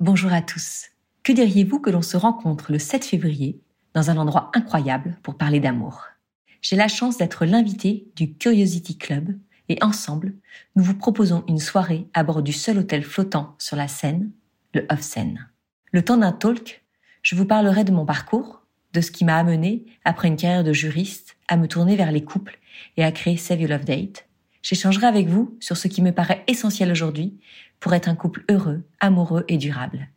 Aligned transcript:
Bonjour 0.00 0.32
à 0.32 0.40
tous. 0.40 0.86
Que 1.22 1.30
diriez-vous 1.30 1.78
que 1.78 1.90
l'on 1.90 2.00
se 2.00 2.16
rencontre 2.16 2.72
le 2.72 2.78
7 2.78 3.04
février 3.04 3.60
dans 3.92 4.08
un 4.08 4.16
endroit 4.16 4.50
incroyable 4.54 5.18
pour 5.22 5.36
parler 5.36 5.60
d'amour? 5.60 6.04
J'ai 6.62 6.76
la 6.76 6.88
chance 6.88 7.18
d'être 7.18 7.44
l'invité 7.44 8.06
du 8.16 8.32
Curiosity 8.32 8.96
Club 8.96 9.36
et 9.68 9.76
ensemble, 9.82 10.32
nous 10.74 10.82
vous 10.82 10.94
proposons 10.94 11.44
une 11.48 11.58
soirée 11.58 12.06
à 12.14 12.22
bord 12.22 12.42
du 12.42 12.54
seul 12.54 12.78
hôtel 12.78 13.02
flottant 13.02 13.54
sur 13.58 13.76
la 13.76 13.88
Seine, 13.88 14.30
le 14.72 14.86
Off 14.88 15.02
Seine. 15.02 15.50
Le 15.92 16.02
temps 16.02 16.16
d'un 16.16 16.32
talk, 16.32 16.82
je 17.20 17.36
vous 17.36 17.44
parlerai 17.44 17.84
de 17.84 17.92
mon 17.92 18.06
parcours, 18.06 18.62
de 18.94 19.02
ce 19.02 19.10
qui 19.10 19.26
m'a 19.26 19.36
amené, 19.36 19.84
après 20.06 20.28
une 20.28 20.36
carrière 20.36 20.64
de 20.64 20.72
juriste, 20.72 21.36
à 21.46 21.58
me 21.58 21.68
tourner 21.68 21.96
vers 21.96 22.10
les 22.10 22.24
couples 22.24 22.58
et 22.96 23.04
à 23.04 23.12
créer 23.12 23.36
Save 23.36 23.60
Your 23.60 23.68
Love 23.68 23.84
Date. 23.84 24.26
J'échangerai 24.62 25.06
avec 25.06 25.28
vous 25.28 25.56
sur 25.60 25.76
ce 25.76 25.88
qui 25.88 26.00
me 26.00 26.12
paraît 26.12 26.42
essentiel 26.46 26.90
aujourd'hui 26.90 27.38
pour 27.80 27.94
être 27.94 28.08
un 28.08 28.14
couple 28.14 28.44
heureux, 28.50 28.82
amoureux 29.00 29.44
et 29.48 29.56
durable. 29.56 30.08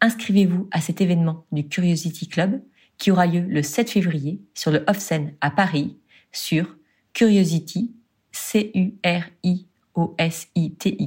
Inscrivez-vous 0.00 0.68
à 0.70 0.80
cet 0.80 1.00
événement 1.00 1.44
du 1.52 1.68
Curiosity 1.68 2.28
Club 2.28 2.62
qui 2.98 3.10
aura 3.10 3.26
lieu 3.26 3.40
le 3.40 3.62
7 3.62 3.90
février 3.90 4.40
sur 4.54 4.70
le 4.70 4.84
Off-Seine 4.86 5.34
à 5.40 5.50
Paris 5.50 5.98
sur 6.32 6.76
curiosity, 7.12 7.94
c 8.32 8.70
u 8.74 8.94
r 9.04 9.24
i 9.42 9.66
o 9.94 10.14
s 10.18 10.48
i 10.54 10.72
t 10.72 10.96
y 11.00 11.06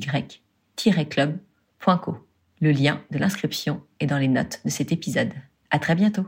club.co. 1.09 2.17
Le 2.59 2.71
lien 2.71 3.01
de 3.11 3.17
l'inscription 3.17 3.81
est 3.99 4.05
dans 4.05 4.17
les 4.17 4.27
notes 4.27 4.61
de 4.65 4.69
cet 4.69 4.91
épisode. 4.91 5.33
À 5.69 5.79
très 5.79 5.95
bientôt. 5.95 6.27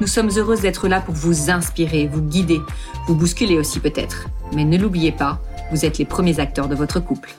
Nous 0.00 0.06
sommes 0.06 0.30
heureuses 0.34 0.62
d'être 0.62 0.88
là 0.88 1.02
pour 1.02 1.14
vous 1.14 1.50
inspirer, 1.50 2.06
vous 2.06 2.22
guider, 2.22 2.60
vous 3.06 3.14
bousculer 3.14 3.58
aussi 3.58 3.80
peut-être. 3.80 4.28
Mais 4.54 4.64
ne 4.64 4.78
l'oubliez 4.78 5.12
pas, 5.12 5.38
vous 5.70 5.84
êtes 5.84 5.98
les 5.98 6.06
premiers 6.06 6.40
acteurs 6.40 6.68
de 6.68 6.74
votre 6.74 7.00
couple. 7.00 7.34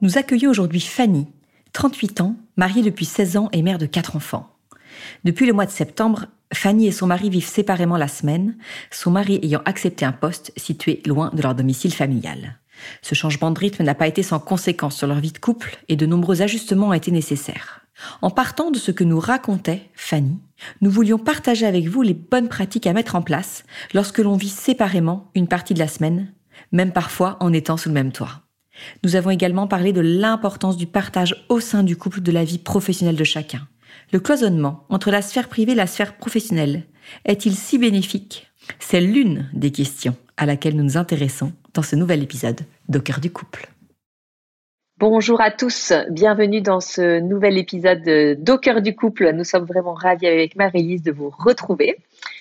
Nous 0.00 0.16
accueillons 0.16 0.50
aujourd'hui 0.50 0.80
Fanny, 0.80 1.26
38 1.72 2.20
ans, 2.20 2.36
mariée 2.56 2.82
depuis 2.82 3.04
16 3.04 3.36
ans 3.36 3.48
et 3.52 3.62
mère 3.62 3.78
de 3.78 3.86
4 3.86 4.14
enfants. 4.14 4.48
Depuis 5.24 5.46
le 5.46 5.52
mois 5.52 5.66
de 5.66 5.72
septembre, 5.72 6.26
Fanny 6.52 6.86
et 6.86 6.92
son 6.92 7.08
mari 7.08 7.30
vivent 7.30 7.48
séparément 7.48 7.96
la 7.96 8.06
semaine, 8.06 8.56
son 8.92 9.10
mari 9.10 9.40
ayant 9.42 9.62
accepté 9.64 10.04
un 10.04 10.12
poste 10.12 10.52
situé 10.56 11.02
loin 11.04 11.30
de 11.34 11.42
leur 11.42 11.56
domicile 11.56 11.92
familial. 11.92 12.60
Ce 13.02 13.14
changement 13.14 13.50
de 13.50 13.58
rythme 13.58 13.84
n'a 13.84 13.94
pas 13.94 14.08
été 14.08 14.22
sans 14.22 14.38
conséquence 14.38 14.96
sur 14.96 15.06
leur 15.06 15.20
vie 15.20 15.32
de 15.32 15.38
couple 15.38 15.78
et 15.88 15.96
de 15.96 16.06
nombreux 16.06 16.42
ajustements 16.42 16.88
ont 16.88 16.92
été 16.92 17.10
nécessaires. 17.10 17.80
En 18.22 18.30
partant 18.30 18.70
de 18.70 18.78
ce 18.78 18.90
que 18.90 19.04
nous 19.04 19.20
racontait 19.20 19.88
Fanny, 19.94 20.40
nous 20.80 20.90
voulions 20.90 21.18
partager 21.18 21.66
avec 21.66 21.86
vous 21.86 22.02
les 22.02 22.14
bonnes 22.14 22.48
pratiques 22.48 22.86
à 22.86 22.92
mettre 22.92 23.14
en 23.14 23.22
place 23.22 23.64
lorsque 23.92 24.18
l'on 24.18 24.36
vit 24.36 24.48
séparément 24.48 25.30
une 25.34 25.48
partie 25.48 25.74
de 25.74 25.78
la 25.78 25.88
semaine, 25.88 26.32
même 26.72 26.92
parfois 26.92 27.36
en 27.40 27.52
étant 27.52 27.76
sous 27.76 27.88
le 27.88 27.94
même 27.94 28.12
toit. 28.12 28.42
Nous 29.04 29.14
avons 29.14 29.30
également 29.30 29.68
parlé 29.68 29.92
de 29.92 30.00
l'importance 30.00 30.76
du 30.76 30.86
partage 30.86 31.44
au 31.48 31.60
sein 31.60 31.84
du 31.84 31.96
couple 31.96 32.20
de 32.20 32.32
la 32.32 32.44
vie 32.44 32.58
professionnelle 32.58 33.16
de 33.16 33.24
chacun. 33.24 33.68
Le 34.12 34.18
cloisonnement 34.18 34.84
entre 34.88 35.10
la 35.10 35.22
sphère 35.22 35.48
privée 35.48 35.72
et 35.72 35.76
la 35.76 35.86
sphère 35.86 36.16
professionnelle 36.16 36.84
est-il 37.24 37.54
si 37.54 37.78
bénéfique? 37.78 38.50
C'est 38.78 39.00
l'une 39.00 39.48
des 39.52 39.70
questions 39.70 40.16
à 40.36 40.46
laquelle 40.46 40.76
nous 40.76 40.82
nous 40.82 40.96
intéressons 40.96 41.52
dans 41.74 41.82
ce 41.82 41.96
nouvel 41.96 42.22
épisode 42.22 42.60
cœur 42.98 43.20
du 43.20 43.30
couple. 43.30 43.68
Bonjour 44.98 45.40
à 45.40 45.50
tous, 45.50 45.92
bienvenue 46.08 46.60
dans 46.60 46.78
ce 46.78 47.18
nouvel 47.18 47.58
épisode 47.58 48.38
d'Au 48.38 48.58
cœur 48.58 48.80
du 48.80 48.94
couple. 48.94 49.32
Nous 49.32 49.42
sommes 49.42 49.64
vraiment 49.64 49.94
ravis 49.94 50.28
avec 50.28 50.54
Marie-Lise 50.54 51.02
de 51.02 51.10
vous 51.10 51.30
retrouver 51.36 51.96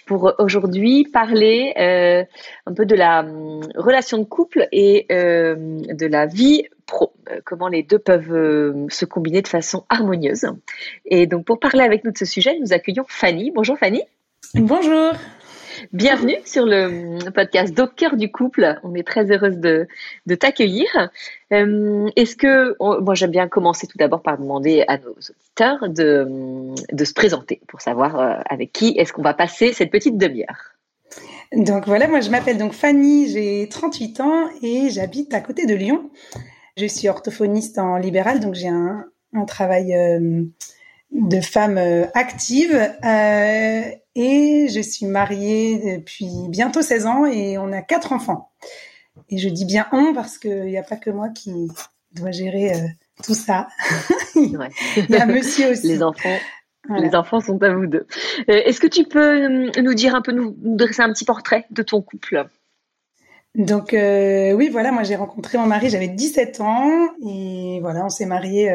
pour 0.06 0.34
aujourd'hui 0.38 1.06
parler 1.12 1.74
euh, 1.80 2.24
un 2.68 2.74
peu 2.74 2.86
de 2.86 2.96
la 2.96 3.22
hum, 3.22 3.62
relation 3.76 4.20
de 4.20 4.24
couple 4.24 4.68
et 4.72 5.08
euh, 5.12 5.56
de 5.92 6.06
la 6.06 6.28
vie 6.28 6.64
pro, 6.86 7.14
euh, 7.32 7.40
comment 7.44 7.68
les 7.68 7.82
deux 7.82 8.00
peuvent 8.00 8.88
se 8.90 9.06
combiner 9.06 9.42
de 9.42 9.48
façon 9.48 9.86
harmonieuse. 9.90 10.46
Et 11.06 11.26
donc 11.26 11.46
pour 11.46 11.60
parler 11.60 11.82
avec 11.82 12.04
nous 12.04 12.12
de 12.12 12.18
ce 12.18 12.26
sujet, 12.26 12.58
nous 12.60 12.72
accueillons 12.72 13.06
Fanny. 13.08 13.52
Bonjour 13.52 13.78
Fanny. 13.78 14.04
Bonjour. 14.54 15.14
Bienvenue 15.92 16.38
sur 16.46 16.66
le 16.66 17.30
podcast 17.32 17.78
Au 17.80 17.88
cœur 17.88 18.16
du 18.16 18.32
couple. 18.32 18.80
On 18.84 18.94
est 18.96 19.06
très 19.06 19.32
heureuse 19.32 19.58
de, 19.58 19.88
t'accueillir. 20.36 20.88
Euh, 21.52 22.10
est-ce 22.16 22.36
que, 22.36 22.76
moi 23.02 23.16
j'aime 23.16 23.32
bien 23.32 23.48
commencer 23.48 23.88
tout 23.88 23.98
d'abord 23.98 24.22
par 24.22 24.38
demander 24.38 24.84
à 24.88 24.98
nos 24.98 25.12
auditeurs 25.12 25.90
de, 25.90 26.74
de 26.92 27.06
se 27.06 27.14
présenter 27.14 27.62
pour 27.68 27.82
savoir 27.82 28.20
euh, 28.20 28.40
avec 28.50 28.72
qui 28.72 28.96
est-ce 28.98 29.14
qu'on 29.14 29.22
va 29.22 29.34
passer 29.34 29.74
cette 29.74 29.92
petite 29.92 30.18
demi-heure. 30.18 30.74
Donc 31.56 31.86
voilà, 31.86 32.08
moi 32.08 32.20
je 32.20 32.30
m'appelle 32.30 32.58
donc 32.58 32.74
Fanny, 32.74 33.30
j'ai 33.30 33.68
38 33.70 34.20
ans 34.22 34.50
et 34.62 34.90
j'habite 34.90 35.34
à 35.34 35.40
côté 35.40 35.66
de 35.66 35.76
Lyon. 35.76 36.10
Je 36.78 36.88
suis 36.88 37.08
orthophoniste 37.08 37.78
en 37.78 37.98
libéral, 37.98 38.40
donc 38.40 38.56
j'ai 38.56 38.70
un, 38.70 39.06
travail 39.48 39.94
euh, 39.96 40.44
de 41.14 41.40
femme 41.42 41.80
active 42.14 42.92
et 44.16 44.68
je 44.70 44.82
suis 44.82 45.06
mariée 45.06 45.98
depuis 45.98 46.30
bientôt 46.50 46.82
16 46.82 47.06
ans 47.06 47.26
et 47.26 47.58
on 47.58 47.72
a 47.72 47.82
quatre 47.82 48.12
enfants. 48.12 48.52
Et 49.30 49.38
je 49.38 49.50
dis 49.50 49.66
bien 49.66 49.88
on 49.92 50.14
parce 50.14 50.38
qu'il 50.38 50.66
n'y 50.66 50.78
a 50.78 50.84
pas 50.84 50.98
que 50.98 51.10
moi 51.10 51.30
qui 51.30 51.70
dois 52.14 52.32
gérer 52.32 52.74
euh, 52.74 52.88
tout 53.24 53.34
ça. 53.34 53.68
Il 54.36 54.58
y 55.10 55.16
a 55.16 55.26
monsieur 55.26 55.72
aussi. 55.72 55.88
Les 55.88 56.04
enfants. 56.04 56.38
Les 56.90 57.16
enfants 57.16 57.40
sont 57.40 57.62
à 57.64 57.74
vous 57.74 57.88
deux. 57.88 58.06
Euh, 58.50 58.62
est-ce 58.66 58.82
que 58.82 58.88
tu 58.88 59.06
peux 59.06 59.46
euh, 59.46 59.72
nous 59.82 59.94
dire 59.94 60.16
un 60.16 60.22
peu, 60.22 60.34
nous, 60.34 60.54
dresser 60.58 61.02
un 61.02 61.14
petit 61.14 61.26
portrait 61.26 61.66
de 61.72 61.82
ton 61.82 62.02
couple? 62.02 62.46
Donc 63.56 63.90
oui, 63.94 64.70
voilà, 64.70 64.92
moi 64.92 65.04
j'ai 65.04 65.16
rencontré 65.16 65.60
mon 65.60 65.68
mari, 65.68 65.88
j'avais 65.88 66.08
17 66.08 66.60
ans 66.60 67.10
et 67.24 67.78
voilà, 67.82 68.04
on 68.04 68.10
s'est 68.10 68.26
mariés 68.26 68.72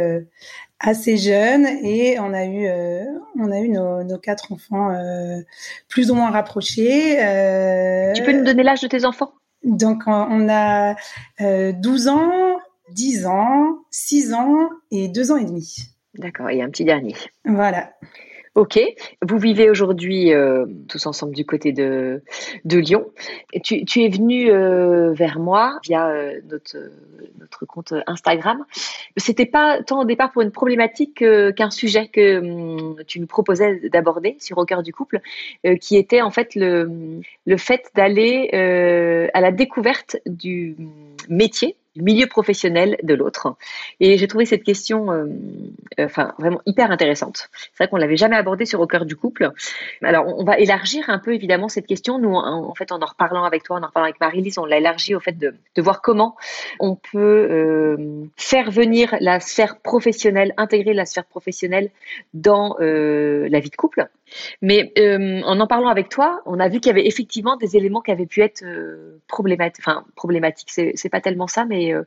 assez 0.81 1.17
jeune 1.17 1.67
et 1.83 2.19
on 2.21 2.33
a 2.33 2.45
eu 2.45 2.67
euh, 2.67 3.05
on 3.39 3.51
a 3.51 3.59
eu 3.59 3.69
nos, 3.69 4.05
nos 4.05 4.19
quatre 4.19 4.53
enfants 4.53 4.91
euh, 4.91 5.41
plus 5.89 6.11
ou 6.11 6.15
moins 6.15 6.31
rapprochés. 6.31 7.21
Euh, 7.21 8.13
tu 8.13 8.23
peux 8.23 8.33
nous 8.33 8.45
donner 8.45 8.63
l'âge 8.63 8.81
de 8.81 8.89
tes 8.89 9.05
enfants? 9.05 9.33
Donc 9.65 10.05
on 10.07 10.49
a 10.49 10.95
12 11.41 12.09
ans, 12.09 12.59
10 12.93 13.27
ans, 13.27 13.79
6 13.91 14.35
ans 14.35 14.71
et 14.91 15.09
2 15.09 15.33
ans 15.33 15.37
et 15.37 15.45
demi. 15.45 15.79
D'accord, 16.15 16.51
et 16.51 16.63
un 16.63 16.71
petit 16.71 16.85
dernier. 16.85 17.15
Voilà. 17.45 17.93
Ok, 18.59 18.81
vous 19.23 19.39
vivez 19.39 19.71
aujourd'hui 19.71 20.35
euh, 20.35 20.67
tous 20.89 21.07
ensemble 21.07 21.33
du 21.33 21.47
côté 21.47 21.71
de, 21.71 22.21
Lyon. 22.65 23.07
Tu, 23.63 24.03
es 24.03 24.09
venu 24.09 24.51
euh, 24.51 25.13
vers 25.13 25.39
moi 25.39 25.79
via 25.85 26.09
euh, 26.09 26.41
notre, 26.51 27.67
compte 27.67 27.95
Instagram. 28.09 28.65
C'était 29.17 29.47
pas 29.47 29.81
tant 29.85 30.01
au 30.01 30.05
départ 30.05 30.33
pour 30.33 30.43
une 30.43 30.51
problématique 30.51 31.25
qu'un 31.55 31.71
sujet 31.71 32.09
que 32.09 32.39
hum, 32.41 32.97
tu 33.07 33.21
nous 33.21 33.29
proposais 33.29 33.89
d'aborder 33.91 34.35
sur 34.41 34.59
Au 34.59 34.65
cœur 34.65 34.83
du 34.83 34.93
couple, 34.93 35.21
qui 35.81 35.97
était 35.97 36.21
en 36.21 36.33
fait 36.33 36.57
le, 36.57 37.21
le 37.47 37.57
fait 37.57 37.93
d'aller 37.95 38.51
à 39.33 39.41
la 39.41 39.53
découverte 39.53 40.17
du 40.27 40.75
métier 41.29 41.77
milieu 42.01 42.27
professionnel 42.27 42.97
de 43.03 43.15
l'autre. 43.15 43.57
Et 44.01 44.17
j'ai 44.19 44.29
trouvé 44.29 44.45
cette 44.45 44.63
question, 44.63 45.11
euh, 45.11 45.27
euh, 45.99 46.05
enfin 46.07 46.35
vraiment 46.39 46.61
hyper 46.67 46.91
intéressante. 46.91 47.49
C'est 47.53 47.85
vrai 47.85 47.89
qu'on 47.89 47.97
l'avait 47.97 48.17
jamais 48.17 48.37
abordée 48.37 48.65
sur 48.65 48.81
au 48.81 48.87
cœur 48.87 49.05
du 49.05 49.17
couple. 49.17 49.51
Alors 50.03 50.27
on, 50.27 50.45
va 50.45 50.59
élargir 50.59 51.09
un 51.09 51.19
peu 51.19 51.35
évidemment 51.35 51.69
cette 51.69 51.87
question. 51.87 52.19
Nous, 52.19 52.35
en, 52.35 52.75
fait, 52.75 52.93
en 52.93 53.01
en 53.01 53.07
reparlant 53.07 53.45
avec 53.45 53.63
toi, 53.63 53.77
en 53.77 53.83
en 53.83 53.87
reparlant 53.87 54.07
avec 54.07 54.21
Marie-Lise, 54.21 54.59
on 54.59 54.65
l'a 54.65 54.79
élargi 54.79 55.15
au 55.15 55.21
fait 55.21 55.37
de, 55.37 55.55
de, 55.75 55.83
voir 55.83 56.01
comment 56.03 56.37
on 56.81 56.95
peut 56.95 57.19
euh, 57.19 58.25
faire 58.37 58.71
venir 58.71 59.17
la 59.21 59.41
sphère 59.41 59.79
professionnelle, 59.81 60.55
intégrer 60.57 60.95
la 60.95 61.07
sphère 61.07 61.25
professionnelle 61.25 61.91
dans 62.35 62.77
la 62.79 63.61
vie 63.61 63.71
de 63.71 63.77
couple. 63.77 64.09
Mais 64.63 64.93
en 65.45 65.59
en 65.59 65.67
parlant 65.67 65.89
avec 65.89 66.09
toi, 66.09 66.43
on 66.47 66.61
a 66.61 66.69
vu 66.69 66.81
qu'il 66.81 66.91
y 66.91 66.93
avait 66.93 67.07
effectivement 67.07 67.57
des 67.57 67.77
éléments 67.77 68.01
qui 68.01 68.11
avaient 68.11 68.27
pu 68.27 68.43
être 68.43 68.65
problématiques. 69.27 69.85
Enfin, 69.87 70.05
problématiques, 70.15 70.71
c'est 70.71 71.09
pas 71.09 71.21
tellement 71.21 71.47
ça, 71.47 71.65
mais 71.65 71.88
euh, 71.93 72.03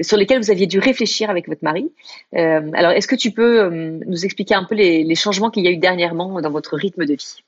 sur 0.00 0.16
lesquels 0.16 0.38
vous 0.38 0.50
aviez 0.50 0.66
dû 0.66 0.78
réfléchir 0.78 1.30
avec 1.30 1.48
votre 1.48 1.62
mari. 1.62 1.90
alors, 2.32 2.92
est-ce 2.92 3.08
que 3.08 3.16
tu 3.16 3.30
peux 3.30 3.68
nous 3.70 4.24
expliquer 4.24 4.54
un 4.54 4.64
peu 4.64 4.74
les 4.74 5.14
changements 5.14 5.50
qu'il 5.50 5.64
y 5.64 5.68
a 5.68 5.70
eu 5.70 5.76
dernièrement 5.76 6.40
dans 6.40 6.50
votre 6.50 6.76
rythme 6.76 7.04
de 7.06 7.14
vie? 7.14 7.42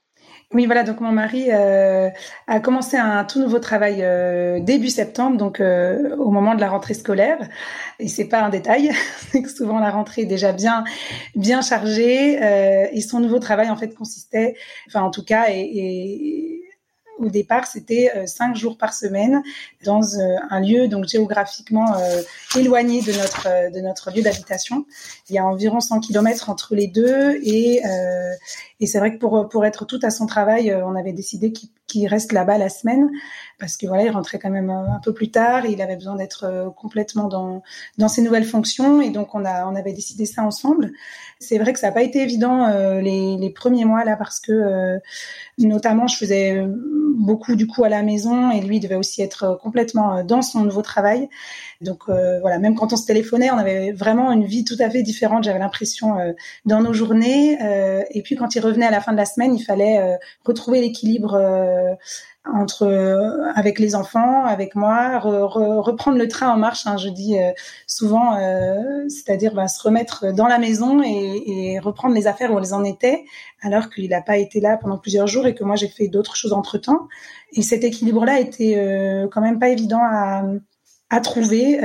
Oui, 0.54 0.66
voilà. 0.66 0.84
Donc 0.84 1.00
mon 1.00 1.10
mari 1.10 1.46
euh, 1.50 2.08
a 2.46 2.60
commencé 2.60 2.96
un 2.96 3.24
tout 3.24 3.40
nouveau 3.40 3.58
travail 3.58 3.98
euh, 4.02 4.60
début 4.60 4.90
septembre, 4.90 5.36
donc 5.36 5.60
euh, 5.60 6.14
au 6.16 6.30
moment 6.30 6.54
de 6.54 6.60
la 6.60 6.68
rentrée 6.68 6.94
scolaire. 6.94 7.38
Et 7.98 8.06
c'est 8.06 8.26
pas 8.28 8.42
un 8.42 8.48
détail, 8.48 8.92
c'est 9.32 9.42
que 9.42 9.50
souvent 9.50 9.80
la 9.80 9.90
rentrée 9.90 10.22
est 10.22 10.26
déjà 10.26 10.52
bien 10.52 10.84
bien 11.34 11.62
chargée. 11.62 12.38
et 12.92 13.00
son 13.00 13.20
nouveau 13.20 13.40
travail 13.40 13.70
en 13.70 13.76
fait 13.76 13.94
consistait, 13.94 14.54
enfin 14.86 15.02
en 15.02 15.10
tout 15.10 15.24
cas, 15.24 15.46
et 15.50 16.55
au 17.18 17.28
départ, 17.28 17.66
c'était 17.66 18.12
euh, 18.14 18.26
cinq 18.26 18.56
jours 18.56 18.76
par 18.76 18.92
semaine 18.92 19.42
dans 19.84 20.02
euh, 20.02 20.36
un 20.50 20.60
lieu 20.60 20.88
donc 20.88 21.06
géographiquement 21.06 21.96
euh, 21.96 22.22
éloigné 22.56 23.00
de 23.02 23.12
notre 23.12 23.72
de 23.72 23.80
notre 23.80 24.10
lieu 24.10 24.22
d'habitation. 24.22 24.86
Il 25.28 25.34
y 25.34 25.38
a 25.38 25.46
environ 25.46 25.80
100 25.80 26.00
kilomètres 26.00 26.50
entre 26.50 26.74
les 26.74 26.86
deux 26.86 27.38
et 27.42 27.82
et 28.80 28.86
c'est 28.86 28.98
vrai 28.98 29.14
que 29.14 29.18
pour 29.18 29.48
pour 29.48 29.64
être 29.64 29.84
tout 29.86 30.00
à 30.02 30.10
son 30.10 30.26
travail, 30.26 30.74
on 30.74 30.94
avait 30.94 31.12
décidé 31.12 31.52
qu'il 31.52 31.70
reste 32.06 32.32
là-bas 32.32 32.58
la 32.58 32.68
semaine 32.68 33.10
parce 33.58 33.76
que 33.76 33.86
voilà, 33.86 34.04
il 34.04 34.10
rentrait 34.10 34.38
quand 34.38 34.50
même 34.50 34.70
un 34.70 35.00
peu 35.02 35.14
plus 35.14 35.30
tard, 35.30 35.64
il 35.66 35.80
avait 35.80 35.96
besoin 35.96 36.16
d'être 36.16 36.72
complètement 36.76 37.28
dans 37.28 37.62
dans 37.96 38.08
ses 38.08 38.22
nouvelles 38.22 38.44
fonctions 38.44 39.00
et 39.00 39.10
donc 39.10 39.34
on 39.34 39.44
a 39.44 39.66
on 39.66 39.74
avait 39.74 39.92
décidé 39.92 40.26
ça 40.26 40.42
ensemble. 40.42 40.92
C'est 41.38 41.58
vrai 41.58 41.72
que 41.72 41.78
ça 41.78 41.88
n'a 41.88 41.92
pas 41.92 42.02
été 42.02 42.20
évident 42.22 42.68
les 43.00 43.36
les 43.36 43.50
premiers 43.50 43.84
mois 43.84 44.04
là 44.04 44.16
parce 44.16 44.40
que 44.40 44.98
notamment 45.58 46.06
je 46.06 46.16
faisais 46.16 46.66
beaucoup 47.16 47.56
du 47.56 47.66
coup 47.66 47.82
à 47.84 47.88
la 47.88 48.02
maison 48.02 48.50
et 48.50 48.60
lui 48.60 48.80
devait 48.80 48.94
aussi 48.94 49.22
être 49.22 49.44
euh, 49.44 49.56
complètement 49.56 50.18
euh, 50.18 50.22
dans 50.22 50.42
son 50.42 50.64
nouveau 50.64 50.82
travail. 50.82 51.28
Donc 51.80 52.02
euh, 52.08 52.40
voilà, 52.40 52.58
même 52.58 52.74
quand 52.74 52.92
on 52.92 52.96
se 52.96 53.06
téléphonait, 53.06 53.50
on 53.50 53.58
avait 53.58 53.92
vraiment 53.92 54.32
une 54.32 54.44
vie 54.44 54.64
tout 54.64 54.76
à 54.78 54.88
fait 54.88 55.02
différente. 55.02 55.44
J'avais 55.44 55.58
l'impression 55.58 56.16
dans 56.64 56.80
nos 56.80 56.92
journées. 56.92 57.58
et 58.10 58.22
puis 58.22 58.36
quand 58.36 58.54
il 58.54 58.60
revenait 58.60 58.86
à 58.86 58.90
la 58.90 59.00
fin 59.00 59.12
de 59.12 59.16
la 59.16 59.26
semaine, 59.26 59.54
il 59.54 59.62
fallait 59.62 60.18
retrouver 60.44 60.80
l'équilibre 60.80 61.32
entre 62.52 62.84
euh, 62.84 63.50
avec 63.54 63.78
les 63.78 63.94
enfants, 63.94 64.44
avec 64.44 64.74
moi, 64.74 65.18
reprendre 65.18 66.18
le 66.18 66.28
train 66.28 66.48
en 66.50 66.56
marche. 66.56 66.86
Hein, 66.86 66.96
je 66.96 67.08
dis 67.08 67.38
euh, 67.38 67.50
souvent, 67.86 68.36
euh, 68.36 69.04
c'est-à-dire 69.08 69.54
bah, 69.54 69.68
se 69.68 69.82
remettre 69.82 70.32
dans 70.32 70.46
la 70.46 70.58
maison 70.58 71.02
et, 71.02 71.78
reprendre 71.80 72.14
les 72.14 72.26
affaires 72.26 72.52
où 72.52 72.58
elles 72.58 72.74
en 72.74 72.84
étaient, 72.84 73.24
alors 73.60 73.90
qu'il 73.90 74.10
n'a 74.10 74.22
pas 74.22 74.36
été 74.38 74.60
là 74.60 74.76
pendant 74.76 74.98
plusieurs 74.98 75.26
jours 75.26 75.46
et 75.46 75.54
que 75.54 75.62
moi 75.62 75.76
j'ai 75.76 75.88
fait 75.88 76.08
d'autres 76.08 76.36
choses 76.36 76.52
entre 76.52 76.78
temps. 76.78 77.08
Et 77.52 77.62
cet 77.62 77.84
équilibre-là 77.84 78.40
était 78.40 78.74
quand 79.30 79.40
même 79.40 79.58
pas 79.58 79.68
évident 79.68 80.00
à 80.00 81.20
trouver. 81.20 81.78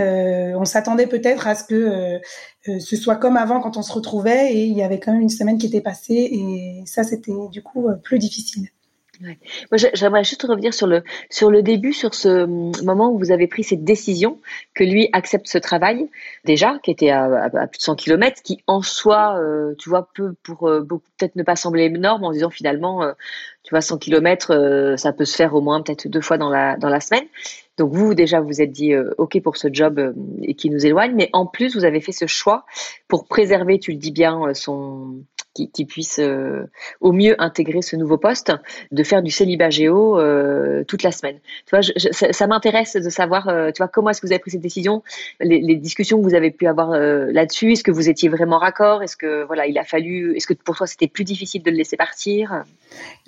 on 0.56 0.66
s'attendait 0.66 1.08
peut-être 1.08 1.48
à 1.48 1.56
ce 1.56 1.64
que 1.64 2.20
ce 2.66 2.96
soit 2.96 3.18
comme 3.18 3.38
avant 3.38 3.60
quand 3.60 3.78
on 3.78 3.82
se 3.82 3.92
retrouvait 3.92 4.54
et 4.54 4.64
il 4.66 4.78
y 4.78 4.84
avait 4.84 5.00
quand 5.00 5.12
même 5.12 5.22
une 5.22 5.30
semaine 5.30 5.58
qui 5.58 5.68
était 5.68 5.82
passée 5.82 6.30
et 6.32 6.84
ça 6.86 7.04
c'était 7.04 7.34
du 7.52 7.62
coup 7.62 7.88
plus 8.04 8.18
difficile. 8.18 8.70
Moi, 9.22 9.90
j'aimerais 9.94 10.24
juste 10.24 10.44
revenir 10.44 10.74
sur 10.74 10.88
le, 10.88 11.04
sur 11.30 11.52
le 11.52 11.62
début, 11.62 11.94
sur 11.94 12.14
ce 12.14 12.46
moment 12.84 13.12
où 13.12 13.18
vous 13.18 13.32
avez 13.32 13.48
pris 13.48 13.64
cette 13.64 13.84
décision 13.84 14.40
que 14.74 14.84
lui 14.84 15.10
accepte 15.14 15.48
ce 15.48 15.58
travail, 15.58 16.10
déjà, 16.46 16.80
qui 16.84 16.92
était 16.92 17.10
à, 17.10 17.50
plus 17.50 17.78
de 17.78 17.84
100 17.84 17.96
km, 17.96 18.42
qui 18.44 18.64
en 18.68 18.82
soi, 18.82 19.38
euh, 19.38 19.76
tu 19.78 19.90
vois, 19.90 20.10
peut 20.14 20.34
pour 20.44 20.68
euh, 20.68 20.82
beaucoup 20.82 21.06
peut-être 21.18 21.36
ne 21.36 21.44
pas 21.44 21.56
sembler 21.56 21.86
énorme 21.86 22.24
en 22.24 22.32
disant 22.32 22.50
finalement, 22.50 23.04
euh, 23.04 23.14
tu 23.64 23.72
vois, 23.72 23.82
100 23.82 23.98
km, 24.00 24.96
ça 24.98 25.14
peut 25.14 25.26
se 25.26 25.36
faire 25.36 25.54
au 25.54 25.62
moins 25.62 25.82
peut-être 25.82 26.08
deux 26.08 26.22
fois 26.22 26.38
dans 26.38 26.50
la, 26.50 26.78
dans 26.78 26.90
la 26.90 27.00
semaine. 27.00 27.26
Donc 27.78 27.94
vous, 27.94 28.14
déjà, 28.14 28.42
vous 28.42 28.62
êtes 28.62 28.72
dit 28.72 28.94
OK 29.18 29.42
pour 29.42 29.58
ce 29.58 29.68
job 29.72 30.14
et 30.42 30.56
qui 30.56 30.70
nous 30.70 30.86
éloigne, 30.86 31.14
mais 31.16 31.30
en 31.34 31.46
plus, 31.46 31.76
vous 31.76 31.86
avez 31.86 32.02
fait 32.02 32.12
ce 32.12 32.28
choix 32.28 32.66
pour 33.08 33.26
préserver, 33.28 33.80
tu 33.80 33.92
le 33.92 33.98
dis 33.98 34.12
bien, 34.12 34.54
son 34.54 35.24
qui, 35.54 35.70
qui 35.70 35.86
puisse 35.86 36.20
euh, 36.20 36.66
au 37.00 37.12
mieux 37.12 37.36
intégrer 37.42 37.82
ce 37.82 37.96
nouveau 37.96 38.18
poste, 38.18 38.54
de 38.92 39.04
faire 39.04 39.22
du 39.22 39.32
célibat 39.32 39.70
géo 39.70 40.20
euh, 40.20 40.84
toute 40.86 41.04
la 41.04 41.12
semaine. 41.12 41.40
Tu 41.66 41.76
ça, 42.12 42.48
m'intéresse 42.48 42.96
de 42.96 43.10
savoir, 43.10 43.50
euh, 43.50 43.72
tu 43.72 43.80
vois, 43.80 43.88
comment 43.88 44.10
est-ce 44.10 44.22
que 44.22 44.28
vous 44.28 44.34
avez 44.34 44.40
pris 44.40 44.52
cette 44.52 44.62
décision, 44.62 45.04
les, 45.40 45.76
discussions 45.76 46.20
que 46.20 46.24
vous 46.24 46.36
avez 46.36 46.52
pu 46.52 46.68
avoir 46.68 46.92
là-dessus, 46.92 47.74
est-ce 47.74 47.84
que 47.84 47.92
vous 47.92 48.10
étiez 48.10 48.30
vraiment 48.30 48.60
raccord, 48.60 49.04
est-ce 49.04 49.18
que 49.18 49.44
voilà, 49.46 49.68
il 49.68 49.78
a 49.78 49.84
fallu, 49.84 50.36
est-ce 50.36 50.48
que 50.48 50.54
pour 50.54 50.76
toi 50.76 50.88
c'était 50.88 51.08
plus 51.08 51.24
difficile 51.24 51.64
de 51.64 51.72
le 51.72 51.78
laisser 51.78 51.98
partir? 51.98 52.64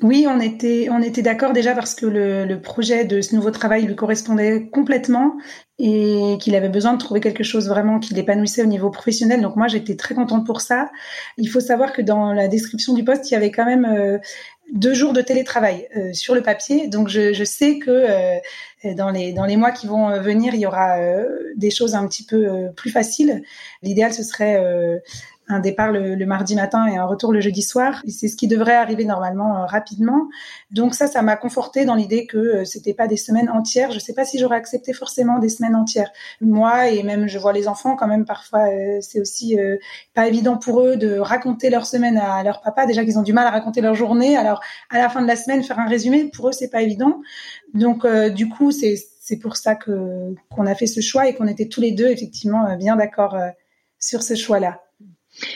Oui, 0.02 0.26
on 0.30 0.40
était, 0.40 0.88
on 0.92 1.02
était 1.02 1.22
d'accord 1.22 1.54
déjà 1.54 1.74
parce 1.74 1.96
que 1.96 2.06
le 2.06 2.62
projet 2.62 3.06
de 3.06 3.22
ce 3.22 3.36
nouveau 3.36 3.52
travail 3.52 3.86
lui 3.86 3.96
correspondait 3.96 4.70
complètement 4.72 5.38
et 5.80 6.38
qu'il 6.40 6.56
avait 6.56 6.70
besoin 6.70 6.94
de 6.94 7.00
trouver 7.00 7.20
quelque 7.20 7.44
chose 7.44 7.68
vraiment 7.68 8.00
qui 8.00 8.14
l'épanouissait 8.14 8.62
au 8.62 8.68
niveau 8.68 8.92
professionnel. 8.92 9.42
Donc 9.42 9.56
moi, 9.56 9.68
j'étais 9.68 9.96
très 9.96 10.14
contente 10.14 10.46
pour 10.46 10.62
ça. 10.62 10.92
Il 11.38 11.50
faut 11.50 11.60
savoir 11.60 11.94
que 11.94 12.02
dans 12.02 12.32
la 12.32 12.48
description 12.48 12.94
du 12.94 13.04
poste, 13.04 13.32
il 13.32 13.34
y 13.34 13.38
avait 13.38 13.52
quand 13.52 13.66
même 13.66 13.86
euh, 13.86 14.20
deux 14.72 14.94
jours 14.94 15.14
de 15.14 15.22
télétravail 15.22 15.88
euh, 15.98 16.14
sur 16.14 16.36
le 16.36 16.44
papier. 16.44 16.88
Donc 16.88 17.08
je, 17.08 17.34
je 17.34 17.44
sais 17.44 17.80
que 17.80 17.90
euh, 17.90 18.94
dans 18.96 19.10
les 19.10 19.34
dans 19.34 19.46
les 19.46 19.58
mois 19.58 19.72
qui 19.72 19.88
vont 19.88 20.20
venir, 20.22 20.54
il 20.54 20.60
y 20.60 20.66
aura 20.66 20.98
des 21.56 21.72
choses 21.72 21.96
un 21.96 22.06
petit 22.08 22.26
peu 22.26 22.70
plus 22.76 22.92
faciles. 22.92 23.42
L'idéal, 23.82 24.14
ce 24.14 24.24
serait 24.24 24.62
un 25.48 25.60
départ 25.60 25.92
le, 25.92 26.26
mardi 26.26 26.56
matin 26.56 26.88
et 26.88 26.96
un 26.96 27.06
retour 27.06 27.34
le 27.34 27.42
jeudi 27.42 27.62
soir. 27.62 28.02
c'est 28.08 28.28
ce 28.28 28.36
qui 28.36 28.48
devrait 28.48 28.76
arriver 28.76 29.04
normalement 29.04 29.58
euh, 29.58 29.66
rapidement. 29.66 30.30
Donc 30.72 30.96
ça, 30.96 31.08
ça 31.08 31.22
m'a 31.22 31.36
conforté 31.36 31.86
dans 31.86 31.96
l'idée 31.96 32.26
que 32.26 32.38
euh, 32.38 32.66
c'était 32.66 32.94
pas 32.94 33.08
des 33.08 33.18
semaines 33.18 33.50
entières. 33.50 33.92
Je 33.92 34.00
sais 34.00 34.14
pas 34.14 34.24
si 34.24 34.40
j'aurais 34.40 34.56
accepté 34.56 34.94
forcément 34.94 35.40
des 35.40 35.50
semaines 35.50 35.76
entières. 35.76 36.12
Moi 36.40 36.90
et 36.90 37.04
même 37.04 37.28
je 37.28 37.38
vois 37.38 37.52
les 37.52 37.68
enfants 37.68 37.96
quand 37.96 38.08
même 38.08 38.26
parfois, 38.26 38.70
euh, 38.70 39.00
c'est 39.02 39.20
aussi 39.20 39.58
pas 40.14 40.28
évident 40.28 40.58
pour 40.58 40.82
eux 40.82 40.96
de 40.96 41.18
raconter 41.18 41.70
leur 41.70 41.86
semaine 41.86 42.18
à 42.18 42.42
leur 42.44 42.62
papa. 42.62 42.86
Déjà 42.86 43.04
qu'ils 43.04 43.20
ont 43.20 43.24
du 43.24 43.34
mal 43.34 43.48
à 43.48 43.52
raconter 43.52 43.82
leur 43.82 43.96
journée. 43.96 44.38
Alors 44.38 44.62
à 44.90 44.98
la 44.98 45.10
fin 45.10 45.22
de 45.22 45.28
la 45.28 45.36
semaine, 45.36 45.64
faire 45.64 45.80
un 45.80 45.88
résumé 45.88 46.26
pour 46.34 46.50
eux 46.50 46.52
c'est 46.52 46.70
pas 46.70 46.82
évident. 46.82 47.22
Donc 47.74 48.08
du 48.34 48.48
coup 48.48 48.72
c'est 48.72 48.96
c'est 49.20 49.38
pour 49.38 49.58
ça 49.58 49.76
que 49.76 50.34
qu'on 50.50 50.66
a 50.66 50.76
fait 50.76 50.88
ce 50.88 51.02
choix 51.02 51.28
et 51.28 51.36
qu'on 51.36 51.48
était 51.48 51.68
tous 51.68 51.82
les 51.82 51.92
deux 51.92 52.08
effectivement 52.08 52.76
bien 52.78 52.96
d'accord 52.96 53.38
sur 54.00 54.24
ce 54.24 54.36
choix-là. 54.36 54.83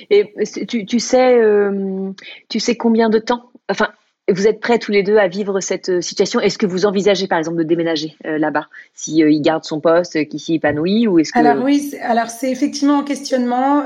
Et 0.09 0.33
tu, 0.67 0.99
sais, 0.99 1.37
euh, 1.37 2.11
tu 2.49 2.59
sais 2.59 2.75
combien 2.75 3.09
de 3.09 3.19
temps 3.19 3.51
Enfin, 3.69 3.89
vous 4.29 4.47
êtes 4.47 4.59
prêts 4.59 4.79
tous 4.79 4.91
les 4.91 5.03
deux 5.03 5.17
à 5.17 5.27
vivre 5.27 5.59
cette 5.59 5.89
euh, 5.89 6.01
situation? 6.01 6.39
Est-ce 6.39 6.57
que 6.57 6.65
vous 6.65 6.85
envisagez, 6.85 7.27
par 7.27 7.37
exemple, 7.37 7.57
de 7.57 7.63
déménager 7.63 8.15
euh, 8.25 8.37
là-bas? 8.37 8.67
Si 8.93 9.17
il 9.17 9.41
garde 9.41 9.63
son 9.63 9.79
poste, 9.79 10.27
qu'il 10.27 10.39
s'y 10.39 10.55
épanouit, 10.55 11.07
ou 11.07 11.19
est-ce 11.19 11.31
que 11.31 11.39
Alors 11.39 11.63
oui, 11.63 11.93
alors 12.01 12.29
c'est 12.29 12.51
effectivement 12.51 12.97
en 12.97 13.03
questionnement. 13.03 13.83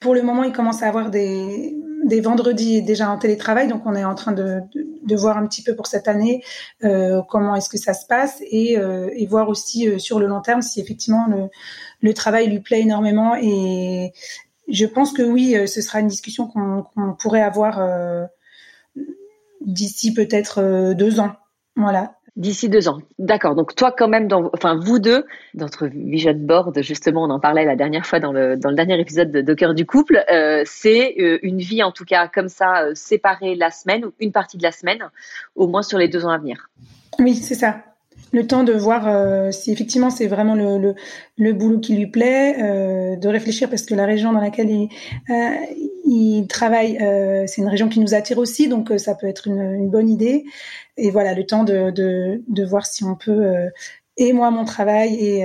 pour 0.00 0.14
le 0.14 0.22
moment, 0.22 0.44
il 0.44 0.52
commence 0.52 0.82
à 0.82 0.88
avoir 0.88 1.10
des 1.10 1.74
des 2.04 2.20
vendredis 2.20 2.82
déjà 2.82 3.08
en 3.08 3.16
télétravail, 3.16 3.68
donc 3.68 3.82
on 3.86 3.94
est 3.94 4.04
en 4.04 4.16
train 4.16 4.32
de, 4.32 4.58
de, 4.74 5.16
voir 5.16 5.38
un 5.38 5.46
petit 5.46 5.62
peu 5.62 5.76
pour 5.76 5.86
cette 5.86 6.08
année 6.08 6.42
comment 6.80 7.54
est-ce 7.54 7.68
que 7.68 7.78
ça 7.78 7.94
se 7.94 8.06
passe 8.06 8.42
et, 8.50 8.72
et 8.72 9.26
voir 9.26 9.48
aussi 9.48 10.00
sur 10.00 10.18
le 10.18 10.26
long 10.26 10.40
terme 10.40 10.62
si 10.62 10.80
effectivement 10.80 11.26
le, 11.28 11.48
le 12.00 12.12
travail 12.12 12.48
lui 12.48 12.58
plaît 12.58 12.80
énormément 12.80 13.36
et, 13.40 14.12
je 14.68 14.86
pense 14.86 15.12
que 15.12 15.22
oui, 15.22 15.56
euh, 15.56 15.66
ce 15.66 15.80
sera 15.80 16.00
une 16.00 16.08
discussion 16.08 16.46
qu'on 16.46 17.14
pourrait 17.18 17.42
avoir 17.42 17.78
euh, 17.80 18.24
d'ici 19.60 20.14
peut-être 20.14 20.60
euh, 20.60 20.94
deux 20.94 21.20
ans. 21.20 21.32
Voilà. 21.76 22.14
D'ici 22.36 22.70
deux 22.70 22.88
ans. 22.88 23.00
D'accord. 23.18 23.54
Donc 23.54 23.74
toi, 23.74 23.92
quand 23.92 24.08
même, 24.08 24.26
dans, 24.26 24.50
enfin 24.54 24.74
vous 24.74 24.98
deux, 24.98 25.26
dans 25.52 25.66
votre 25.66 25.86
vision 25.86 26.32
board, 26.34 26.80
justement, 26.80 27.24
on 27.24 27.30
en 27.30 27.40
parlait 27.40 27.66
la 27.66 27.76
dernière 27.76 28.06
fois 28.06 28.20
dans 28.20 28.32
le, 28.32 28.56
dans 28.56 28.70
le 28.70 28.74
dernier 28.74 28.98
épisode 28.98 29.30
de, 29.30 29.42
de 29.42 29.54
Cœur 29.54 29.74
du 29.74 29.84
couple, 29.84 30.24
c'est 30.64 31.12
une 31.42 31.58
vie, 31.58 31.82
en 31.82 31.92
tout 31.92 32.06
cas, 32.06 32.28
comme 32.28 32.48
ça, 32.48 32.86
séparée 32.94 33.54
la 33.54 33.70
semaine 33.70 34.06
ou 34.06 34.14
une 34.18 34.32
partie 34.32 34.56
de 34.56 34.62
la 34.62 34.72
semaine, 34.72 35.10
au 35.56 35.66
moins 35.66 35.82
sur 35.82 35.98
les 35.98 36.08
deux 36.08 36.24
ans 36.24 36.30
à 36.30 36.38
venir. 36.38 36.70
Oui, 37.18 37.34
c'est 37.34 37.54
ça 37.54 37.82
le 38.32 38.46
temps 38.46 38.64
de 38.64 38.72
voir 38.72 39.06
euh, 39.06 39.50
si 39.50 39.70
effectivement 39.70 40.10
c'est 40.10 40.26
vraiment 40.26 40.54
le, 40.54 40.94
le, 41.36 41.52
boulot 41.52 41.78
qui 41.78 41.94
lui 41.94 42.06
plaît, 42.06 42.56
euh, 42.62 43.16
de 43.16 43.28
réfléchir 43.28 43.68
parce 43.68 43.82
que 43.82 43.94
la 43.94 44.06
région 44.06 44.32
dans 44.32 44.40
laquelle 44.40 44.70
il, 44.70 44.88
euh, 45.30 45.50
il 46.06 46.46
travaille, 46.48 46.98
euh, 47.00 47.44
c'est 47.46 47.60
une 47.60 47.68
région 47.68 47.88
qui 47.88 48.00
nous 48.00 48.14
attire 48.14 48.38
aussi, 48.38 48.68
donc 48.68 48.92
ça 48.96 49.14
peut 49.14 49.28
être 49.28 49.46
une, 49.46 49.60
une, 49.60 49.90
bonne 49.90 50.08
idée. 50.08 50.44
Et 50.96 51.10
voilà, 51.10 51.34
le 51.34 51.44
temps 51.44 51.64
de, 51.64 51.90
de, 51.90 52.42
de 52.48 52.64
voir 52.64 52.86
si 52.86 53.04
on 53.04 53.14
peut, 53.14 53.70
et 54.16 54.32
moi 54.32 54.50
mon 54.50 54.64
travail 54.64 55.14
et, 55.14 55.42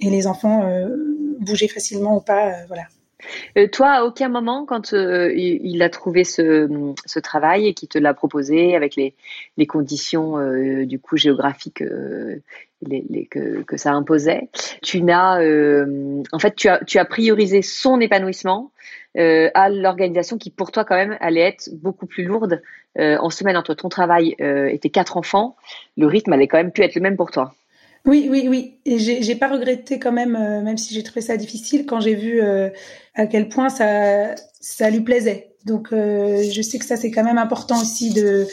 et 0.00 0.10
les 0.10 0.26
enfants, 0.26 0.68
bouger 1.40 1.68
facilement 1.68 2.16
ou 2.16 2.20
pas, 2.20 2.64
voilà. 2.66 2.84
Euh, 3.58 3.68
toi, 3.68 3.90
à 3.90 4.04
aucun 4.04 4.28
moment, 4.28 4.64
quand 4.64 4.92
euh, 4.94 5.32
il, 5.34 5.82
a 5.82 5.88
trouvé 5.88 6.24
ce, 6.24 7.18
travail 7.20 7.66
et 7.66 7.74
qu'il 7.74 7.88
te 7.88 7.98
l'a 7.98 8.14
proposé 8.14 8.74
avec 8.76 8.96
les, 8.96 9.14
conditions 9.66 10.38
euh, 10.38 10.84
du 10.86 10.98
coup 10.98 11.16
géographiques 11.16 11.82
que, 11.82 12.40
ça 13.76 13.92
imposait. 13.92 14.48
Tu 14.82 15.02
n'as, 15.02 15.38
en 16.32 16.38
fait, 16.38 16.54
tu 16.56 16.68
as, 16.68 17.04
priorisé 17.04 17.62
son 17.62 18.00
épanouissement 18.00 18.72
à 19.14 19.68
l'organisation 19.68 20.38
qui, 20.38 20.50
pour 20.50 20.72
toi, 20.72 20.84
quand 20.84 20.96
même, 20.96 21.16
allait 21.20 21.40
être 21.40 21.70
beaucoup 21.74 22.06
plus 22.06 22.24
lourde 22.24 22.62
en 22.98 23.30
semaine 23.30 23.56
entre 23.56 23.74
ton 23.74 23.88
travail 23.88 24.34
et 24.38 24.78
tes 24.78 24.90
quatre 24.90 25.16
enfants. 25.16 25.56
Le 25.96 26.06
rythme 26.06 26.32
allait 26.32 26.48
quand 26.48 26.58
même 26.58 26.72
pu 26.72 26.82
être 26.82 26.94
le 26.94 27.00
même 27.00 27.16
pour 27.16 27.30
toi. 27.30 27.54
Oui, 28.04 28.26
oui, 28.28 28.48
oui. 28.48 28.78
Et 28.84 28.98
j'ai 28.98 29.34
pas 29.36 29.48
regretté 29.48 30.00
quand 30.00 30.10
même, 30.10 30.34
euh, 30.34 30.60
même 30.60 30.76
si 30.76 30.92
j'ai 30.92 31.04
trouvé 31.04 31.20
ça 31.20 31.36
difficile, 31.36 31.86
quand 31.86 32.00
j'ai 32.00 32.16
vu 32.16 32.40
euh, 32.42 32.68
à 33.14 33.26
quel 33.26 33.48
point 33.48 33.68
ça, 33.68 34.34
ça 34.60 34.90
lui 34.90 35.00
plaisait. 35.00 35.54
Donc, 35.66 35.92
euh, 35.92 36.42
je 36.50 36.62
sais 36.62 36.80
que 36.80 36.84
ça 36.84 36.96
c'est 36.96 37.12
quand 37.12 37.22
même 37.22 37.38
important 37.38 37.80
aussi 37.80 38.12
de. 38.12 38.48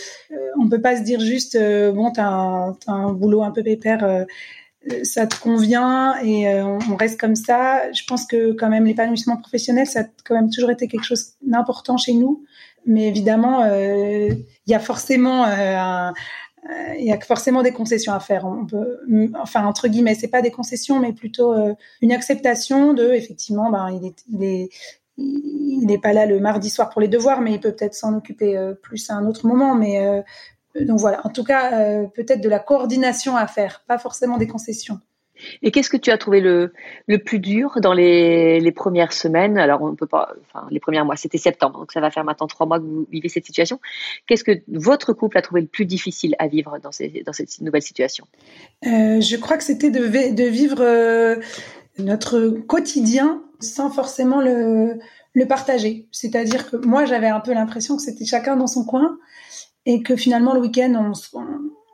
on 0.60 0.70
peut 0.70 0.82
pas 0.82 0.98
se 0.98 1.02
dire 1.02 1.20
juste 1.20 1.58
bon, 1.58 2.12
t'as 2.12 2.28
un, 2.28 2.78
un 2.86 3.12
boulot 3.14 3.42
un 3.42 3.50
peu 3.50 3.64
pépère, 3.64 4.26
ça 5.02 5.26
te 5.26 5.36
convient 5.40 6.16
et 6.24 6.62
on, 6.62 6.78
on, 6.92 6.96
reste 6.96 7.20
comme 7.20 7.36
ça. 7.36 7.92
Je 7.92 8.04
pense 8.08 8.28
que 8.28 8.52
quand 8.52 8.70
même 8.70 8.86
l'épanouissement 8.86 9.38
professionnel, 9.38 9.88
ça 9.88 10.02
a 10.02 10.04
quand 10.24 10.36
même 10.36 10.52
toujours 10.52 10.70
été 10.70 10.88
quelque 10.88 11.04
chose 11.04 11.32
d'important 11.42 11.98
chez 11.98 12.14
nous. 12.14 12.44
Mais 12.86 13.08
évidemment, 13.08 13.66
il 13.66 14.46
y 14.68 14.76
a 14.76 14.80
forcément 14.80 15.46
un, 15.46 16.14
il 16.98 17.06
y 17.06 17.12
a 17.12 17.20
forcément 17.20 17.64
des 17.64 17.72
concessions 17.72 18.14
à 18.14 18.20
faire. 18.20 18.46
On 18.46 18.66
peut, 18.66 19.00
enfin 19.40 19.66
entre 19.66 19.88
guillemets, 19.88 20.16
c'est 20.16 20.28
pas 20.28 20.42
des 20.42 20.52
concessions, 20.52 21.00
mais 21.00 21.14
plutôt 21.14 21.54
euh, 21.54 21.74
une 22.02 22.12
acceptation 22.12 22.94
de 22.94 23.12
effectivement, 23.12 23.70
ben 23.70 23.90
il 23.90 24.08
est, 24.08 24.24
il 24.32 24.44
est, 24.44 24.70
il 25.18 25.86
n'est 25.86 25.98
pas 25.98 26.14
là 26.14 26.26
le 26.26 26.40
mardi 26.40 26.70
soir 26.70 26.90
pour 26.90 27.02
les 27.02 27.08
devoirs, 27.08 27.42
mais 27.42 27.54
il 27.54 27.60
peut 27.60 27.72
peut-être 27.72 27.96
s'en 27.96 28.16
occuper 28.16 28.58
euh, 28.58 28.74
plus 28.74 29.10
à 29.10 29.16
un 29.16 29.26
autre 29.26 29.48
moment. 29.48 29.76
Mais 29.76 30.06
euh, 30.06 30.22
donc 30.82 31.00
voilà, 31.00 31.26
en 31.26 31.30
tout 31.30 31.44
cas, 31.44 32.06
peut-être 32.14 32.42
de 32.42 32.50
la 32.50 32.60
coordination 32.60 33.36
à 33.36 33.48
faire, 33.48 33.84
pas 33.88 33.98
forcément 33.98 34.38
des 34.38 34.48
concessions. 34.48 35.00
Et 35.62 35.72
qu'est-ce 35.72 35.90
que 35.90 35.98
tu 35.98 36.12
as 36.12 36.18
trouvé 36.18 36.42
le, 36.42 36.74
le 37.08 37.18
plus 37.18 37.40
dur 37.40 37.80
dans 37.82 37.94
les, 37.94 38.60
les, 38.60 38.72
premières 38.72 39.14
semaines? 39.14 39.58
Alors, 39.58 39.82
on 39.82 39.90
ne 39.90 39.96
peut 39.96 40.08
pas, 40.08 40.34
enfin, 40.48 40.68
les 40.72 40.80
premiers 40.80 41.04
mois, 41.04 41.16
c'était 41.16 41.38
septembre, 41.38 41.80
donc 41.80 41.92
ça 41.92 42.02
va 42.02 42.12
faire 42.12 42.24
maintenant 42.24 42.48
trois 42.48 42.66
mois 42.66 42.80
que 42.80 42.86
vous 42.86 43.08
vivez 43.12 43.30
cette 43.30 43.46
situation. 43.46 43.80
Qu'est-ce 44.28 44.44
que 44.44 44.62
votre 44.68 45.14
couple 45.14 45.38
a 45.38 45.42
trouvé 45.42 45.62
le 45.62 45.68
plus 45.68 45.86
difficile 45.86 46.36
à 46.40 46.48
vivre 46.48 46.78
dans, 46.80 46.92
ces, 46.92 47.24
dans 47.26 47.34
cette 47.34 47.62
nouvelle 47.62 47.82
situation? 47.82 48.26
Euh, 48.86 49.22
Je 49.22 49.38
crois 49.38 49.58
que 49.58 49.64
c'était 49.64 49.92
de, 49.92 50.44
vivre 50.44 50.82
euh, 50.82 51.36
notre 51.98 52.50
quotidien 52.50 53.42
sans 53.60 53.90
forcément 53.90 54.42
le, 54.42 55.00
le 55.34 55.48
partager. 55.48 56.08
C'est-à-dire 56.12 56.70
que 56.70 56.78
moi, 56.78 57.06
j'avais 57.06 57.28
un 57.28 57.40
peu 57.40 57.54
l'impression 57.54 57.96
que 57.98 58.02
c'était 58.02 58.26
chacun 58.26 58.56
dans 58.56 58.68
son 58.68 58.86
coin 58.86 59.18
et 59.86 60.02
que 60.04 60.16
finalement, 60.16 60.54
le 60.54 60.62
week-end, 60.62 60.94
on, 60.96 61.40
on 61.40 61.46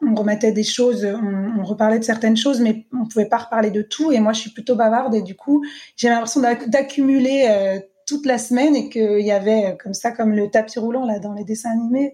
on 0.02 0.16
remettait 0.16 0.52
des 0.52 0.64
choses, 0.64 1.06
on, 1.06 1.64
reparlait 1.64 2.00
de 2.00 2.04
certaines 2.04 2.38
choses, 2.38 2.62
mais 2.62 2.86
on 2.94 3.06
pouvait 3.06 3.28
pas 3.28 3.38
reparler 3.38 3.72
de 3.72 3.82
tout. 3.82 4.12
Et 4.12 4.20
moi, 4.20 4.34
je 4.34 4.42
suis 4.42 4.52
plutôt 4.52 4.76
bavarde 4.76 5.16
et 5.16 5.22
du 5.22 5.36
coup, 5.36 5.66
j'ai 5.96 6.10
l'impression 6.10 6.42
d'accumuler 6.42 7.46
euh, 7.50 7.80
toute 8.06 8.26
la 8.26 8.38
semaine 8.38 8.76
et 8.76 8.90
qu'il 8.90 9.22
y 9.22 9.32
avait 9.32 9.66
euh, 9.66 9.72
comme 9.82 9.94
ça, 9.94 10.12
comme 10.12 10.34
le 10.34 10.50
tapis 10.50 10.80
roulant 10.80 11.06
là 11.06 11.20
dans 11.20 11.34
les 11.34 11.44
dessins 11.44 11.72
animés, 11.72 12.14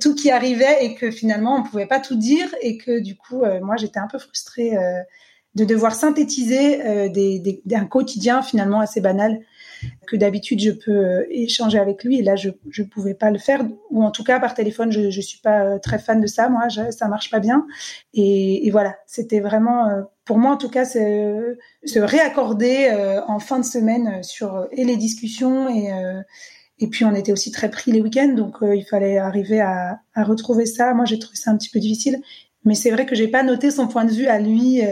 tout 0.00 0.14
qui 0.14 0.30
arrivait 0.30 0.84
et 0.84 0.94
que 0.94 1.10
finalement 1.10 1.56
on 1.56 1.62
pouvait 1.62 1.86
pas 1.86 2.00
tout 2.00 2.16
dire 2.16 2.54
et 2.62 2.78
que 2.78 3.00
du 3.00 3.16
coup, 3.16 3.42
euh, 3.42 3.60
moi, 3.60 3.76
j'étais 3.76 3.98
un 3.98 4.08
peu 4.08 4.18
frustrée 4.18 4.76
de 5.54 5.64
devoir 5.64 5.94
synthétiser 5.94 7.08
des, 7.08 7.38
des, 7.38 7.74
un 7.74 7.86
quotidien 7.86 8.42
finalement 8.42 8.80
assez 8.80 9.00
banal 9.00 9.40
que 10.06 10.16
d'habitude 10.16 10.60
je 10.60 10.70
peux 10.70 11.04
euh, 11.04 11.26
échanger 11.30 11.78
avec 11.78 12.04
lui. 12.04 12.18
Et 12.18 12.22
là 12.22 12.36
je 12.36 12.50
je 12.70 12.82
pouvais 12.82 13.14
pas 13.14 13.30
le 13.30 13.38
faire. 13.38 13.64
Ou 13.90 14.02
en 14.02 14.10
tout 14.10 14.24
cas 14.24 14.40
par 14.40 14.54
téléphone 14.54 14.92
je 14.92 15.10
je 15.10 15.20
suis 15.20 15.40
pas 15.40 15.64
euh, 15.64 15.78
très 15.78 15.98
fan 15.98 16.20
de 16.20 16.26
ça. 16.26 16.48
Moi 16.48 16.68
je, 16.68 16.90
ça 16.90 17.08
marche 17.08 17.30
pas 17.30 17.40
bien. 17.40 17.66
Et, 18.14 18.66
et 18.66 18.70
voilà. 18.70 18.96
C'était 19.06 19.40
vraiment 19.40 19.88
euh, 19.88 20.02
pour 20.24 20.38
moi 20.38 20.52
en 20.52 20.56
tout 20.56 20.70
cas 20.70 20.84
se, 20.84 21.56
se 21.84 21.98
réaccorder 21.98 22.90
en 23.28 23.38
fin 23.38 23.60
de 23.60 23.64
semaine 23.64 24.22
sur 24.24 24.66
et 24.72 24.84
les 24.84 24.96
discussions 24.96 25.68
et 25.68 25.92
et 26.80 26.88
puis 26.88 27.04
on 27.04 27.14
était 27.14 27.30
aussi 27.30 27.52
très 27.52 27.70
pris 27.70 27.92
les 27.92 28.00
week-ends. 28.00 28.34
Donc 28.34 28.56
il 28.62 28.84
fallait 28.84 29.18
arriver 29.18 29.60
à, 29.60 30.00
à 30.14 30.24
retrouver 30.24 30.66
ça. 30.66 30.94
Moi 30.94 31.04
j'ai 31.04 31.20
trouvé 31.20 31.36
ça 31.36 31.52
un 31.52 31.56
petit 31.56 31.70
peu 31.70 31.78
difficile. 31.78 32.20
Mais 32.64 32.74
c'est 32.74 32.90
vrai 32.90 33.06
que 33.06 33.14
j'ai 33.14 33.28
pas 33.28 33.44
noté 33.44 33.70
son 33.70 33.86
point 33.86 34.04
de 34.04 34.10
vue 34.10 34.26
à 34.26 34.40
lui 34.40 34.82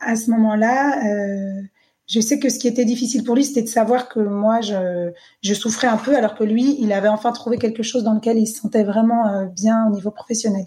à 0.00 0.16
ce 0.16 0.30
moment-là 0.30 1.04
euh, 1.04 1.62
je 2.06 2.20
sais 2.20 2.38
que 2.38 2.48
ce 2.48 2.58
qui 2.58 2.68
était 2.68 2.84
difficile 2.84 3.24
pour 3.24 3.34
lui, 3.34 3.44
c'était 3.44 3.62
de 3.62 3.68
savoir 3.68 4.08
que 4.08 4.20
moi, 4.20 4.60
je, 4.60 5.54
souffrais 5.54 5.88
un 5.88 5.96
peu, 5.96 6.16
alors 6.16 6.36
que 6.36 6.44
lui, 6.44 6.76
il 6.80 6.92
avait 6.92 7.08
enfin 7.08 7.32
trouvé 7.32 7.58
quelque 7.58 7.82
chose 7.82 8.04
dans 8.04 8.14
lequel 8.14 8.38
il 8.38 8.46
se 8.46 8.60
sentait 8.60 8.84
vraiment 8.84 9.26
euh, 9.28 9.46
bien 9.46 9.86
au 9.88 9.94
niveau 9.94 10.10
professionnel. 10.10 10.66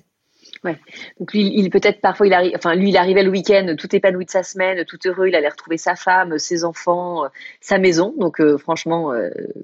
Ouais. 0.65 0.77
Donc 1.17 1.31
lui, 1.31 1.53
il 1.55 1.69
peut-être 1.69 2.01
parfois 2.01 2.27
il 2.27 2.33
arrive, 2.33 2.51
enfin 2.53 2.75
lui, 2.75 2.89
il 2.89 2.97
arrivait 2.97 3.23
le 3.23 3.29
week-end 3.29 3.75
tout 3.77 3.95
épanoui 3.95 4.25
de 4.25 4.29
sa 4.29 4.43
semaine, 4.43 4.83
tout 4.83 4.97
heureux. 5.05 5.29
Il 5.29 5.35
allait 5.35 5.47
retrouver 5.47 5.77
sa 5.77 5.95
femme, 5.95 6.37
ses 6.37 6.65
enfants, 6.65 7.23
euh, 7.23 7.27
sa 7.61 7.77
maison. 7.77 8.13
Donc 8.17 8.41
euh, 8.41 8.57
franchement, 8.57 9.13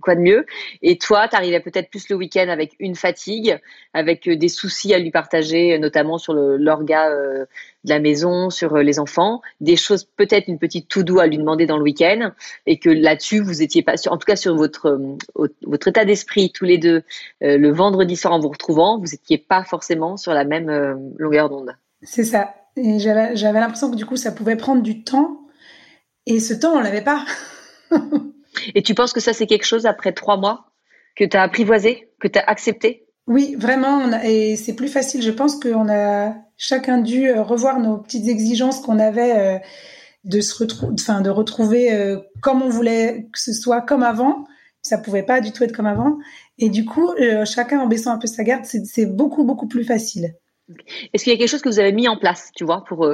quoi 0.02 0.16
de 0.16 0.22
mieux? 0.22 0.46
Et 0.82 0.98
toi, 0.98 1.28
tu 1.28 1.36
arrivais 1.36 1.60
peut-être 1.60 1.90
plus 1.90 2.08
le 2.08 2.16
week-end 2.16 2.48
avec 2.48 2.76
une 2.80 2.96
fatigue, 2.96 3.60
avec 3.94 4.30
des 4.30 4.48
soucis 4.48 4.94
à 4.94 5.00
lui 5.00 5.12
partager, 5.12 5.78
notamment 5.80 6.18
sur 6.18 6.34
l'orga 6.34 7.10
de 7.86 7.90
la 7.90 8.00
maison, 8.00 8.50
sur 8.50 8.76
euh, 8.76 8.84
les 8.84 9.00
enfants, 9.00 9.42
des 9.62 9.76
choses 9.76 10.04
peut-être 10.04 10.48
une 10.48 10.60
petite 10.60 10.88
tout 10.90 11.04
doux 11.04 11.20
à 11.20 11.28
lui 11.28 11.38
demander 11.38 11.66
dans 11.66 11.78
le 11.78 11.84
week-end, 11.84 12.32
et 12.66 12.78
que 12.80 12.90
là-dessus 12.90 13.40
vous 13.40 13.62
étiez 13.62 13.84
pas 13.84 13.96
sur, 13.98 14.12
en 14.12 14.18
tout 14.18 14.26
cas 14.26 14.36
sur 14.36 14.56
votre 14.56 14.88
euh, 15.38 15.48
votre 15.66 15.88
état 15.88 16.04
d'esprit 16.04 16.52
tous 16.52 16.66
les 16.66 16.78
deux 16.78 17.04
euh, 17.44 17.58
le 17.58 17.72
vendredi 17.72 18.16
soir 18.16 18.34
en 18.34 18.40
vous 18.40 18.50
retrouvant, 18.50 19.00
vous 19.00 19.14
étiez 19.14 19.38
pas 19.38 19.64
forcément 19.64 20.18
sur 20.18 20.34
la 20.34 20.44
même 20.44 20.70
longueur 21.18 21.50
d'onde. 21.50 21.76
C'est 22.02 22.24
ça. 22.24 22.54
Et 22.76 23.00
j'avais 23.00 23.36
j'avais 23.36 23.60
l'impression 23.60 23.90
que 23.90 23.96
du 23.96 24.06
coup 24.06 24.18
ça 24.18 24.32
pouvait 24.32 24.58
prendre 24.58 24.82
du 24.82 25.04
temps, 25.04 25.42
et 26.26 26.40
ce 26.40 26.54
temps 26.54 26.74
on 26.76 26.82
l'avait 26.82 27.04
pas. 27.04 27.26
et 28.76 28.82
tu 28.82 28.96
penses 28.96 29.14
que 29.14 29.22
ça 29.22 29.34
c'est 29.34 29.48
quelque 29.48 29.66
chose 29.66 29.86
après 29.86 30.12
trois 30.12 30.38
mois 30.38 30.72
que 31.16 31.24
tu 31.24 31.38
as 31.38 31.44
apprivoisé, 31.44 32.10
que 32.20 32.28
tu 32.28 32.40
as 32.40 32.44
accepté? 32.44 33.05
Oui, 33.28 33.56
vraiment, 33.58 34.22
et 34.22 34.56
c'est 34.56 34.76
plus 34.76 34.88
facile. 34.88 35.24
Je 35.24 35.32
pense 35.32 35.60
qu'on 35.60 35.90
a 35.90 36.36
chacun 36.58 37.00
dû 37.00 37.28
euh, 37.28 37.42
revoir 37.42 37.80
nos 37.80 37.98
petites 37.98 38.28
exigences 38.28 38.82
qu'on 38.82 39.00
avait 39.00 39.38
euh, 39.38 39.60
de 40.26 40.42
se 40.42 40.56
retrouver, 40.56 40.94
enfin 40.94 41.22
de 41.22 41.32
retrouver 41.32 41.92
euh, 41.92 42.20
comme 42.42 42.62
on 42.62 42.70
voulait 42.70 43.28
que 43.34 43.40
ce 43.40 43.52
soit 43.54 43.82
comme 43.82 44.04
avant. 44.04 44.46
Ça 44.84 45.00
pouvait 45.00 45.24
pas 45.24 45.42
du 45.42 45.52
tout 45.52 45.64
être 45.64 45.76
comme 45.76 45.88
avant. 45.88 46.18
Et 46.60 46.70
du 46.70 46.86
coup, 46.86 47.10
chacun 47.44 47.80
en 47.80 47.88
baissant 47.88 48.12
un 48.12 48.20
peu 48.20 48.28
sa 48.28 48.44
garde, 48.44 48.66
c'est 48.66 49.08
beaucoup 49.08 49.44
beaucoup 49.44 49.68
plus 49.68 49.84
facile. 49.84 50.36
Est-ce 51.12 51.24
qu'il 51.24 51.34
y 51.34 51.36
a 51.36 51.40
quelque 51.40 51.50
chose 51.50 51.64
que 51.64 51.70
vous 51.70 51.80
avez 51.80 51.92
mis 51.92 52.08
en 52.08 52.18
place, 52.18 52.52
tu 52.56 52.66
vois, 52.66 52.84
pour 52.88 53.10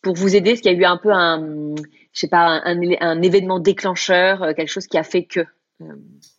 pour 0.00 0.14
vous 0.14 0.36
aider? 0.36 0.50
Est-ce 0.50 0.62
qu'il 0.62 0.70
y 0.72 0.76
a 0.76 0.78
eu 0.78 0.84
un 0.84 0.96
peu 0.96 1.10
un, 1.10 1.74
je 2.12 2.20
sais 2.20 2.28
pas, 2.28 2.60
un, 2.64 2.80
un 3.00 3.20
événement 3.20 3.58
déclencheur, 3.58 4.54
quelque 4.54 4.70
chose 4.70 4.86
qui 4.86 4.96
a 4.96 5.02
fait 5.02 5.24
que 5.24 5.40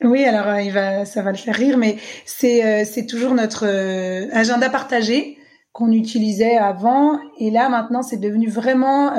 oui, 0.03 0.25
alors 0.25 0.47
euh, 0.47 0.61
il 0.61 0.71
va, 0.71 1.05
ça 1.05 1.21
va 1.21 1.31
le 1.31 1.37
faire 1.37 1.55
rire, 1.55 1.77
mais 1.77 1.97
c'est 2.25 2.65
euh, 2.65 2.85
c'est 2.85 3.05
toujours 3.05 3.33
notre 3.33 3.65
euh, 3.65 4.27
agenda 4.33 4.69
partagé 4.69 5.37
qu'on 5.71 5.91
utilisait 5.91 6.57
avant, 6.57 7.19
et 7.37 7.51
là 7.51 7.69
maintenant 7.69 8.01
c'est 8.01 8.17
devenu 8.17 8.49
vraiment 8.49 9.13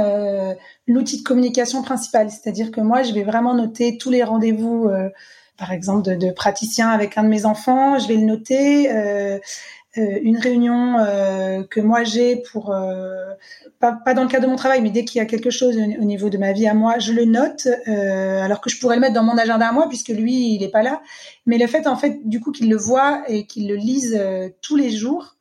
l'outil 0.89 1.19
de 1.19 1.23
communication 1.23 1.81
principal. 1.83 2.29
C'est-à-dire 2.29 2.71
que 2.73 2.81
moi 2.81 3.03
je 3.03 3.15
vais 3.15 3.23
vraiment 3.23 3.55
noter 3.55 3.97
tous 3.97 4.11
les 4.11 4.25
rendez-vous, 4.25 4.91
par 5.61 5.73
exemple 5.73 6.17
de, 6.17 6.33
praticiens 6.33 6.89
avec 6.89 7.17
un 7.19 7.23
de 7.23 7.29
mes 7.29 7.47
enfants, 7.47 7.99
je 7.99 8.09
vais 8.09 8.17
le 8.17 8.25
noter. 8.25 8.91
Euh, 8.91 9.39
une 9.97 10.39
réunion 10.39 10.99
euh, 10.99 11.65
que 11.65 11.81
moi 11.81 12.05
j'ai 12.05 12.37
pour 12.37 12.73
euh, 12.73 13.33
pas, 13.81 13.93
pas, 13.93 14.15
dans 14.15 14.23
le 14.23 14.29
cadre 14.29 14.45
de 14.45 14.51
mon 14.51 14.57
travail, 14.57 14.83
mais 14.83 14.91
dès 14.91 15.05
qu'il 15.05 15.19
y 15.19 15.23
a 15.23 15.27
quelque 15.27 15.51
chose 15.51 15.77
au, 15.77 16.05
niveau 16.05 16.31
de 16.31 16.39
ma 16.39 16.53
vie 16.53 16.69
à 16.69 16.75
moi, 16.75 16.99
je 16.99 17.13
le 17.13 17.25
note, 17.25 17.67
alors 17.87 18.61
que 18.61 18.71
je 18.71 18.79
pourrais 18.79 18.97
le 18.97 19.01
mettre 19.01 19.15
dans 19.15 19.25
mon 19.25 19.37
agenda 19.37 19.69
à 19.69 19.73
moi 19.73 19.89
puisque 19.89 20.09
lui 20.09 20.55
il 20.55 20.63
est 20.63 20.71
pas 20.71 20.83
là. 20.83 21.03
Mais 21.47 21.59
le 21.59 21.67
fait 21.67 21.87
en 21.87 21.97
fait 21.97 22.21
du 22.25 22.41
coup 22.41 22.53
qu'il 22.53 22.71
le 22.71 22.77
voit 22.77 23.23
et 23.29 23.47
qu'il 23.47 23.69
le 23.69 23.77
lise 23.77 24.21
tous 24.63 24.77
les 24.77 24.91
jours, 24.91 25.37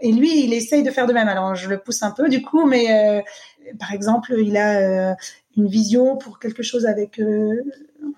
et 0.00 0.12
lui 0.12 0.44
il 0.44 0.52
essaye 0.52 0.82
de 0.82 0.90
faire 0.90 1.06
de 1.06 1.12
même. 1.12 1.28
Alors 1.28 1.54
je 1.54 1.68
le 1.68 1.78
pousse 1.78 2.02
un 2.02 2.12
peu 2.12 2.28
du 2.28 2.42
coup, 2.42 2.66
mais 2.66 3.24
par 3.78 3.92
exemple 3.92 4.34
il 4.38 4.56
a 4.56 5.16
une 5.56 5.66
vision 5.66 6.16
pour 6.16 6.38
quelque 6.38 6.62
chose 6.62 6.86
avec 6.86 7.20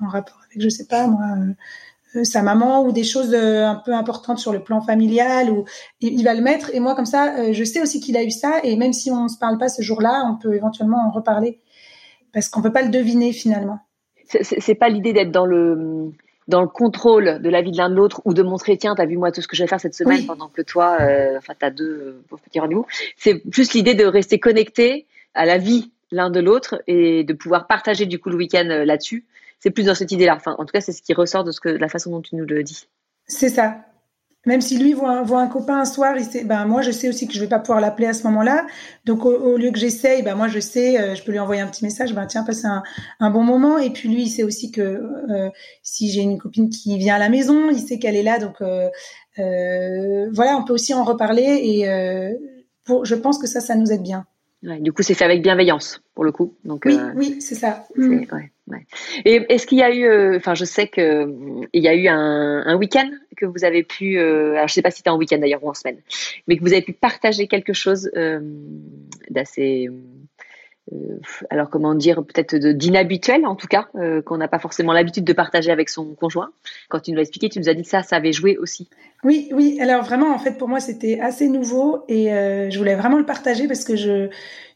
en 0.00 0.08
rapport 0.08 0.40
avec 0.46 0.60
je 0.60 0.68
sais 0.68 0.86
pas 0.86 1.06
moi 1.06 1.26
euh, 1.38 1.52
sa 2.24 2.42
maman 2.42 2.82
ou 2.82 2.92
des 2.92 3.04
choses 3.04 3.32
euh, 3.34 3.66
un 3.66 3.76
peu 3.76 3.94
importantes 3.94 4.38
sur 4.38 4.52
le 4.52 4.60
plan 4.60 4.80
familial 4.80 5.50
ou 5.50 5.64
il, 6.00 6.22
va 6.24 6.34
le 6.34 6.40
mettre. 6.40 6.74
Et 6.74 6.80
moi 6.80 6.94
comme 6.94 7.06
ça 7.06 7.38
euh, 7.38 7.52
je 7.52 7.64
sais 7.64 7.80
aussi 7.80 8.00
qu'il 8.00 8.16
a 8.16 8.22
eu 8.22 8.30
ça. 8.30 8.60
Et 8.64 8.76
même 8.76 8.92
si 8.92 9.10
on 9.10 9.24
ne 9.24 9.28
se 9.28 9.38
parle 9.38 9.58
pas 9.58 9.68
ce 9.68 9.82
jour-là 9.82 10.24
on 10.30 10.36
peut 10.36 10.54
éventuellement 10.54 11.06
en 11.06 11.10
reparler. 11.10 11.60
Parce 12.32 12.48
qu'on 12.48 12.62
peut 12.62 12.72
pas 12.72 12.82
le 12.82 12.90
deviner 12.90 13.32
finalement. 13.32 13.80
C'est 14.24 14.76
pas 14.76 14.88
l'idée 14.88 15.12
d'être 15.12 15.32
dans 15.32 15.46
le 15.46 16.12
dans 16.46 16.62
le 16.62 16.68
contrôle 16.68 17.40
de 17.40 17.48
la 17.48 17.62
vie 17.62 17.72
de 17.72 17.76
l'un 17.76 17.90
de 17.90 17.94
l'autre 17.94 18.22
ou 18.24 18.34
de 18.34 18.42
montrer 18.42 18.76
tiens 18.76 18.94
t'as 18.94 19.06
vu 19.06 19.16
moi 19.16 19.32
tout 19.32 19.40
ce 19.40 19.48
que 19.48 19.56
je 19.56 19.62
vais 19.62 19.68
faire 19.68 19.80
cette 19.80 19.94
semaine 19.94 20.26
pendant 20.26 20.48
que 20.48 20.62
toi 20.62 20.98
euh, 21.00 21.36
enfin 21.38 21.54
t'as 21.58 21.70
deux 21.70 22.22
pauvres 22.28 22.42
petits 22.42 22.60
rendez-vous. 22.60 22.86
C'est 23.16 23.36
plus 23.36 23.72
l'idée 23.72 23.94
de 23.94 24.04
rester 24.04 24.38
connecté 24.38 25.06
à 25.34 25.46
la 25.46 25.58
vie 25.58 25.90
l'un 26.12 26.30
de 26.30 26.40
l'autre 26.40 26.82
et 26.86 27.22
de 27.22 27.32
pouvoir 27.32 27.66
partager 27.68 28.06
du 28.06 28.18
coup 28.18 28.30
le 28.30 28.36
week-end 28.36 28.66
là-dessus 28.84 29.24
c'est 29.60 29.70
plus 29.70 29.84
dans 29.84 29.94
cette 29.94 30.10
idée-là. 30.10 30.34
Enfin, 30.34 30.56
en 30.58 30.64
tout 30.64 30.72
cas, 30.72 30.80
c'est 30.80 30.92
ce 30.92 31.02
qui 31.02 31.14
ressort 31.14 31.44
de 31.44 31.52
ce 31.52 31.60
que 31.60 31.68
la 31.68 31.88
façon 31.88 32.10
dont 32.10 32.22
tu 32.22 32.34
nous 32.34 32.46
le 32.46 32.62
dis. 32.62 32.88
C'est 33.26 33.50
ça. 33.50 33.84
même 34.46 34.62
si 34.62 34.78
lui 34.78 34.94
voit, 34.94 35.20
un 35.20 35.46
copain 35.46 35.80
un 35.80 35.84
soir, 35.84 36.16
ben 36.46 36.64
moi 36.64 36.80
je 36.80 36.90
sais 36.90 37.10
aussi 37.10 37.28
que 37.28 37.34
je 37.34 37.40
vais 37.40 37.46
pas 37.46 37.58
pouvoir 37.58 37.80
l'appeler 37.80 38.06
à 38.06 38.14
ce 38.14 38.24
moment-là. 38.24 38.66
Donc 39.04 39.26
au, 39.26 39.58
lieu 39.58 39.70
que 39.70 39.78
j'essaye, 39.78 40.22
ben 40.22 40.34
moi 40.34 40.48
je 40.48 40.58
sais, 40.58 40.98
euh, 40.98 41.14
je 41.14 41.22
peux 41.22 41.30
lui 41.30 41.38
envoyer 41.38 41.60
un 41.60 41.66
petit 41.66 41.84
message, 41.84 42.14
ben 42.14 42.26
tiens 42.26 42.42
passe 42.42 42.64
un, 42.64 43.30
bon 43.30 43.44
moment. 43.44 43.76
Et 43.78 43.90
puis 43.90 44.08
lui 44.08 44.22
il 44.22 44.30
sait 44.30 44.42
aussi 44.42 44.72
que 44.72 44.80
euh, 44.80 45.50
si 45.82 46.10
j'ai 46.10 46.22
une 46.22 46.38
copine 46.38 46.70
qui 46.70 46.96
vient 46.96 47.16
à 47.16 47.18
la 47.18 47.28
maison, 47.28 47.70
il 47.70 47.80
sait 47.80 47.98
qu'elle 47.98 48.16
est 48.16 48.22
là. 48.22 48.38
Donc 48.38 48.62
euh, 48.62 48.88
voilà, 49.36 50.56
on 50.56 50.64
peut 50.64 50.72
aussi 50.72 50.94
en 50.94 51.04
reparler 51.04 51.60
et 51.62 51.84
je 53.04 53.14
pense 53.14 53.38
que 53.38 53.46
ça, 53.46 53.60
ça 53.60 53.76
nous 53.76 53.92
aide 53.92 54.02
bien. 54.02 54.26
Du 54.62 54.92
coup, 54.92 55.02
c'est 55.02 55.14
fait 55.14 55.24
avec 55.24 55.42
bienveillance 55.42 56.02
pour 56.14 56.24
le 56.24 56.32
coup. 56.32 56.54
Donc, 56.64 56.82
oui, 56.84 56.98
oui, 57.14 57.40
c'est 57.40 57.54
ça. 57.54 57.84
Mm. 57.96 58.24
Et 59.24 59.46
est-ce 59.48 59.66
qu'il 59.66 59.78
y 59.78 59.82
a 59.82 59.94
eu, 59.94 60.04
euh, 60.04 60.36
enfin, 60.36 60.54
je 60.54 60.64
sais 60.64 60.86
que 60.86 61.00
euh, 61.00 61.66
il 61.72 61.82
y 61.82 61.88
a 61.88 61.94
eu 61.94 62.08
un, 62.08 62.76
week-end 62.76 63.10
que 63.36 63.46
vous 63.46 63.64
avez 63.64 63.82
pu, 63.82 64.18
euh, 64.18 64.52
alors 64.52 64.68
je 64.68 64.74
sais 64.74 64.82
pas 64.82 64.90
si 64.90 64.98
c'était 64.98 65.10
en 65.10 65.16
week-end 65.16 65.38
d'ailleurs 65.38 65.64
ou 65.64 65.70
en 65.70 65.74
semaine, 65.74 65.98
mais 66.46 66.56
que 66.56 66.62
vous 66.62 66.72
avez 66.72 66.82
pu 66.82 66.92
partager 66.92 67.46
quelque 67.46 67.72
chose 67.72 68.10
d'assez 69.30 69.88
alors 71.50 71.70
comment 71.70 71.94
dire, 71.94 72.24
peut-être 72.24 72.56
d'inhabituel 72.56 73.46
en 73.46 73.54
tout 73.54 73.68
cas, 73.68 73.88
qu'on 74.26 74.36
n'a 74.38 74.48
pas 74.48 74.58
forcément 74.58 74.92
l'habitude 74.92 75.24
de 75.24 75.32
partager 75.32 75.70
avec 75.70 75.88
son 75.88 76.14
conjoint. 76.14 76.50
Quand 76.88 77.00
tu 77.00 77.10
nous 77.10 77.16
l'as 77.16 77.22
expliqué, 77.22 77.48
tu 77.48 77.60
nous 77.60 77.68
as 77.68 77.74
dit 77.74 77.82
que 77.82 77.88
ça, 77.88 78.02
ça 78.02 78.16
avait 78.16 78.32
joué 78.32 78.56
aussi. 78.58 78.88
Oui, 79.22 79.50
oui. 79.52 79.78
Alors 79.80 80.02
vraiment, 80.02 80.34
en 80.34 80.38
fait, 80.38 80.58
pour 80.58 80.68
moi, 80.68 80.80
c'était 80.80 81.20
assez 81.20 81.48
nouveau 81.48 82.04
et 82.08 82.26
je 82.70 82.76
voulais 82.78 82.96
vraiment 82.96 83.18
le 83.18 83.26
partager 83.26 83.68
parce 83.68 83.84
que 83.84 83.94
je, 83.94 84.30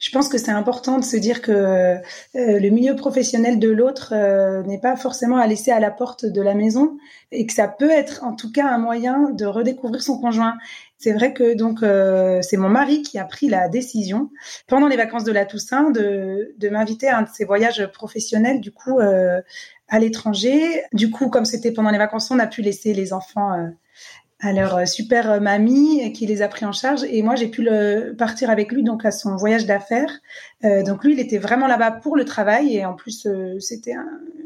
je 0.04 0.11
pense 0.11 0.28
que 0.28 0.37
c'est 0.37 0.50
important 0.50 0.99
de 0.99 1.04
se 1.04 1.16
dire 1.16 1.40
que 1.40 1.50
euh, 1.50 1.99
le 2.34 2.68
milieu 2.68 2.94
professionnel 2.94 3.58
de 3.58 3.70
l'autre 3.70 4.12
euh, 4.14 4.62
n'est 4.64 4.78
pas 4.78 4.96
forcément 4.96 5.38
à 5.38 5.46
laisser 5.46 5.70
à 5.70 5.80
la 5.80 5.90
porte 5.90 6.26
de 6.26 6.42
la 6.42 6.54
maison 6.54 6.99
et 7.32 7.46
que 7.46 7.54
ça 7.54 7.68
peut 7.68 7.90
être 7.90 8.23
en 8.23 8.34
tout 8.34 8.52
cas 8.52 8.66
un 8.66 8.76
moyen 8.76 9.30
de 9.30 9.46
redécouvrir 9.46 10.02
son 10.02 10.20
conjoint. 10.20 10.56
C'est 10.98 11.12
vrai 11.12 11.32
que 11.34 11.54
donc 11.54 11.82
euh, 11.82 12.40
c'est 12.40 12.56
mon 12.56 12.68
mari 12.68 13.02
qui 13.02 13.18
a 13.18 13.24
pris 13.24 13.48
la 13.48 13.68
décision 13.68 14.30
pendant 14.66 14.88
les 14.88 14.96
vacances 14.96 15.24
de 15.24 15.32
la 15.32 15.44
Toussaint 15.44 15.90
de, 15.90 16.54
m'inviter 16.70 17.08
à 17.08 17.18
un 17.18 17.22
de 17.22 17.28
ses 17.28 17.44
voyages 17.44 17.86
professionnels 17.92 18.60
du 18.60 18.72
coup 18.72 18.98
à 19.00 19.98
l'étranger. 19.98 20.82
Du 20.92 21.10
coup, 21.10 21.28
comme 21.28 21.44
c'était 21.44 21.72
pendant 21.72 21.90
les 21.90 21.98
vacances, 21.98 22.30
on 22.30 22.38
a 22.38 22.46
pu 22.46 22.62
laisser 22.62 22.94
les 22.94 23.12
enfants 23.12 23.52
à 24.44 24.52
leur 24.52 24.76
euh, 24.76 24.86
super 24.86 25.30
euh, 25.30 25.40
mamie 25.40 26.12
qui 26.12 26.26
les 26.26 26.42
a 26.42 26.48
pris 26.48 26.66
en 26.66 26.72
charge. 26.72 27.04
Et 27.04 27.22
moi 27.22 27.34
j'ai 27.34 27.48
pu 27.48 27.66
partir 28.18 28.50
avec 28.50 28.72
lui 28.72 28.82
donc 28.82 29.04
à 29.04 29.10
son 29.10 29.36
voyage 29.36 29.66
d'affaires. 29.66 30.20
Euh, 30.64 30.82
donc 30.82 31.04
lui 31.04 31.14
il 31.14 31.20
était 31.20 31.38
vraiment 31.38 31.66
là-bas 31.66 31.90
pour 31.90 32.16
le 32.16 32.24
travail. 32.24 32.76
Et 32.76 32.84
en 32.84 32.94
plus 32.94 33.26
c'était 33.58 33.94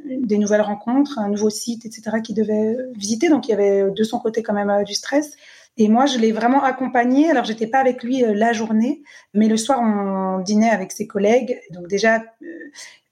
des 0.09 0.39
nouvelles 0.39 0.63
rencontres 0.63 1.19
un 1.19 1.29
nouveau 1.29 1.51
site 1.51 1.85
etc 1.85 2.19
qu'il 2.23 2.37
devait 2.37 2.77
visiter. 2.95 3.29
Donc 3.29 3.49
il 3.49 3.51
y 3.51 3.55
avait 3.55 3.91
de 3.91 4.05
son 4.05 4.19
côté 4.19 4.43
quand 4.43 4.55
même 4.55 4.85
du 4.85 4.95
stress 4.95 5.37
et 5.79 5.89
moi 5.89 6.07
je 6.07 6.19
l'ai 6.19 6.33
vraiment 6.33 6.63
accompagné 6.63 7.31
alors 7.31 7.45
j'étais 7.45 7.67
pas 7.67 7.79
avec 7.79 8.03
lui 8.03 8.23
la 8.27 8.53
journée 8.53 9.03
mais 9.33 9.49
le 9.49 9.57
soir 9.57 9.81
on 9.81 10.41
dînait 10.41 10.71
avec 10.71 10.93
ses 10.93 11.07
collègues 11.07 11.59
donc 11.71 11.89
déjà 11.89 12.23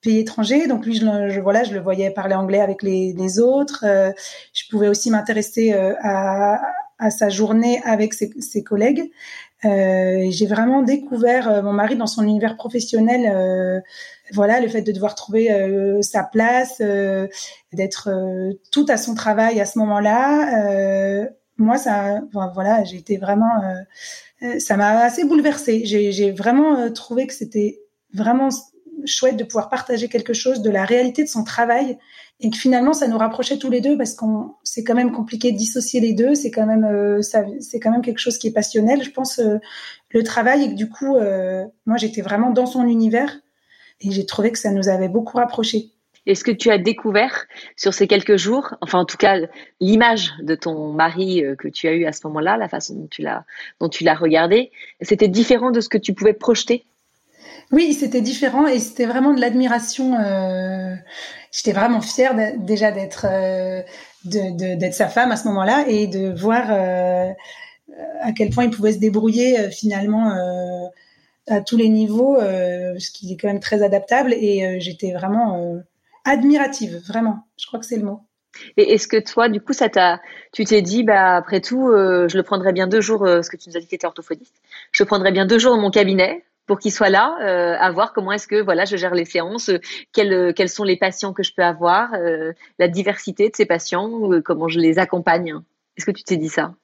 pays 0.07 0.21
étranger. 0.21 0.67
Donc 0.69 0.87
lui, 0.87 0.95
je, 0.95 1.41
voilà, 1.41 1.65
je 1.65 1.75
le 1.75 1.81
voyais 1.81 2.11
parler 2.11 2.35
anglais 2.35 2.61
avec 2.61 2.83
les, 2.83 3.41
autres. 3.41 3.85
Euh, 3.87 4.13
je 4.53 4.65
pouvais 4.71 4.89
aussi 4.89 5.11
m'intéresser 5.11 5.73
euh, 5.73 5.95
à, 6.01 6.61
sa 7.11 7.29
journée 7.29 7.83
avec 7.85 8.15
ses, 8.15 8.31
ses 8.41 8.63
collègues. 8.63 9.11
Euh, 9.65 10.27
j'ai 10.31 10.47
vraiment 10.47 10.83
découvert 10.83 11.49
euh, 11.49 11.63
mon 11.63 11.73
mari 11.73 11.97
dans 11.97 12.07
son 12.07 12.23
univers 12.23 12.57
professionnel. 12.57 13.83
voilà, 14.33 14.61
le 14.61 14.69
fait 14.69 14.83
de 14.83 14.93
devoir 14.93 15.15
trouver 15.15 15.45
sa 16.03 16.23
place, 16.23 16.81
d'être 17.73 18.09
tout 18.73 18.87
à 18.89 18.97
son 18.97 19.15
travail 19.15 19.61
à 19.61 19.67
ce 19.67 19.79
moment-là. 19.79 21.29
Moi, 21.59 21.77
ça, 21.79 22.21
voilà, 22.33 22.85
j'ai 22.85 22.97
été 22.97 23.17
vraiment, 23.17 23.63
ça 24.59 24.77
m'a 24.77 25.01
assez 25.01 25.25
bouleversée. 25.25 25.83
J'ai 25.85 26.33
vraiment 26.33 26.91
trouvé 26.93 27.27
que 27.27 27.35
c'était 27.35 27.81
vraiment 28.13 28.51
chouette 29.05 29.37
de 29.37 29.45
pouvoir 29.45 29.69
partager 29.69 30.09
quelque 30.09 30.33
chose 30.33 30.63
de 30.63 30.71
la 30.71 30.85
réalité 30.85 31.23
de 31.23 31.29
son 31.29 31.45
travail 31.45 31.99
et 32.41 32.51
que 32.51 32.57
finalement 32.57 32.93
ça 32.93 33.09
nous 33.09 33.19
rapprochait 33.19 33.59
tous 33.59 33.71
les 33.71 33.81
deux 33.81 33.97
parce 33.97 34.15
qu'on 34.15 34.55
c'est 34.63 34.85
quand 34.85 34.95
même 34.95 35.13
compliqué 35.13 35.53
de 35.53 35.57
dissocier 35.57 36.01
les 36.01 36.13
deux 36.13 36.35
c'est 36.35 36.51
quand 36.51 36.67
même 36.67 36.85
euh, 36.85 37.23
ça 37.23 37.45
c'est 37.61 37.81
quand 37.81 37.91
même 37.91 38.03
quelque 38.03 38.19
chose 38.19 38.39
qui 38.39 38.49
est 38.49 38.53
passionnel 38.53 39.03
je 39.03 39.11
pense 39.11 39.39
euh, 39.39 39.59
le 40.11 40.23
travail 40.23 40.65
et 40.65 40.69
que 40.71 40.75
du 40.75 40.89
coup 40.89 41.17
euh, 41.17 41.65
moi 41.87 41.97
j'étais 41.97 42.23
vraiment 42.23 42.51
dans 42.51 42.67
son 42.67 42.85
univers 42.85 43.41
et 44.01 44.11
j'ai 44.11 44.27
trouvé 44.27 44.53
que 44.53 44.59
ça 44.59 44.71
nous 44.71 44.89
avait 44.89 45.09
beaucoup 45.09 45.39
rapprochés 45.39 45.93
est-ce 46.27 46.45
que 46.45 46.51
tu 46.51 46.71
as 46.71 46.79
découvert 46.79 47.47
sur 47.77 47.95
ces 47.95 48.07
quelques 48.07 48.37
jours, 48.37 48.75
enfin 48.81 48.99
en 48.99 49.05
tout 49.05 49.17
cas 49.17 49.39
l'image 49.81 50.33
de 50.43 50.55
ton 50.55 50.93
mari 50.93 51.43
que 51.59 51.69
tu 51.69 51.89
as 51.89 51.93
eu 51.93 52.05
à 52.05 52.13
ce 52.13 52.27
moment-là, 52.27 52.57
la 52.57 52.69
façon 52.69 52.95
dont 52.95 53.09
tu 53.09 53.23
l'as 53.23 53.45
dont 53.81 53.89
tu 53.89 54.05
l'as 54.05 54.15
regardé, 54.15 54.71
c'était 55.01 55.29
différent 55.29 55.71
de 55.71 55.81
ce 55.81 55.89
que 55.89 55.99
tu 55.99 56.15
pouvais 56.15 56.35
projeter? 56.35 56.85
Oui, 57.73 57.95
c'était 57.95 58.21
différent 58.21 58.67
et 58.67 58.79
c'était 58.79 59.07
vraiment 59.07 59.35
de 59.35 59.41
l'admiration. 59.41 60.15
Euh, 60.21 60.95
J'étais 61.57 61.73
vraiment 61.73 62.03
fière 62.03 62.35
déjà 62.59 62.93
d'être 62.93 63.27
euh, 63.29 63.83
d'être 64.25 64.93
sa 64.93 65.09
femme 65.09 65.33
à 65.33 65.37
ce 65.37 65.49
moment-là 65.49 65.87
et 65.89 66.07
de 66.07 66.39
voir 66.39 66.67
euh, 66.71 67.31
à 68.21 68.33
quel 68.33 68.51
point 68.51 68.65
il 68.65 68.71
pouvait 68.71 68.93
se 68.93 68.99
débrouiller 68.99 69.59
euh, 69.59 69.71
finalement 69.71 70.33
euh, 70.33 70.87
à 71.49 71.63
tous 71.63 71.79
les 71.79 71.89
niveaux, 71.89 72.37
ce 72.39 73.11
qui 73.11 73.33
est 73.33 73.37
quand 73.37 73.49
même 73.49 73.61
très 73.61 73.83
adaptable. 73.83 74.35
Et 74.35 74.81
j'étais 74.81 75.13
vraiment 75.13 75.81
admirative, 76.27 77.01
vraiment. 77.07 77.47
Je 77.59 77.67
crois 77.67 77.81
que 77.81 77.87
c'est 77.87 77.97
le 77.97 78.05
mot. 78.05 78.21
Et 78.77 78.95
est-ce 78.95 79.07
que 79.07 79.19
toi, 79.19 79.49
du 79.49 79.61
coup, 79.61 79.73
ça 79.73 79.89
t'a, 79.89 80.21
tu 80.53 80.65
t'es 80.65 80.83
dit, 80.83 81.03
bah 81.03 81.37
après 81.37 81.61
tout, 81.61 81.91
je 81.93 82.37
le 82.37 82.43
prendrais 82.43 82.73
bien 82.73 82.87
deux 82.87 83.03
jours, 83.03 83.27
ce 83.27 83.51
que 83.51 83.57
tu 83.57 83.69
nous 83.69 83.77
as 83.77 83.81
dit 83.81 83.87
que 83.87 83.91
tu 83.91 83.97
étais 83.97 84.07
orthophoniste, 84.07 84.63
je 84.93 85.05
prendrais 85.05 85.31
bien 85.31 85.45
deux 85.45 85.59
jours 85.59 85.75
dans 85.75 85.81
mon 85.81 85.91
cabinet 85.91 86.43
pour 86.67 86.79
qu'il 86.79 86.93
soit 86.93 87.11
là, 87.11 87.37
euh, 87.41 87.77
à 87.79 87.91
voir 87.91 88.13
comment 88.13 88.33
est-ce 88.33 88.49
que 88.49 88.61
voilà 88.61 88.85
je 88.85 88.97
gère 88.97 89.15
les 89.15 89.25
séances, 89.25 89.71
euh, 89.71 89.79
quels, 90.13 90.33
euh, 90.33 90.53
quels 90.53 90.69
sont 90.69 90.85
les 90.85 90.97
patients 90.97 91.33
que 91.33 91.43
je 91.43 91.55
peux 91.55 91.63
avoir, 91.63 92.13
euh, 92.15 92.53
la 92.79 92.89
diversité 92.89 93.49
de 93.49 93.57
ces 93.57 93.67
patients, 93.67 94.11
comment 94.45 94.69
je 94.69 94.81
les 94.81 94.99
accompagne. 94.99 95.55
Est-ce 95.97 96.05
que 96.05 96.11
tu 96.11 96.25
t'es 96.25 96.37
dit 96.37 96.49
ça? 96.49 96.75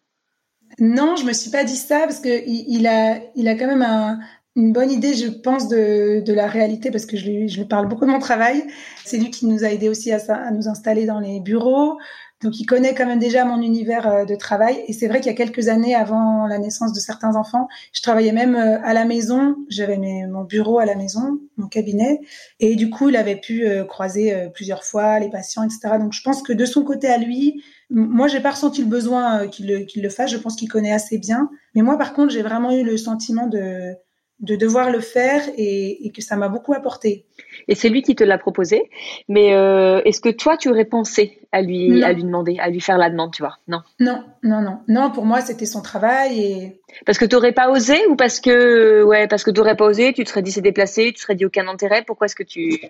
Non, 0.79 1.17
je 1.17 1.25
me 1.25 1.33
suis 1.33 1.51
pas 1.51 1.65
dit 1.65 1.77
ça 1.77 2.01
parce 2.01 2.21
que 2.21 2.47
il, 2.47 2.65
il 2.69 2.87
a 2.87 3.19
il 3.35 3.47
a 3.49 3.55
quand 3.57 3.67
même 3.67 3.83
un, 3.83 4.21
une 4.55 4.73
bonne 4.73 4.91
idée, 4.91 5.15
je 5.15 5.29
pense, 5.29 5.69
de, 5.69 6.21
de 6.21 6.33
la 6.33 6.47
réalité 6.47 6.91
parce 6.91 7.07
que 7.07 7.17
je 7.17 7.27
lui, 7.27 7.49
je 7.49 7.59
lui 7.59 7.67
parle 7.67 7.89
beaucoup 7.89 8.05
de 8.05 8.11
mon 8.11 8.19
travail. 8.19 8.65
C'est 9.05 9.17
lui 9.17 9.31
qui 9.31 9.47
nous 9.47 9.65
a 9.65 9.69
aidé 9.69 9.89
aussi 9.89 10.13
à, 10.13 10.19
à 10.29 10.51
nous 10.51 10.69
installer 10.69 11.07
dans 11.07 11.21
les 11.21 11.41
bureaux. 11.41 11.99
Donc, 12.43 12.59
il 12.59 12.67
connaît 12.67 12.95
quand 12.95 13.07
même 13.07 13.21
déjà 13.21 13.45
mon 13.45 13.63
univers 13.63 14.07
euh, 14.09 14.25
de 14.25 14.35
travail. 14.35 14.83
Et 14.89 14.93
c'est 14.93 15.07
vrai 15.07 15.21
qu'il 15.21 15.31
y 15.31 15.35
a 15.35 15.37
quelques 15.37 15.69
années, 15.69 15.95
avant 15.95 16.47
la 16.47 16.59
naissance 16.59 16.93
de 16.93 16.99
certains 16.99 17.37
enfants, 17.37 17.69
je 17.93 18.03
travaillais 18.03 18.33
même 18.33 18.57
euh, 18.57 18.81
à 18.83 18.95
la 18.95 19.05
maison. 19.05 19.57
J'avais 19.69 19.97
mon 19.97 20.43
bureau 20.43 20.79
à 20.79 20.85
la 20.85 20.97
maison, 20.97 21.39
mon 21.57 21.69
cabinet. 21.69 22.21
Et 22.59 22.75
du 22.75 22.91
coup, 22.91 23.09
il 23.09 23.17
avait 23.17 23.37
pu 23.37 23.65
euh, 23.65 23.85
croiser 23.85 24.51
plusieurs 24.55 24.85
fois 24.85 25.21
les 25.21 25.31
patients, 25.31 25.63
etc. 25.63 25.99
Donc, 26.01 26.13
je 26.13 26.23
pense 26.23 26.43
que 26.43 26.53
de 26.53 26.65
son 26.65 26.83
côté 26.83 27.07
à 27.07 27.19
lui, 27.19 27.63
moi, 27.91 28.27
j'ai 28.27 28.41
pas 28.41 28.51
ressenti 28.51 28.83
le 28.83 28.89
besoin 28.89 29.47
qu'il 29.47 29.69
le, 29.69 29.81
qu'il 29.85 30.03
le 30.03 30.09
fasse. 30.09 30.31
Je 30.31 30.39
pense 30.39 30.57
qu'il 30.57 30.69
connaît 30.69 30.93
assez 30.93 31.19
bien. 31.19 31.49
Mais 31.75 31.83
moi, 31.83 31.97
par 31.97 32.13
contre, 32.13 32.33
j'ai 32.33 32.43
vraiment 32.43 32.73
eu 32.73 32.83
le 32.83 32.97
sentiment 32.97 33.47
de, 33.47 33.95
de 34.43 34.57
devoir 34.57 34.91
le 34.91 35.01
faire 35.01 35.43
et, 35.57 36.07
et 36.07 36.11
que 36.11 36.21
ça 36.21 36.37
m'a 36.37 36.49
beaucoup 36.49 36.75
apporté. 36.75 37.25
Et 37.69 37.77
c'est 37.77 37.89
lui 37.89 38.03
qui 38.03 38.17
te 38.17 38.25
l'a 38.25 38.39
proposé. 38.39 38.91
Mais 39.29 39.55
euh, 39.55 40.03
est-ce 40.05 40.21
que 40.21 40.29
toi, 40.29 40.57
tu 40.57 40.69
aurais 40.69 40.85
pensé 40.85 41.39
à 41.53 41.63
lui, 41.63 42.03
à 42.03 42.13
lui 42.13 42.25
demander, 42.25 42.59
à 42.59 42.69
lui 42.69 42.81
faire 42.81 42.99
la 42.99 43.09
demande, 43.09 43.33
tu 43.33 43.43
vois? 43.43 43.59
Non. 43.69 43.83
Non, 44.01 44.25
non, 44.43 44.61
non. 44.61 44.81
Non, 44.89 45.11
pour 45.13 45.25
moi, 45.25 45.41
c'était 45.41 45.67
son 45.67 45.81
travail 45.81 46.41
et. 46.41 46.81
Parce 47.07 47.19
que 47.19 47.25
tu 47.25 47.37
n'aurais 47.37 47.53
pas 47.53 47.71
osé 47.71 47.97
ou 48.09 48.17
parce 48.17 48.41
que, 48.41 49.03
ouais, 49.05 49.29
parce 49.29 49.45
que 49.45 49.51
tu 49.51 49.61
n'aurais 49.61 49.77
pas 49.77 49.87
osé, 49.87 50.13
tu 50.13 50.25
te 50.25 50.29
serais 50.29 50.43
dit 50.43 50.51
c'est 50.51 50.61
déplacé, 50.61 51.07
tu 51.07 51.15
te 51.15 51.21
serais 51.21 51.37
dit 51.37 51.47
aucun 51.47 51.69
intérêt. 51.69 52.03
Pourquoi 52.05 52.25
est-ce 52.27 52.37
que 52.37 52.43
tu. 52.43 52.81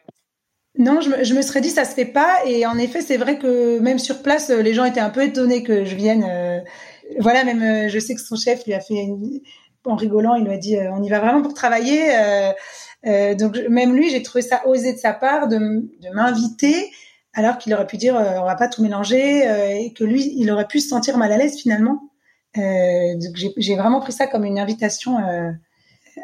Non, 0.78 1.02
je 1.02 1.10
me, 1.10 1.22
je 1.22 1.34
me, 1.34 1.42
serais 1.42 1.60
dit 1.60 1.68
ça 1.68 1.84
se 1.84 1.94
fait 1.94 2.06
pas. 2.06 2.38
Et 2.46 2.64
en 2.64 2.78
effet, 2.78 3.02
c'est 3.02 3.18
vrai 3.18 3.38
que 3.38 3.78
même 3.80 3.98
sur 3.98 4.22
place, 4.22 4.48
les 4.48 4.72
gens 4.72 4.86
étaient 4.86 5.00
un 5.00 5.10
peu 5.10 5.22
étonnés 5.22 5.62
que 5.62 5.84
je 5.84 5.94
vienne. 5.94 6.24
Euh, 6.26 6.60
voilà, 7.18 7.44
même 7.44 7.62
euh, 7.62 7.88
je 7.88 7.98
sais 7.98 8.14
que 8.14 8.22
son 8.22 8.36
chef 8.36 8.64
lui 8.64 8.72
a 8.72 8.80
fait 8.80 8.94
une 8.94 9.40
en 9.84 9.96
rigolant, 9.96 10.34
il 10.34 10.44
lui 10.44 10.52
a 10.52 10.58
dit 10.58 10.76
euh, 10.76 10.92
on 10.92 11.02
y 11.02 11.08
va 11.08 11.20
vraiment 11.20 11.42
pour 11.42 11.54
travailler. 11.54 12.14
Euh, 12.14 12.52
euh, 13.06 13.34
donc 13.34 13.58
même 13.68 13.94
lui, 13.94 14.10
j'ai 14.10 14.22
trouvé 14.22 14.42
ça 14.42 14.62
osé 14.66 14.92
de 14.92 14.98
sa 14.98 15.12
part 15.12 15.48
de, 15.48 15.58
m'inviter, 16.14 16.90
alors 17.34 17.58
qu'il 17.58 17.74
aurait 17.74 17.86
pu 17.86 17.96
dire 17.96 18.14
on 18.14 18.44
va 18.44 18.54
pas 18.54 18.68
tout 18.68 18.82
mélanger 18.82 19.42
et 19.84 19.92
que 19.92 20.04
lui, 20.04 20.32
il 20.36 20.50
aurait 20.50 20.68
pu 20.68 20.80
se 20.80 20.88
sentir 20.88 21.18
mal 21.18 21.32
à 21.32 21.36
l'aise 21.36 21.58
finalement. 21.58 22.10
donc 22.54 23.36
j'ai 23.56 23.76
vraiment 23.76 24.00
pris 24.00 24.12
ça 24.12 24.26
comme 24.26 24.44
une 24.44 24.58
invitation 24.58 25.18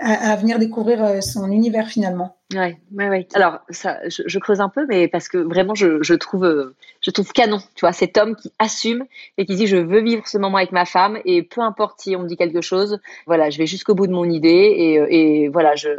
à, 0.01 0.37
venir 0.37 0.59
découvrir 0.61 1.23
son 1.23 1.51
univers 1.51 1.89
finalement. 1.89 2.38
Ouais, 2.55 2.79
ouais, 2.93 3.09
ouais. 3.11 3.29
Alors, 3.35 3.59
ça, 3.69 3.99
je, 4.09 4.23
je, 4.25 4.39
creuse 4.39 4.63
un 4.63 4.71
peu, 4.71 4.87
mais 4.87 5.07
parce 5.07 5.29
que 5.29 5.37
vraiment, 5.37 5.75
je, 5.75 6.03
je 6.03 6.15
trouve, 6.15 6.45
euh, 6.45 6.75
je 7.03 7.11
trouve 7.11 7.31
canon, 7.33 7.59
tu 7.75 7.81
vois, 7.81 7.93
cet 7.93 8.17
homme 8.17 8.37
qui 8.37 8.51
assume 8.59 9.05
et 9.37 9.45
qui 9.45 9.55
dit, 9.55 9.67
je 9.67 9.77
veux 9.77 10.01
vivre 10.01 10.27
ce 10.27 10.39
moment 10.39 10.57
avec 10.57 10.73
ma 10.73 10.87
femme 10.87 11.19
et 11.27 11.43
peu 11.43 11.61
importe 11.61 12.01
si 12.01 12.17
on 12.17 12.21
me 12.23 12.27
dit 12.27 12.39
quelque 12.39 12.63
chose, 12.63 13.01
voilà, 13.27 13.51
je 13.51 13.59
vais 13.59 13.67
jusqu'au 13.67 13.95
bout 13.95 14.07
de 14.07 14.13
mon 14.13 14.25
idée 14.25 14.49
et, 14.49 14.99
euh, 14.99 15.07
et 15.11 15.49
voilà, 15.49 15.75
je, 15.75 15.91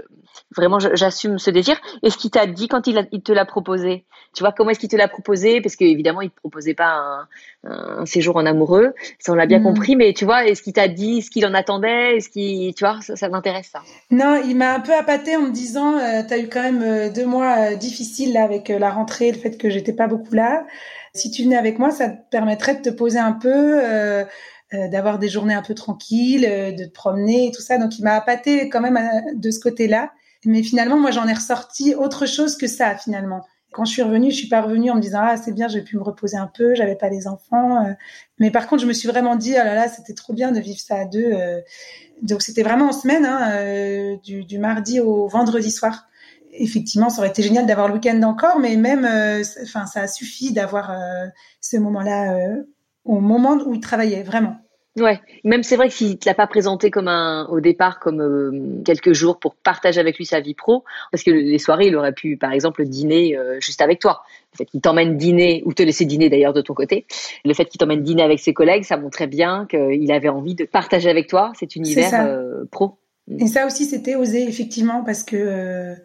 vraiment, 0.56 0.80
j'assume 0.80 1.38
ce 1.38 1.52
désir. 1.52 1.80
Et 2.02 2.10
ce 2.10 2.18
qu'il 2.18 2.32
t'a 2.32 2.48
dit 2.48 2.68
quand 2.68 2.88
il, 2.88 2.98
a, 2.98 3.04
il 3.12 3.22
te 3.22 3.32
l'a 3.32 3.46
proposé, 3.46 4.06
tu 4.34 4.44
vois, 4.44 4.52
comment 4.52 4.70
est-ce 4.70 4.80
qu'il 4.80 4.90
te 4.90 4.96
l'a 4.96 5.08
proposé? 5.08 5.62
Parce 5.62 5.76
qu'évidemment, 5.76 6.22
il 6.22 6.30
te 6.30 6.36
proposait 6.36 6.74
pas 6.74 7.28
un, 7.64 7.70
un, 7.70 8.06
séjour 8.06 8.38
en 8.38 8.46
amoureux, 8.46 8.94
ça 9.18 9.32
on 9.32 9.36
l'a 9.36 9.48
bien 9.48 9.60
mmh. 9.60 9.64
compris, 9.64 9.96
mais 9.96 10.14
tu 10.14 10.26
vois, 10.26 10.46
est-ce 10.46 10.62
qu'il 10.62 10.74
t'a 10.74 10.88
dit 10.88 11.22
ce 11.22 11.32
qu'il 11.32 11.46
en 11.46 11.54
attendait? 11.54 12.18
Est-ce 12.18 12.30
qu'il, 12.30 12.74
tu 12.76 12.84
vois, 12.84 13.02
ça, 13.02 13.16
ça 13.16 13.30
m'intéresse 13.30 13.70
ça? 13.72 13.82
Non, 14.12 14.42
il 14.48 14.56
m'a 14.56 14.76
un 14.76 14.80
peu 14.80 14.94
appâté 14.94 15.36
en 15.36 15.42
me 15.42 15.52
disant, 15.52 15.98
euh, 15.98 16.24
eu 16.40 16.48
quand 16.48 16.62
même 16.62 16.82
euh, 16.82 17.10
deux 17.10 17.26
mois 17.26 17.58
euh, 17.58 17.76
difficiles 17.76 18.34
là, 18.34 18.44
avec 18.44 18.70
euh, 18.70 18.80
la 18.80 18.90
rentrée, 18.90 19.32
le 19.32 19.38
fait 19.38 19.58
que 19.58 19.70
j'étais 19.70 19.94
pas 19.94 20.08
beaucoup 20.08 20.34
là. 20.34 20.66
Si 21.14 21.32
tu 21.32 21.44
venais 21.44 21.58
avec 21.58 21.80
moi, 21.80 21.92
ça 21.92 22.10
te 22.10 22.30
permettrait 22.30 22.76
de 22.76 22.82
te 22.82 22.90
poser 22.90 23.18
un 23.18 23.32
peu, 23.32 23.82
d'avoir 24.72 25.18
des 25.18 25.28
journées 25.28 25.56
un 25.56 25.64
peu 25.64 25.74
tranquilles, 25.74 26.42
de 26.78 26.86
te 26.86 26.92
promener 26.92 27.48
et 27.48 27.52
tout 27.52 27.64
ça. 27.64 27.80
Donc 27.80 27.98
il 27.98 28.04
m'a 28.04 28.14
appâté 28.14 28.70
quand 28.70 28.80
même 28.80 29.00
de 29.34 29.50
ce 29.50 29.60
côté-là. 29.60 30.12
Mais 30.46 30.62
finalement, 30.62 31.00
moi, 31.00 31.10
j'en 31.10 31.28
ai 31.28 31.34
ressorti 31.34 31.96
autre 31.96 32.28
chose 32.28 32.58
que 32.58 32.68
ça 32.68 32.96
finalement. 32.96 33.44
Quand 33.72 33.86
je 33.86 33.92
suis 33.92 34.04
revenue, 34.04 34.30
je 34.30 34.36
suis 34.36 34.50
pas 34.50 34.62
revenue 34.62 34.92
en 34.92 34.96
me 34.96 35.02
disant 35.02 35.22
ah 35.24 35.36
c'est 35.36 35.52
bien, 35.52 35.68
j'ai 35.68 35.82
pu 35.82 35.98
me 35.98 36.04
reposer 36.04 36.38
un 36.38 36.50
peu, 36.56 36.76
j'avais 36.76 36.96
pas 36.96 37.10
les 37.10 37.28
enfants. 37.28 37.84
Mais 38.38 38.52
par 38.52 38.68
contre, 38.68 38.84
je 38.84 38.88
me 38.88 38.94
suis 38.94 39.08
vraiment 39.08 39.36
dit 39.36 39.54
oh 39.56 39.64
là 39.64 39.74
là, 39.74 39.88
c'était 39.88 40.14
trop 40.14 40.34
bien 40.34 40.52
de 40.52 40.60
vivre 40.60 40.80
ça 40.80 40.98
à 40.98 41.06
deux. 41.06 41.34
Donc 42.22 42.44
c'était 42.44 42.64
vraiment 42.64 42.90
en 42.90 42.94
semaine, 42.94 43.26
hein, 43.26 44.16
du 44.24 44.60
mardi 44.60 45.00
au 45.00 45.28
vendredi 45.28 45.72
soir 45.72 46.06
effectivement, 46.54 47.10
ça 47.10 47.20
aurait 47.20 47.30
été 47.30 47.42
génial 47.42 47.66
d'avoir 47.66 47.88
le 47.88 47.96
week-end 47.96 48.22
encore, 48.24 48.60
mais 48.60 48.76
même, 48.76 49.06
euh, 49.06 49.44
enfin, 49.64 49.86
ça 49.86 50.02
a 50.02 50.08
suffi 50.08 50.54
d'avoir 50.54 50.92
euh, 50.92 51.28
ce 51.62 51.78
moment-là 51.78 52.36
euh, 52.36 52.64
au 53.06 53.20
moment 53.20 53.58
où 53.66 53.74
il 53.74 53.80
travaillait 53.80 54.24
vraiment. 54.24 54.58
Ouais, 54.98 55.22
même 55.46 55.64
c'est 55.64 55.78
vrai 55.78 55.88
que 55.88 55.94
s'il 55.94 56.18
te 56.18 56.28
l'a 56.28 56.34
pas 56.34 56.48
présenté 56.48 56.92
comme 56.92 57.08
un 57.08 57.46
au 57.46 57.62
départ 57.62 58.00
comme 58.00 58.82
quelques 58.84 59.14
jours 59.14 59.40
pour 59.40 59.56
partager 59.56 60.02
avec 60.02 60.18
lui 60.18 60.26
sa 60.26 60.42
vie 60.42 60.56
pro, 60.56 60.84
parce 61.12 61.24
que 61.24 61.32
les 61.32 61.60
soirées 61.60 61.88
il 61.88 61.96
aurait 61.96 62.12
pu 62.12 62.36
par 62.36 62.52
exemple 62.52 62.84
dîner 62.86 63.38
juste 63.60 63.82
avec 63.82 64.00
toi. 64.00 64.24
Le 64.52 64.58
fait 64.58 64.66
qu'il 64.66 64.82
t'emmène 64.82 65.16
dîner 65.16 65.62
ou 65.66 65.74
te 65.74 65.84
laisser 65.84 66.04
dîner 66.04 66.30
d'ailleurs 66.30 66.54
de 66.54 66.62
ton 66.62 66.74
côté, 66.74 67.06
le 67.46 67.54
fait 67.54 67.66
qu'il 67.66 67.78
t'emmène 67.78 68.02
dîner 68.02 68.24
avec 68.24 68.40
ses 68.40 68.54
collègues, 68.54 68.84
ça 68.84 68.98
montrait 68.98 69.28
bien 69.28 69.68
qu'il 69.70 70.12
avait 70.12 70.28
envie 70.28 70.56
de 70.56 70.66
partager 70.66 71.10
avec 71.10 71.28
toi 71.28 71.54
cet 71.58 71.78
univers 71.78 72.42
pro. 72.70 72.98
Et 73.38 73.48
ça 73.48 73.68
aussi 73.68 73.86
c'était 73.86 74.16
osé 74.16 74.50
effectivement 74.50 75.04
parce 75.06 75.24
que 75.24 75.96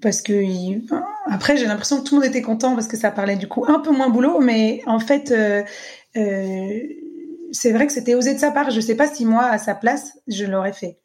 parce 0.00 0.20
que 0.20 0.42
après 1.30 1.56
j'ai 1.56 1.66
l'impression 1.66 1.98
que 1.98 2.08
tout 2.08 2.16
le 2.16 2.20
monde 2.20 2.28
était 2.28 2.42
content 2.42 2.74
parce 2.74 2.88
que 2.88 2.96
ça 2.96 3.10
parlait 3.10 3.36
du 3.36 3.48
coup 3.48 3.64
un 3.66 3.80
peu 3.80 3.90
moins 3.90 4.08
boulot 4.08 4.40
mais 4.40 4.82
en 4.86 4.98
fait 4.98 5.30
euh, 5.30 5.62
euh, 6.16 6.80
c'est 7.52 7.72
vrai 7.72 7.86
que 7.86 7.92
c'était 7.92 8.14
osé 8.14 8.34
de 8.34 8.38
sa 8.38 8.50
part. 8.50 8.70
Je 8.70 8.80
sais 8.80 8.96
pas 8.96 9.06
si 9.06 9.24
moi 9.24 9.44
à 9.44 9.58
sa 9.58 9.74
place 9.74 10.18
je 10.26 10.44
l'aurais 10.44 10.72
fait. 10.72 10.98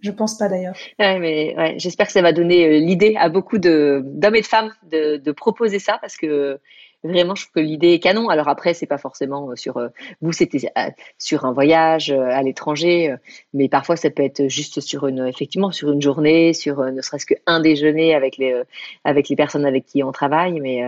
Je 0.00 0.10
pense 0.10 0.38
pas 0.38 0.48
d'ailleurs. 0.48 0.76
Ouais, 0.98 1.18
mais 1.18 1.54
ouais, 1.58 1.74
j'espère 1.76 2.06
que 2.06 2.12
ça 2.12 2.22
va 2.22 2.32
donner 2.32 2.66
euh, 2.66 2.78
l'idée 2.78 3.16
à 3.18 3.28
beaucoup 3.28 3.58
de 3.58 4.02
d'hommes 4.04 4.36
et 4.36 4.40
de 4.40 4.46
femmes 4.46 4.72
de, 4.90 5.18
de 5.18 5.32
proposer 5.32 5.78
ça 5.78 5.98
parce 6.00 6.16
que 6.16 6.58
vraiment, 7.02 7.34
je 7.34 7.44
trouve 7.44 7.54
que 7.54 7.60
l'idée 7.60 7.92
est 7.92 7.98
canon. 7.98 8.28
Alors 8.28 8.48
après, 8.48 8.74
c'est 8.74 8.86
pas 8.86 8.98
forcément 8.98 9.50
euh, 9.50 9.56
sur 9.56 9.76
euh, 9.78 9.88
vous, 10.20 10.32
c'était 10.32 10.70
euh, 10.76 10.90
sur 11.18 11.44
un 11.44 11.52
voyage 11.52 12.10
à 12.10 12.42
l'étranger, 12.42 13.14
mais 13.54 13.68
parfois 13.68 13.96
ça 13.96 14.10
peut 14.10 14.22
être 14.22 14.48
juste 14.48 14.80
sur 14.80 15.06
une, 15.06 15.26
effectivement, 15.26 15.70
sur 15.70 15.90
une 15.90 16.02
journée, 16.02 16.52
sur 16.52 16.84
ne 16.84 17.00
serait-ce 17.00 17.26
qu'un 17.26 17.60
déjeuner 17.60 18.14
avec 18.14 18.36
les 18.36 18.62
avec 19.04 19.28
les 19.28 19.36
personnes 19.36 19.64
avec 19.64 19.86
qui 19.86 20.02
on 20.02 20.12
travaille. 20.12 20.60
Mais 20.60 20.82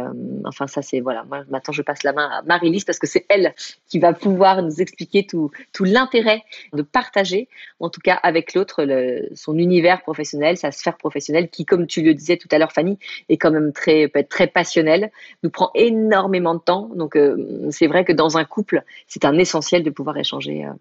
enfin, 0.45 0.67
ça 0.67 0.83
c'est 0.83 1.01
voilà. 1.01 1.25
Moi, 1.25 1.45
maintenant, 1.51 1.73
je 1.73 1.83
passe 1.83 2.03
la 2.03 2.13
main 2.13 2.29
à 2.31 2.43
Marie-Lise 2.43 2.85
parce 2.85 2.99
que 2.99 3.07
c'est 3.07 3.25
elle 3.29 3.55
qui 3.89 3.99
va 3.99 4.13
pouvoir 4.13 4.63
nous 4.63 4.81
expliquer 4.81 5.27
tout 5.27 5.51
tout 5.73 5.85
l'intérêt 5.85 6.43
de 6.73 6.83
partager, 6.83 7.49
en 7.81 7.89
tout 7.89 8.01
cas 8.01 8.15
avec 8.15 8.55
l'autre, 8.55 8.87
son 9.35 9.59
univers 9.59 10.03
professionnel, 10.03 10.57
sa 10.57 10.73
sphère 10.73 10.97
professionnelle, 10.97 11.49
qui, 11.49 11.65
comme 11.65 11.87
tu 11.87 12.03
le 12.03 12.15
disais 12.15 12.37
tout 12.37 12.49
à 12.51 12.59
l'heure, 12.59 12.73
Fanny, 12.73 12.99
est 13.29 13.37
quand 13.37 13.51
même 13.51 13.73
très 13.73 14.09
peut 14.09 14.21
être 14.21 14.29
très 14.29 14.47
passionnelle, 14.47 15.11
nous 15.43 15.51
prend 15.51 15.71
énormément 15.75 16.02
énormément 16.03 16.55
de 16.55 16.61
temps. 16.61 16.91
Donc, 16.95 17.17
euh, 17.17 17.69
c'est 17.71 17.87
vrai 17.87 18.05
que 18.05 18.13
dans 18.13 18.37
un 18.37 18.45
couple, 18.45 18.83
c'est 19.07 19.25
un 19.25 19.39
essentiel 19.39 19.83
de 19.83 19.91
pouvoir 19.91 20.17
échanger 20.17 20.65
euh, 20.65 20.73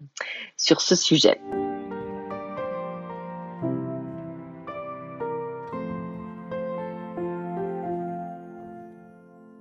sur 0.56 0.80
ce 0.80 0.94
sujet. 0.94 1.40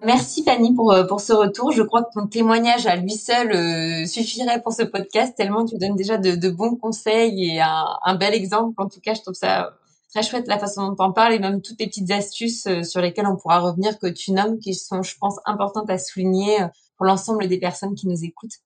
Merci 0.04 0.44
Fanny 0.44 0.74
pour, 0.74 0.92
euh, 0.92 1.04
pour 1.04 1.22
ce 1.22 1.32
retour. 1.32 1.72
Je 1.72 1.84
crois 1.84 2.02
que 2.02 2.10
ton 2.20 2.26
témoignage 2.26 2.88
à 2.88 2.96
lui 2.96 3.12
seul 3.12 4.08
suffirait 4.08 4.62
pour 4.62 4.74
ce 4.74 4.82
podcast, 4.84 5.36
tellement 5.38 5.64
tu 5.64 5.78
donnes 5.78 5.96
déjà 5.96 6.18
de, 6.18 6.50
bons 6.50 6.76
conseils 6.76 7.52
et 7.52 7.62
un, 7.62 7.86
un, 8.04 8.16
bel 8.16 8.34
exemple. 8.34 8.74
En 8.82 8.90
tout 8.90 9.00
cas, 9.00 9.14
je 9.14 9.22
trouve 9.22 9.36
ça 9.36 9.76
très 10.12 10.24
chouette 10.24 10.48
la 10.48 10.60
façon 10.60 10.88
dont 10.88 10.96
tu 10.96 11.02
en 11.02 11.12
parles 11.12 11.34
et 11.34 11.40
même 11.40 11.62
toutes 11.62 11.80
les 11.80 11.88
petites 11.88 12.12
astuces 12.12 12.68
euh, 12.68 12.84
sur 12.84 13.02
lesquelles 13.02 13.28
on 13.28 13.38
pourra 13.38 13.60
revenir 13.60 13.98
que 13.98 14.08
tu 14.08 14.32
nommes 14.32 14.60
qui 14.60 14.74
sont, 14.74 15.02
je 15.02 15.18
pense, 15.18 15.38
importantes 15.46 15.90
à 15.90 15.98
souligner 15.98 16.62
euh, 16.62 16.68
pour 16.98 17.06
l'ensemble 17.06 17.48
des 17.48 17.60
personnes 17.60 17.96
qui 17.96 18.08
nous 18.08 18.24
écoutent. 18.24 18.60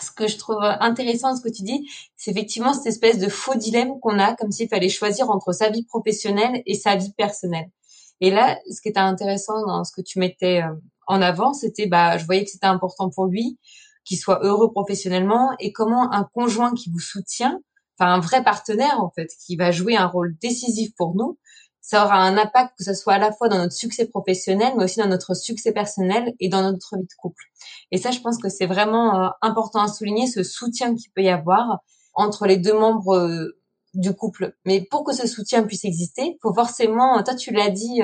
Ce 0.00 0.10
que 0.10 0.26
je 0.26 0.38
trouve 0.38 0.62
intéressant 0.62 1.30
dans 1.30 1.36
ce 1.36 1.42
que 1.42 1.54
tu 1.54 1.62
dis, 1.62 1.86
c'est 2.16 2.30
effectivement 2.30 2.72
cette 2.72 2.86
espèce 2.86 3.18
de 3.18 3.28
faux 3.28 3.56
dilemme 3.56 4.00
qu'on 4.00 4.18
a, 4.18 4.34
comme 4.34 4.50
s'il 4.50 4.68
fallait 4.68 4.88
choisir 4.88 5.28
entre 5.28 5.52
sa 5.52 5.68
vie 5.68 5.84
professionnelle 5.84 6.62
et 6.64 6.74
sa 6.74 6.96
vie 6.96 7.12
personnelle. 7.12 7.70
Et 8.20 8.30
là, 8.30 8.58
ce 8.70 8.80
qui 8.80 8.88
était 8.88 9.00
intéressant 9.00 9.66
dans 9.66 9.84
ce 9.84 9.92
que 9.92 10.00
tu 10.00 10.18
mettais 10.18 10.62
euh, 10.62 10.72
en 11.08 11.20
avant, 11.20 11.52
c'était, 11.52 11.86
bah, 11.86 12.16
je 12.16 12.24
voyais 12.24 12.44
que 12.44 12.50
c'était 12.50 12.66
important 12.66 13.10
pour 13.10 13.26
lui 13.26 13.58
qu'il 14.04 14.18
soit 14.18 14.40
heureux 14.42 14.70
professionnellement 14.72 15.52
et 15.60 15.72
comment 15.72 16.12
un 16.12 16.24
conjoint 16.24 16.72
qui 16.74 16.90
vous 16.90 17.00
soutient 17.00 17.60
un 18.00 18.20
vrai 18.20 18.42
partenaire 18.42 19.00
en 19.00 19.10
fait, 19.10 19.28
qui 19.44 19.56
va 19.56 19.70
jouer 19.70 19.96
un 19.96 20.06
rôle 20.06 20.36
décisif 20.40 20.94
pour 20.96 21.14
nous, 21.14 21.38
ça 21.80 22.04
aura 22.04 22.16
un 22.16 22.36
impact 22.38 22.78
que 22.78 22.84
ce 22.84 22.94
soit 22.94 23.14
à 23.14 23.18
la 23.18 23.32
fois 23.32 23.48
dans 23.48 23.58
notre 23.58 23.74
succès 23.74 24.06
professionnel, 24.06 24.72
mais 24.76 24.84
aussi 24.84 25.00
dans 25.00 25.08
notre 25.08 25.34
succès 25.34 25.72
personnel 25.72 26.32
et 26.38 26.48
dans 26.48 26.62
notre 26.62 26.96
vie 26.96 27.02
de 27.02 27.14
couple. 27.18 27.44
Et 27.90 27.98
ça, 27.98 28.12
je 28.12 28.20
pense 28.20 28.38
que 28.38 28.48
c'est 28.48 28.66
vraiment 28.66 29.20
euh, 29.20 29.28
important 29.42 29.82
à 29.82 29.88
souligner, 29.88 30.26
ce 30.26 30.44
soutien 30.44 30.94
qu'il 30.94 31.10
peut 31.12 31.22
y 31.22 31.28
avoir 31.28 31.80
entre 32.14 32.46
les 32.46 32.56
deux 32.56 32.78
membres 32.78 33.16
euh, 33.16 33.58
du 33.94 34.14
couple. 34.14 34.56
Mais 34.64 34.80
pour 34.90 35.04
que 35.04 35.12
ce 35.12 35.26
soutien 35.26 35.64
puisse 35.64 35.84
exister, 35.84 36.38
faut 36.40 36.54
forcément, 36.54 37.22
toi 37.22 37.34
tu 37.34 37.52
l'as 37.52 37.70
dit 37.70 38.00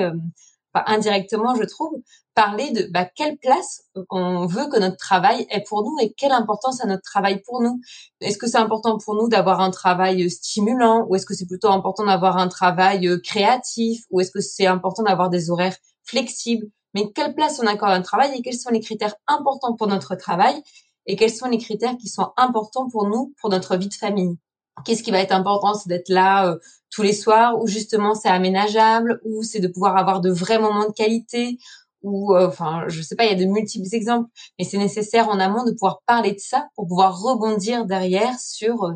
euh, 0.77 0.81
indirectement, 0.85 1.55
je 1.55 1.63
trouve, 1.63 1.93
parler 2.35 2.71
de 2.71 2.87
bah, 2.91 3.05
quelle 3.05 3.37
place 3.37 3.83
on 4.09 4.45
veut 4.45 4.67
que 4.67 4.79
notre 4.79 4.97
travail 4.97 5.45
ait 5.49 5.63
pour 5.67 5.83
nous 5.83 5.97
et 6.01 6.13
quelle 6.13 6.31
importance 6.31 6.81
a 6.81 6.87
notre 6.87 7.03
travail 7.03 7.41
pour 7.45 7.61
nous. 7.61 7.81
Est-ce 8.21 8.37
que 8.37 8.47
c'est 8.47 8.57
important 8.57 8.97
pour 8.97 9.15
nous 9.15 9.27
d'avoir 9.27 9.61
un 9.61 9.71
travail 9.71 10.29
stimulant 10.29 11.05
ou 11.07 11.15
est-ce 11.15 11.25
que 11.25 11.33
c'est 11.33 11.47
plutôt 11.47 11.69
important 11.69 12.05
d'avoir 12.05 12.37
un 12.37 12.47
travail 12.47 13.07
euh, 13.07 13.19
créatif 13.19 14.03
ou 14.11 14.21
est-ce 14.21 14.31
que 14.31 14.41
c'est 14.41 14.67
important 14.67 15.03
d'avoir 15.03 15.29
des 15.29 15.49
horaires 15.49 15.75
flexibles? 16.03 16.67
Mais 16.93 17.11
quelle 17.13 17.35
place 17.35 17.59
on 17.61 17.67
accorde 17.67 17.91
à 17.91 17.95
un 17.95 18.01
travail 18.01 18.31
et 18.37 18.41
quels 18.41 18.57
sont 18.57 18.71
les 18.71 18.79
critères 18.79 19.15
importants 19.27 19.75
pour 19.75 19.87
notre 19.87 20.15
travail 20.15 20.61
et 21.05 21.15
quels 21.15 21.33
sont 21.33 21.47
les 21.47 21.57
critères 21.57 21.97
qui 21.97 22.07
sont 22.07 22.31
importants 22.37 22.89
pour 22.89 23.07
nous, 23.07 23.33
pour 23.41 23.49
notre 23.49 23.75
vie 23.75 23.89
de 23.89 23.93
famille? 23.93 24.37
Qu'est-ce 24.85 25.03
qui 25.03 25.11
va 25.11 25.19
être 25.19 25.31
important 25.31 25.73
C'est 25.73 25.89
d'être 25.89 26.09
là 26.09 26.47
euh, 26.47 26.57
tous 26.89 27.01
les 27.01 27.13
soirs 27.13 27.59
ou 27.61 27.67
justement 27.67 28.15
c'est 28.15 28.29
aménageable 28.29 29.19
ou 29.23 29.43
c'est 29.43 29.59
de 29.59 29.67
pouvoir 29.67 29.97
avoir 29.97 30.21
de 30.21 30.31
vrais 30.31 30.59
moments 30.59 30.87
de 30.87 30.93
qualité 30.93 31.57
ou 32.01 32.33
euh, 32.33 32.47
enfin 32.47 32.85
je 32.87 33.01
sais 33.01 33.15
pas 33.15 33.25
il 33.25 33.31
y 33.31 33.33
a 33.33 33.45
de 33.45 33.49
multiples 33.49 33.93
exemples 33.93 34.29
mais 34.57 34.65
c'est 34.65 34.77
nécessaire 34.77 35.29
en 35.29 35.39
amont 35.39 35.63
de 35.65 35.71
pouvoir 35.71 36.01
parler 36.05 36.31
de 36.31 36.39
ça 36.39 36.67
pour 36.75 36.87
pouvoir 36.87 37.19
rebondir 37.19 37.85
derrière 37.85 38.39
sur 38.39 38.83
euh, 38.83 38.93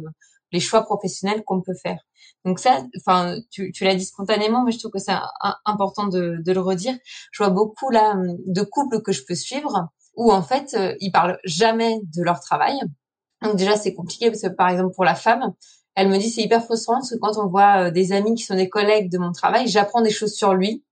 les 0.51 0.59
choix 0.59 0.83
professionnels 0.83 1.43
qu'on 1.45 1.61
peut 1.61 1.75
faire. 1.81 1.99
Donc 2.45 2.59
ça 2.59 2.83
enfin 2.97 3.37
tu, 3.51 3.71
tu 3.71 3.83
l'as 3.83 3.95
dit 3.95 4.05
spontanément 4.05 4.63
mais 4.63 4.71
je 4.71 4.79
trouve 4.79 4.91
que 4.91 4.99
c'est 4.99 5.15
important 5.65 6.07
de, 6.07 6.37
de, 6.43 6.51
le 6.51 6.61
redire. 6.61 6.95
Je 7.31 7.43
vois 7.43 7.51
beaucoup 7.51 7.89
là 7.89 8.15
de 8.45 8.61
couples 8.61 9.01
que 9.01 9.11
je 9.11 9.23
peux 9.27 9.35
suivre 9.35 9.89
où 10.15 10.31
en 10.31 10.43
fait 10.43 10.75
ils 10.99 11.11
parlent 11.11 11.39
jamais 11.43 11.99
de 12.15 12.23
leur 12.23 12.39
travail 12.39 12.79
donc 13.43 13.55
déjà, 13.55 13.75
c'est 13.75 13.93
compliqué 13.93 14.29
parce 14.29 14.41
que 14.41 14.47
par 14.47 14.69
exemple 14.69 14.93
pour 14.93 15.05
la 15.05 15.15
femme, 15.15 15.53
elle 15.95 16.09
me 16.09 16.17
dit 16.17 16.29
c'est 16.29 16.41
hyper 16.41 16.63
frustrant 16.63 16.95
parce 16.95 17.11
que 17.11 17.19
quand 17.19 17.37
on 17.37 17.47
voit 17.47 17.87
euh, 17.87 17.91
des 17.91 18.11
amis 18.11 18.33
qui 18.35 18.43
sont 18.43 18.55
des 18.55 18.69
collègues 18.69 19.11
de 19.11 19.17
mon 19.17 19.31
travail, 19.31 19.67
j'apprends 19.67 20.01
des 20.01 20.09
choses 20.09 20.33
sur 20.33 20.53
lui, 20.53 20.83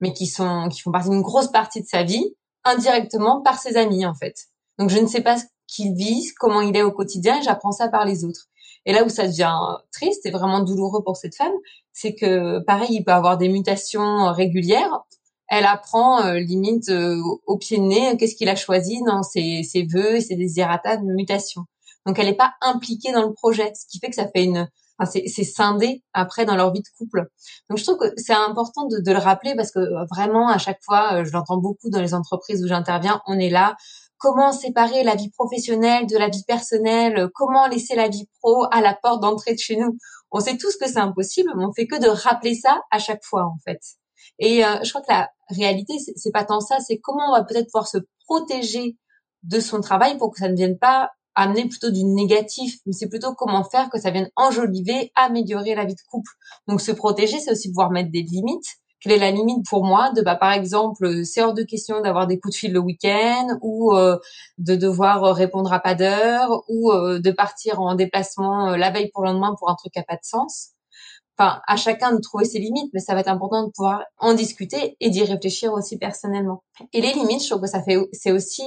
mais 0.00 0.12
qui 0.12 0.26
sont 0.26 0.68
qui 0.68 0.80
font 0.80 0.92
partie 0.92 1.10
d'une 1.10 1.22
grosse 1.22 1.48
partie 1.48 1.82
de 1.82 1.86
sa 1.86 2.02
vie 2.02 2.34
indirectement 2.64 3.42
par 3.42 3.58
ses 3.58 3.76
amis 3.76 4.06
en 4.06 4.14
fait. 4.14 4.46
Donc 4.78 4.90
je 4.90 4.98
ne 4.98 5.06
sais 5.06 5.20
pas 5.20 5.36
ce 5.38 5.44
qu'il 5.66 5.94
vit, 5.94 6.32
comment 6.38 6.60
il 6.60 6.76
est 6.76 6.82
au 6.82 6.92
quotidien, 6.92 7.40
j'apprends 7.42 7.72
ça 7.72 7.88
par 7.88 8.04
les 8.04 8.24
autres. 8.24 8.48
Et 8.86 8.92
là 8.92 9.04
où 9.04 9.08
ça 9.08 9.26
devient 9.26 9.58
triste 9.92 10.24
et 10.24 10.30
vraiment 10.30 10.60
douloureux 10.60 11.02
pour 11.04 11.16
cette 11.16 11.34
femme, 11.34 11.52
c'est 11.92 12.14
que 12.14 12.60
pareil, 12.60 12.88
il 12.90 13.04
peut 13.04 13.12
avoir 13.12 13.36
des 13.36 13.48
mutations 13.48 14.32
régulières. 14.32 15.00
Elle 15.48 15.66
apprend 15.66 16.24
euh, 16.24 16.38
limite 16.38 16.88
euh, 16.90 17.20
au 17.46 17.56
pied 17.58 17.78
de 17.78 17.82
nez 17.82 18.16
qu'est-ce 18.18 18.34
qu'il 18.34 18.48
a 18.48 18.56
choisi 18.56 19.02
dans 19.02 19.22
ses, 19.22 19.62
ses 19.62 19.82
vœux 19.82 20.16
et 20.16 20.20
ses 20.20 20.36
désirata 20.36 20.96
de 20.96 21.04
mutation. 21.04 21.64
Donc 22.08 22.18
elle 22.18 22.26
n'est 22.26 22.36
pas 22.36 22.54
impliquée 22.62 23.12
dans 23.12 23.22
le 23.22 23.34
projet, 23.34 23.70
ce 23.74 23.86
qui 23.86 23.98
fait 23.98 24.08
que 24.08 24.16
ça 24.16 24.26
fait 24.34 24.44
une 24.44 24.66
enfin, 24.98 25.10
c'est 25.26 25.44
scindé 25.44 26.02
après 26.14 26.46
dans 26.46 26.56
leur 26.56 26.72
vie 26.72 26.80
de 26.80 26.88
couple. 26.96 27.28
Donc 27.68 27.78
je 27.78 27.84
trouve 27.84 27.98
que 27.98 28.12
c'est 28.16 28.32
important 28.32 28.86
de, 28.86 28.98
de, 28.98 29.12
le 29.12 29.18
rappeler 29.18 29.54
parce 29.54 29.70
que 29.70 29.80
vraiment 30.10 30.48
à 30.48 30.56
chaque 30.56 30.80
fois, 30.82 31.22
je 31.22 31.30
l'entends 31.32 31.58
beaucoup 31.58 31.90
dans 31.90 32.00
les 32.00 32.14
entreprises 32.14 32.64
où 32.64 32.66
j'interviens, 32.66 33.20
on 33.26 33.38
est 33.38 33.50
là 33.50 33.76
comment 34.18 34.52
séparer 34.52 35.04
la 35.04 35.14
vie 35.14 35.30
professionnelle 35.30 36.06
de 36.06 36.16
la 36.16 36.28
vie 36.28 36.42
personnelle, 36.46 37.28
comment 37.34 37.66
laisser 37.66 37.94
la 37.94 38.08
vie 38.08 38.26
pro 38.40 38.66
à 38.72 38.80
la 38.80 38.94
porte 38.94 39.22
d'entrée 39.22 39.54
de 39.54 39.58
chez 39.58 39.76
nous? 39.76 39.96
On 40.30 40.40
sait 40.40 40.56
tous 40.56 40.76
que 40.76 40.88
c'est 40.88 40.98
impossible, 40.98 41.50
mais 41.56 41.64
on 41.64 41.72
fait 41.72 41.86
que 41.86 42.00
de 42.00 42.08
rappeler 42.08 42.54
ça 42.54 42.80
à 42.90 42.98
chaque 42.98 43.22
fois 43.22 43.44
en 43.44 43.58
fait. 43.64 43.80
Et 44.38 44.64
euh, 44.64 44.82
je 44.82 44.90
crois 44.90 45.02
que 45.02 45.12
la 45.12 45.28
réalité, 45.50 45.94
c'est 46.16 46.32
pas 46.32 46.44
tant 46.44 46.60
ça, 46.60 46.78
c'est 46.80 46.98
comment 46.98 47.30
on 47.30 47.32
va 47.32 47.44
peut-être 47.44 47.66
pouvoir 47.66 47.86
se 47.86 47.98
protéger 48.26 48.96
de 49.44 49.60
son 49.60 49.80
travail 49.80 50.18
pour 50.18 50.32
que 50.32 50.38
ça 50.38 50.48
ne 50.48 50.56
vienne 50.56 50.78
pas 50.78 51.10
amener 51.38 51.68
plutôt 51.68 51.90
du 51.90 52.04
négatif, 52.04 52.78
mais 52.84 52.92
c'est 52.92 53.08
plutôt 53.08 53.34
comment 53.34 53.64
faire 53.64 53.88
que 53.90 54.00
ça 54.00 54.10
vienne 54.10 54.28
enjoliver, 54.36 55.12
améliorer 55.14 55.74
la 55.74 55.84
vie 55.84 55.94
de 55.94 56.00
couple. 56.10 56.30
Donc 56.66 56.80
se 56.80 56.92
protéger, 56.92 57.38
c'est 57.38 57.52
aussi 57.52 57.68
pouvoir 57.68 57.90
mettre 57.90 58.10
des 58.10 58.22
limites, 58.22 58.78
quelle 59.00 59.12
est 59.12 59.18
la 59.18 59.30
limite 59.30 59.64
pour 59.68 59.84
moi 59.84 60.10
de 60.10 60.22
bah 60.22 60.34
par 60.34 60.52
exemple 60.52 61.04
euh, 61.04 61.24
c'est 61.24 61.40
hors 61.40 61.54
de 61.54 61.62
question 61.62 62.00
d'avoir 62.00 62.26
des 62.26 62.40
coups 62.40 62.54
de 62.54 62.58
fil 62.58 62.72
le 62.72 62.80
week-end 62.80 63.46
ou 63.62 63.94
euh, 63.94 64.18
de 64.58 64.74
devoir 64.74 65.22
euh, 65.22 65.32
répondre 65.32 65.72
à 65.72 65.78
pas 65.78 65.94
d'heure 65.94 66.64
ou 66.68 66.92
de 66.92 67.30
partir 67.30 67.80
en 67.80 67.94
déplacement 67.94 68.76
la 68.76 68.90
veille 68.90 69.10
pour 69.12 69.22
le 69.22 69.30
lendemain 69.30 69.54
pour 69.58 69.70
un 69.70 69.76
truc 69.76 69.96
a 69.96 70.02
pas 70.02 70.16
de 70.16 70.24
sens. 70.24 70.70
Enfin, 71.38 71.60
à 71.68 71.76
chacun 71.76 72.12
de 72.12 72.20
trouver 72.20 72.44
ses 72.44 72.58
limites, 72.58 72.90
mais 72.92 72.98
ça 72.98 73.14
va 73.14 73.20
être 73.20 73.28
important 73.28 73.64
de 73.64 73.70
pouvoir 73.70 74.02
en 74.18 74.34
discuter 74.34 74.96
et 74.98 75.10
d'y 75.10 75.22
réfléchir 75.22 75.72
aussi 75.72 75.96
personnellement. 75.96 76.64
Et 76.92 77.00
les 77.00 77.12
limites, 77.12 77.44
je 77.44 77.50
trouve 77.50 77.62
que 77.62 77.68
ça 77.68 77.80
fait, 77.80 77.96
c'est 78.12 78.32
aussi 78.32 78.64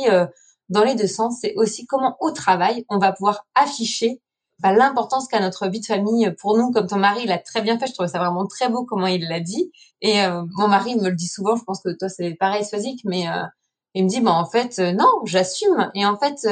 dans 0.71 0.83
les 0.83 0.95
deux 0.95 1.07
sens, 1.07 1.37
c'est 1.41 1.53
aussi 1.57 1.85
comment 1.85 2.15
au 2.21 2.31
travail 2.31 2.85
on 2.89 2.97
va 2.97 3.11
pouvoir 3.11 3.45
afficher 3.55 4.21
bah, 4.59 4.71
l'importance 4.71 5.27
qu'a 5.27 5.39
notre 5.39 5.67
vie 5.67 5.81
de 5.81 5.85
famille 5.85 6.31
pour 6.39 6.57
nous, 6.57 6.71
comme 6.71 6.87
ton 6.87 6.97
mari 6.97 7.25
l'a 7.25 7.39
très 7.39 7.61
bien 7.61 7.77
fait. 7.77 7.87
Je 7.87 7.93
trouvais 7.93 8.09
ça 8.09 8.19
vraiment 8.19 8.45
très 8.45 8.69
beau 8.69 8.85
comment 8.85 9.07
il 9.07 9.27
l'a 9.27 9.39
dit. 9.39 9.71
Et 10.01 10.21
euh, 10.23 10.43
mon 10.57 10.67
mari 10.67 10.95
me 10.95 11.09
le 11.09 11.15
dit 11.15 11.27
souvent. 11.27 11.55
Je 11.55 11.63
pense 11.63 11.81
que 11.81 11.89
toi 11.89 12.09
c'est 12.09 12.35
pareil, 12.35 12.63
Swazik, 12.63 13.01
mais 13.03 13.27
euh, 13.27 13.43
il 13.95 14.05
me 14.05 14.09
dit 14.09 14.21
bah 14.21 14.31
en 14.31 14.45
fait 14.45 14.79
euh, 14.79 14.93
non, 14.93 15.09
j'assume. 15.25 15.91
Et 15.95 16.05
en 16.05 16.17
fait, 16.17 16.47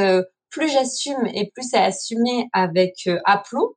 plus 0.49 0.69
j'assume 0.69 1.25
et 1.33 1.49
plus 1.53 1.69
c'est 1.69 1.77
assumé 1.77 2.49
avec 2.51 3.07
aplomb, 3.25 3.69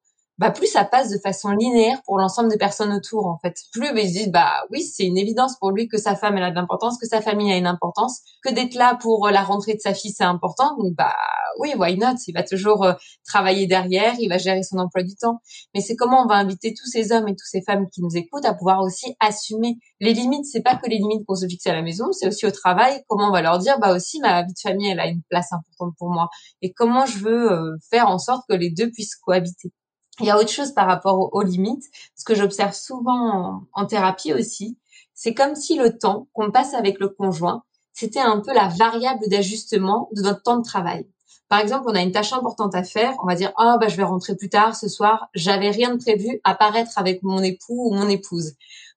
bah 0.42 0.50
plus 0.50 0.66
ça 0.66 0.84
passe 0.84 1.08
de 1.08 1.18
façon 1.18 1.50
linéaire 1.50 2.02
pour 2.04 2.18
l'ensemble 2.18 2.50
des 2.50 2.58
personnes 2.58 2.92
autour 2.92 3.26
en 3.26 3.38
fait. 3.38 3.54
Plus 3.72 3.92
bah, 3.94 4.00
ils 4.00 4.08
se 4.08 4.12
disent 4.14 4.32
bah 4.32 4.50
oui 4.72 4.82
c'est 4.82 5.04
une 5.04 5.16
évidence 5.16 5.56
pour 5.60 5.70
lui 5.70 5.86
que 5.86 5.98
sa 5.98 6.16
femme 6.16 6.36
elle 6.36 6.42
a 6.42 6.50
de 6.50 6.56
l'importance, 6.56 6.98
que 6.98 7.06
sa 7.06 7.20
famille 7.20 7.52
a 7.52 7.56
une 7.56 7.68
importance, 7.68 8.22
que 8.42 8.52
d'être 8.52 8.74
là 8.74 8.96
pour 9.00 9.28
la 9.28 9.44
rentrée 9.44 9.74
de 9.74 9.78
sa 9.78 9.94
fille 9.94 10.10
c'est 10.10 10.24
important. 10.24 10.76
Donc 10.78 10.94
bah 10.96 11.14
oui 11.60 11.74
why 11.78 11.96
not? 11.96 12.16
Il 12.26 12.32
va 12.32 12.42
toujours 12.42 12.82
euh, 12.82 12.94
travailler 13.24 13.68
derrière, 13.68 14.14
il 14.18 14.28
va 14.28 14.38
gérer 14.38 14.64
son 14.64 14.78
emploi 14.78 15.04
du 15.04 15.14
temps. 15.14 15.38
Mais 15.76 15.80
c'est 15.80 15.94
comment 15.94 16.24
on 16.24 16.26
va 16.26 16.34
inviter 16.34 16.74
tous 16.74 16.90
ces 16.90 17.12
hommes 17.12 17.28
et 17.28 17.36
toutes 17.36 17.46
ces 17.48 17.62
femmes 17.62 17.86
qui 17.94 18.02
nous 18.02 18.16
écoutent 18.16 18.44
à 18.44 18.54
pouvoir 18.54 18.80
aussi 18.80 19.14
assumer 19.20 19.76
les 20.00 20.12
limites. 20.12 20.46
C'est 20.46 20.62
pas 20.62 20.74
que 20.74 20.90
les 20.90 20.98
limites 20.98 21.24
qu'on 21.24 21.36
se 21.36 21.46
fixe 21.46 21.68
à 21.68 21.72
la 21.72 21.82
maison, 21.82 22.10
c'est 22.10 22.26
aussi 22.26 22.46
au 22.46 22.50
travail. 22.50 23.00
Comment 23.06 23.28
on 23.28 23.32
va 23.32 23.42
leur 23.42 23.58
dire 23.60 23.78
bah 23.78 23.94
aussi 23.94 24.18
ma 24.18 24.42
vie 24.42 24.52
de 24.52 24.60
famille 24.60 24.90
elle 24.90 24.98
a 24.98 25.06
une 25.06 25.22
place 25.30 25.52
importante 25.52 25.94
pour 25.98 26.10
moi 26.10 26.30
et 26.62 26.72
comment 26.72 27.06
je 27.06 27.18
veux 27.18 27.52
euh, 27.52 27.76
faire 27.90 28.08
en 28.08 28.18
sorte 28.18 28.42
que 28.48 28.56
les 28.56 28.70
deux 28.70 28.90
puissent 28.90 29.14
cohabiter? 29.14 29.72
Il 30.20 30.26
y 30.26 30.30
a 30.30 30.38
autre 30.38 30.50
chose 30.50 30.72
par 30.72 30.86
rapport 30.86 31.32
aux, 31.32 31.42
limites, 31.42 31.90
ce 32.16 32.24
que 32.24 32.34
j'observe 32.34 32.74
souvent 32.74 33.62
en, 33.72 33.86
thérapie 33.86 34.32
aussi, 34.34 34.76
c'est 35.14 35.34
comme 35.34 35.54
si 35.54 35.76
le 35.76 35.98
temps 35.98 36.28
qu'on 36.32 36.50
passe 36.50 36.74
avec 36.74 36.98
le 37.00 37.08
conjoint, 37.08 37.64
c'était 37.94 38.20
un 38.20 38.40
peu 38.40 38.52
la 38.52 38.68
variable 38.68 39.28
d'ajustement 39.28 40.10
de 40.12 40.22
notre 40.22 40.42
temps 40.42 40.58
de 40.58 40.64
travail. 40.64 41.06
Par 41.48 41.60
exemple, 41.60 41.84
on 41.88 41.94
a 41.94 42.00
une 42.00 42.12
tâche 42.12 42.32
importante 42.32 42.74
à 42.74 42.82
faire, 42.82 43.14
on 43.22 43.26
va 43.26 43.34
dire 43.34 43.52
"Oh 43.58 43.76
bah 43.78 43.88
je 43.88 43.96
vais 43.96 44.02
rentrer 44.04 44.36
plus 44.36 44.48
tard 44.48 44.74
ce 44.74 44.88
soir, 44.88 45.28
j'avais 45.34 45.70
rien 45.70 45.94
de 45.94 46.02
prévu 46.02 46.40
à 46.44 46.54
paraître 46.54 46.98
avec 46.98 47.22
mon 47.22 47.42
époux 47.42 47.88
ou 47.90 47.94
mon 47.94 48.08
épouse." 48.08 48.52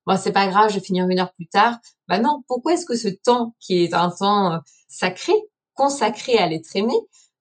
Bon, 0.05 0.17
c'est 0.17 0.31
pas 0.31 0.47
grave, 0.47 0.69
je 0.69 0.75
vais 0.75 0.85
finir 0.85 1.07
une 1.09 1.19
heure 1.19 1.33
plus 1.33 1.47
tard. 1.47 1.79
Bah 2.07 2.19
non, 2.19 2.43
pourquoi 2.47 2.73
est-ce 2.73 2.85
que 2.85 2.95
ce 2.95 3.09
temps 3.09 3.55
qui 3.59 3.83
est 3.83 3.93
un 3.93 4.09
temps 4.11 4.53
euh, 4.53 4.57
sacré, 4.87 5.33
consacré 5.73 6.37
à 6.37 6.47
l'être 6.47 6.75
aimé, 6.75 6.93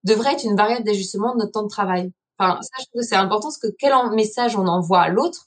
devrait 0.03 0.33
être 0.33 0.45
une 0.45 0.57
variable 0.57 0.85
d'ajustement 0.85 1.35
de 1.35 1.41
notre 1.41 1.53
temps 1.53 1.63
de 1.63 1.69
travail? 1.69 2.13
Enfin, 2.38 2.61
ça, 2.62 2.68
je 2.81 2.85
trouve 2.87 3.01
que 3.01 3.07
c'est 3.07 3.16
important 3.16 3.49
parce 3.49 3.59
que 3.59 3.68
quel 3.79 3.92
message 4.14 4.57
on 4.57 4.66
envoie 4.66 5.03
à 5.03 5.09
l'autre 5.09 5.47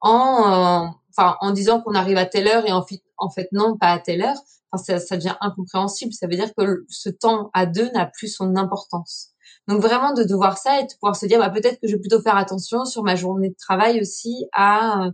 en, 0.00 0.86
euh, 0.86 0.88
enfin, 1.16 1.36
en 1.40 1.50
disant 1.50 1.80
qu'on 1.80 1.94
arrive 1.94 2.16
à 2.16 2.26
telle 2.26 2.48
heure 2.48 2.66
et 2.66 2.72
en 2.72 2.82
fait, 3.30 3.48
non, 3.52 3.76
pas 3.76 3.92
à 3.92 3.98
telle 3.98 4.22
heure. 4.22 4.36
Enfin, 4.70 4.84
ça, 4.84 5.00
ça 5.00 5.16
devient 5.16 5.36
incompréhensible. 5.40 6.12
Ça 6.12 6.26
veut 6.26 6.36
dire 6.36 6.54
que 6.56 6.84
ce 6.88 7.08
temps 7.08 7.50
à 7.54 7.66
deux 7.66 7.90
n'a 7.90 8.06
plus 8.06 8.28
son 8.28 8.56
importance. 8.56 9.30
Donc 9.66 9.82
vraiment 9.82 10.14
de 10.14 10.24
devoir 10.24 10.58
ça 10.58 10.80
et 10.80 10.84
de 10.84 10.92
pouvoir 10.94 11.16
se 11.16 11.26
dire 11.26 11.38
bah, 11.38 11.50
peut-être 11.50 11.80
que 11.80 11.88
je 11.88 11.94
vais 11.94 12.00
plutôt 12.00 12.22
faire 12.22 12.36
attention 12.36 12.84
sur 12.84 13.02
ma 13.02 13.16
journée 13.16 13.50
de 13.50 13.56
travail 13.58 14.00
aussi 14.00 14.46
à 14.52 15.10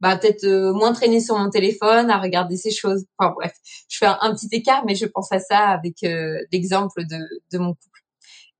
bah, 0.00 0.16
peut-être 0.16 0.44
euh, 0.44 0.72
moins 0.72 0.92
traîner 0.92 1.20
sur 1.20 1.38
mon 1.38 1.48
téléphone, 1.48 2.10
à 2.10 2.18
regarder 2.18 2.56
ces 2.56 2.72
choses. 2.72 3.04
Enfin 3.18 3.32
bref, 3.36 3.54
je 3.88 3.98
fais 3.98 4.06
un, 4.06 4.34
petit 4.34 4.48
écart, 4.50 4.84
mais 4.84 4.96
je 4.96 5.06
pense 5.06 5.30
à 5.30 5.38
ça 5.38 5.68
avec 5.68 6.02
euh, 6.02 6.38
l'exemple 6.52 7.06
de, 7.06 7.18
de 7.52 7.58
mon 7.58 7.74
couple. 7.74 7.91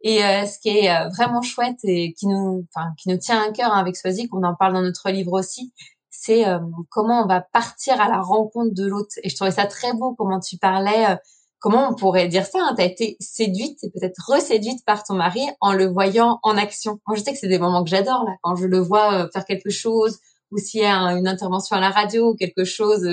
Et 0.02 0.24
euh, 0.24 0.46
ce 0.46 0.58
qui 0.58 0.68
est 0.68 0.90
euh, 0.90 1.08
vraiment 1.08 1.42
chouette 1.42 1.78
et 1.84 2.12
qui 2.12 2.26
nous, 2.26 2.66
enfin, 2.74 2.88
qui 2.98 3.08
nous 3.08 3.18
tient 3.18 3.40
à 3.40 3.52
cœur 3.52 3.72
hein, 3.72 3.78
avec 3.78 3.96
Swazik, 3.96 4.30
qu'on 4.30 4.42
en 4.42 4.54
parle 4.54 4.74
dans 4.74 4.82
notre 4.82 5.10
livre 5.10 5.32
aussi, 5.32 5.72
c'est 6.10 6.46
euh, 6.46 6.58
comment 6.90 7.22
on 7.22 7.26
va 7.26 7.40
partir 7.40 8.00
à 8.00 8.08
la 8.08 8.20
rencontre 8.20 8.74
de 8.74 8.86
l'autre. 8.86 9.14
Et 9.22 9.28
je 9.28 9.36
trouvais 9.36 9.52
ça 9.52 9.66
très 9.66 9.92
beau 9.92 10.14
comment 10.14 10.40
tu 10.40 10.58
parlais. 10.58 11.16
comment 11.60 11.88
on 11.88 11.94
pourrait 11.94 12.26
dire 12.26 12.46
ça 12.46 12.58
hein, 12.60 12.74
Tu 12.76 12.82
été 12.84 13.16
séduite 13.20 13.78
et 13.84 13.90
peut-être 13.90 14.20
reséduite 14.26 14.84
par 14.84 15.04
ton 15.04 15.14
mari 15.14 15.42
en 15.60 15.72
le 15.72 15.86
voyant 15.86 16.40
en 16.42 16.56
action. 16.56 16.98
Moi, 17.06 17.16
je 17.16 17.22
sais 17.22 17.32
que 17.32 17.38
c'est 17.38 17.48
des 17.48 17.58
moments 17.58 17.84
que 17.84 17.90
j'adore 17.90 18.24
là, 18.24 18.32
quand 18.42 18.56
je 18.56 18.66
le 18.66 18.78
vois 18.78 19.28
faire 19.32 19.44
quelque 19.44 19.70
chose, 19.70 20.18
ou 20.50 20.58
s'il 20.58 20.82
y 20.82 20.84
a 20.84 20.96
une 21.12 21.28
intervention 21.28 21.76
à 21.76 21.80
la 21.80 21.90
radio 21.90 22.30
ou 22.30 22.34
quelque 22.34 22.64
chose 22.64 23.06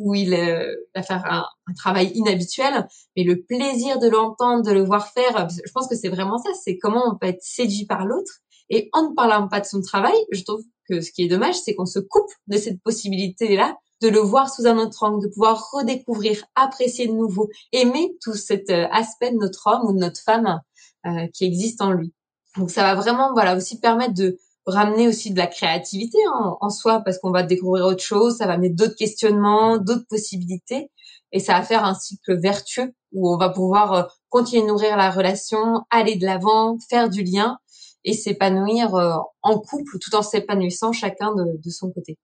où 0.00 0.14
il 0.14 0.34
euh, 0.34 0.74
va 0.94 1.02
faire 1.02 1.24
un, 1.26 1.44
travail 1.76 2.10
inhabituel, 2.14 2.88
mais 3.16 3.22
le 3.22 3.42
plaisir 3.42 4.00
de 4.00 4.08
l'entendre, 4.08 4.64
de 4.64 4.72
le 4.72 4.82
voir 4.82 5.12
faire, 5.12 5.46
je 5.48 5.70
pense 5.72 5.86
que 5.86 5.94
c'est 5.94 6.08
vraiment 6.08 6.38
ça, 6.38 6.50
c'est 6.64 6.78
comment 6.78 7.04
on 7.06 7.16
peut 7.16 7.28
être 7.28 7.42
séduit 7.42 7.86
par 7.86 8.06
l'autre. 8.06 8.40
Et 8.70 8.88
en 8.92 9.10
ne 9.10 9.14
parlant 9.14 9.46
pas 9.46 9.60
de 9.60 9.66
son 9.66 9.80
travail, 9.80 10.16
je 10.32 10.42
trouve 10.42 10.62
que 10.88 11.00
ce 11.00 11.12
qui 11.12 11.22
est 11.22 11.28
dommage, 11.28 11.54
c'est 11.54 11.74
qu'on 11.74 11.86
se 11.86 12.00
coupe 12.00 12.30
de 12.48 12.56
cette 12.56 12.82
possibilité-là 12.82 13.76
de 14.00 14.08
le 14.08 14.18
voir 14.18 14.52
sous 14.52 14.66
un 14.66 14.78
autre 14.78 15.02
angle, 15.02 15.22
de 15.28 15.32
pouvoir 15.32 15.70
redécouvrir, 15.72 16.44
apprécier 16.54 17.06
de 17.06 17.12
nouveau, 17.12 17.50
aimer 17.72 18.16
tout 18.22 18.34
cet 18.34 18.70
euh, 18.70 18.88
aspect 18.90 19.30
de 19.30 19.36
notre 19.36 19.66
homme 19.66 19.88
ou 19.88 19.92
de 19.92 19.98
notre 19.98 20.20
femme 20.20 20.60
euh, 21.06 21.26
qui 21.34 21.44
existe 21.44 21.82
en 21.82 21.92
lui. 21.92 22.12
Donc 22.56 22.70
ça 22.70 22.82
va 22.82 22.94
vraiment, 22.94 23.32
voilà, 23.32 23.56
aussi 23.56 23.78
permettre 23.78 24.14
de 24.14 24.38
ramener 24.66 25.08
aussi 25.08 25.32
de 25.32 25.38
la 25.38 25.46
créativité 25.46 26.18
en, 26.60 26.70
soi 26.70 27.00
parce 27.00 27.18
qu'on 27.18 27.30
va 27.30 27.42
découvrir 27.42 27.86
autre 27.86 28.02
chose, 28.02 28.36
ça 28.36 28.46
va 28.46 28.54
amener 28.54 28.70
d'autres 28.70 28.96
questionnements, 28.96 29.78
d'autres 29.78 30.06
possibilités 30.08 30.90
et 31.32 31.40
ça 31.40 31.54
va 31.54 31.62
faire 31.62 31.84
un 31.84 31.94
cycle 31.94 32.38
vertueux 32.40 32.92
où 33.12 33.32
on 33.32 33.36
va 33.36 33.48
pouvoir 33.48 33.92
euh, 33.92 34.02
continuer 34.28 34.62
de 34.62 34.68
nourrir 34.68 34.96
la 34.96 35.10
relation, 35.10 35.82
aller 35.90 36.16
de 36.16 36.26
l'avant, 36.26 36.78
faire 36.88 37.08
du 37.08 37.22
lien 37.22 37.58
et 38.04 38.12
s'épanouir 38.12 38.94
euh, 38.94 39.14
en 39.42 39.58
couple 39.58 39.98
tout 40.00 40.14
en 40.14 40.22
s'épanouissant 40.22 40.92
chacun 40.92 41.34
de, 41.34 41.70
son 41.70 41.90
côté. 41.90 42.18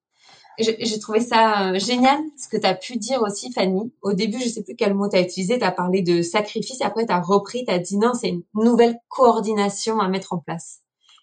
J'ai 0.59 0.99
trouvé 0.99 1.19
ça 1.19 1.69
euh, 1.69 1.79
génial 1.79 2.17
ce 2.35 2.47
que 2.47 2.57
tu 2.57 2.65
as 2.65 2.73
pu 2.73 2.97
dire 2.97 3.21
aussi, 3.21 3.51
Fanny. 3.53 3.93
Au 4.01 4.13
début, 4.13 4.39
je 4.39 4.49
sais 4.49 4.63
plus 4.63 4.75
quel 4.75 4.95
mot 4.95 5.07
tu 5.07 5.15
as 5.15 5.21
utilisé, 5.21 5.59
tu 5.59 5.63
as 5.63 5.71
parlé 5.71 6.01
de 6.01 6.23
sacrifice, 6.23 6.81
après 6.81 7.05
tu 7.05 7.13
as 7.13 7.21
repris, 7.21 7.63
tu 7.63 7.71
as 7.71 7.77
dit 7.77 7.97
non, 7.97 8.13
c'est 8.13 8.29
une 8.29 8.43
nouvelle 8.55 8.97
coordination 9.07 9.99
à 9.99 10.07
mettre 10.07 10.33
en 10.33 10.39
place. 10.39 10.81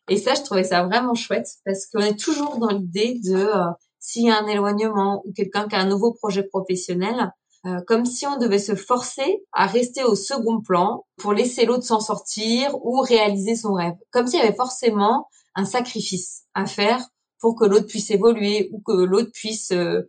Et 0.08 0.18
ça, 0.18 0.34
je 0.34 0.42
trouvais 0.42 0.64
ça 0.64 0.84
vraiment 0.84 1.14
chouette 1.14 1.48
parce 1.64 1.86
qu'on 1.86 2.00
est 2.00 2.18
toujours 2.18 2.58
dans 2.58 2.68
l'idée 2.68 3.20
de 3.24 3.36
euh, 3.36 3.70
s'il 3.98 4.26
y 4.26 4.30
a 4.30 4.38
un 4.38 4.46
éloignement 4.46 5.22
ou 5.24 5.32
quelqu'un 5.32 5.66
qui 5.66 5.76
a 5.76 5.80
un 5.80 5.86
nouveau 5.86 6.12
projet 6.12 6.42
professionnel, 6.42 7.32
euh, 7.66 7.80
comme 7.86 8.04
si 8.04 8.26
on 8.26 8.36
devait 8.36 8.58
se 8.58 8.74
forcer 8.74 9.42
à 9.52 9.66
rester 9.66 10.04
au 10.04 10.14
second 10.14 10.60
plan 10.60 11.06
pour 11.16 11.32
laisser 11.32 11.64
l'autre 11.64 11.84
s'en 11.84 12.00
sortir 12.00 12.74
ou 12.84 13.00
réaliser 13.00 13.56
son 13.56 13.72
rêve. 13.72 13.94
Comme 14.10 14.26
s'il 14.26 14.40
y 14.40 14.42
avait 14.42 14.54
forcément 14.54 15.28
un 15.54 15.64
sacrifice 15.64 16.42
à 16.52 16.66
faire 16.66 17.00
pour 17.40 17.56
que 17.56 17.64
l'autre 17.64 17.86
puisse 17.86 18.10
évoluer 18.10 18.68
ou 18.72 18.82
que 18.82 18.92
l'autre 18.92 19.30
puisse 19.32 19.70
euh, 19.70 20.02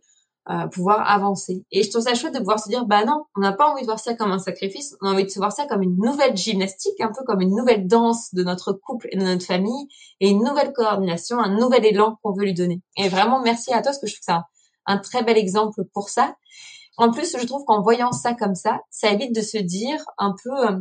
pouvoir 0.72 1.10
avancer. 1.10 1.64
Et 1.72 1.82
je 1.82 1.90
trouve 1.90 2.02
ça 2.02 2.14
chouette 2.14 2.34
de 2.34 2.38
pouvoir 2.38 2.60
se 2.60 2.68
dire, 2.68 2.84
bah 2.86 3.04
non, 3.04 3.24
on 3.36 3.40
n'a 3.40 3.52
pas 3.52 3.68
envie 3.68 3.82
de 3.82 3.86
voir 3.86 3.98
ça 3.98 4.14
comme 4.14 4.30
un 4.30 4.38
sacrifice, 4.38 4.94
on 5.02 5.08
a 5.08 5.12
envie 5.12 5.24
de 5.24 5.30
se 5.30 5.38
voir 5.38 5.52
ça 5.52 5.66
comme 5.66 5.82
une 5.82 5.96
nouvelle 5.96 6.36
gymnastique, 6.36 7.00
un 7.00 7.08
peu 7.08 7.24
comme 7.24 7.40
une 7.40 7.54
nouvelle 7.54 7.86
danse 7.86 8.32
de 8.34 8.44
notre 8.44 8.72
couple 8.72 9.08
et 9.10 9.16
de 9.16 9.24
notre 9.24 9.44
famille, 9.44 9.88
et 10.20 10.28
une 10.28 10.44
nouvelle 10.44 10.72
coordination, 10.72 11.38
un 11.40 11.54
nouvel 11.54 11.84
élan 11.84 12.18
qu'on 12.22 12.32
veut 12.32 12.44
lui 12.44 12.54
donner. 12.54 12.80
Et 12.96 13.08
vraiment, 13.08 13.40
merci 13.42 13.72
à 13.72 13.82
toi, 13.82 13.86
parce 13.86 13.98
que 13.98 14.06
je 14.06 14.14
trouve 14.14 14.20
que 14.20 14.24
c'est 14.26 14.32
un, 14.32 14.44
un 14.86 14.98
très 14.98 15.22
bel 15.22 15.36
exemple 15.36 15.82
pour 15.92 16.08
ça. 16.08 16.36
En 16.96 17.10
plus, 17.10 17.36
je 17.38 17.46
trouve 17.46 17.64
qu'en 17.64 17.82
voyant 17.82 18.12
ça 18.12 18.34
comme 18.34 18.54
ça, 18.54 18.80
ça 18.90 19.10
évite 19.10 19.34
de 19.34 19.42
se 19.42 19.58
dire 19.58 20.02
un 20.16 20.34
peu, 20.42 20.68
euh, 20.68 20.78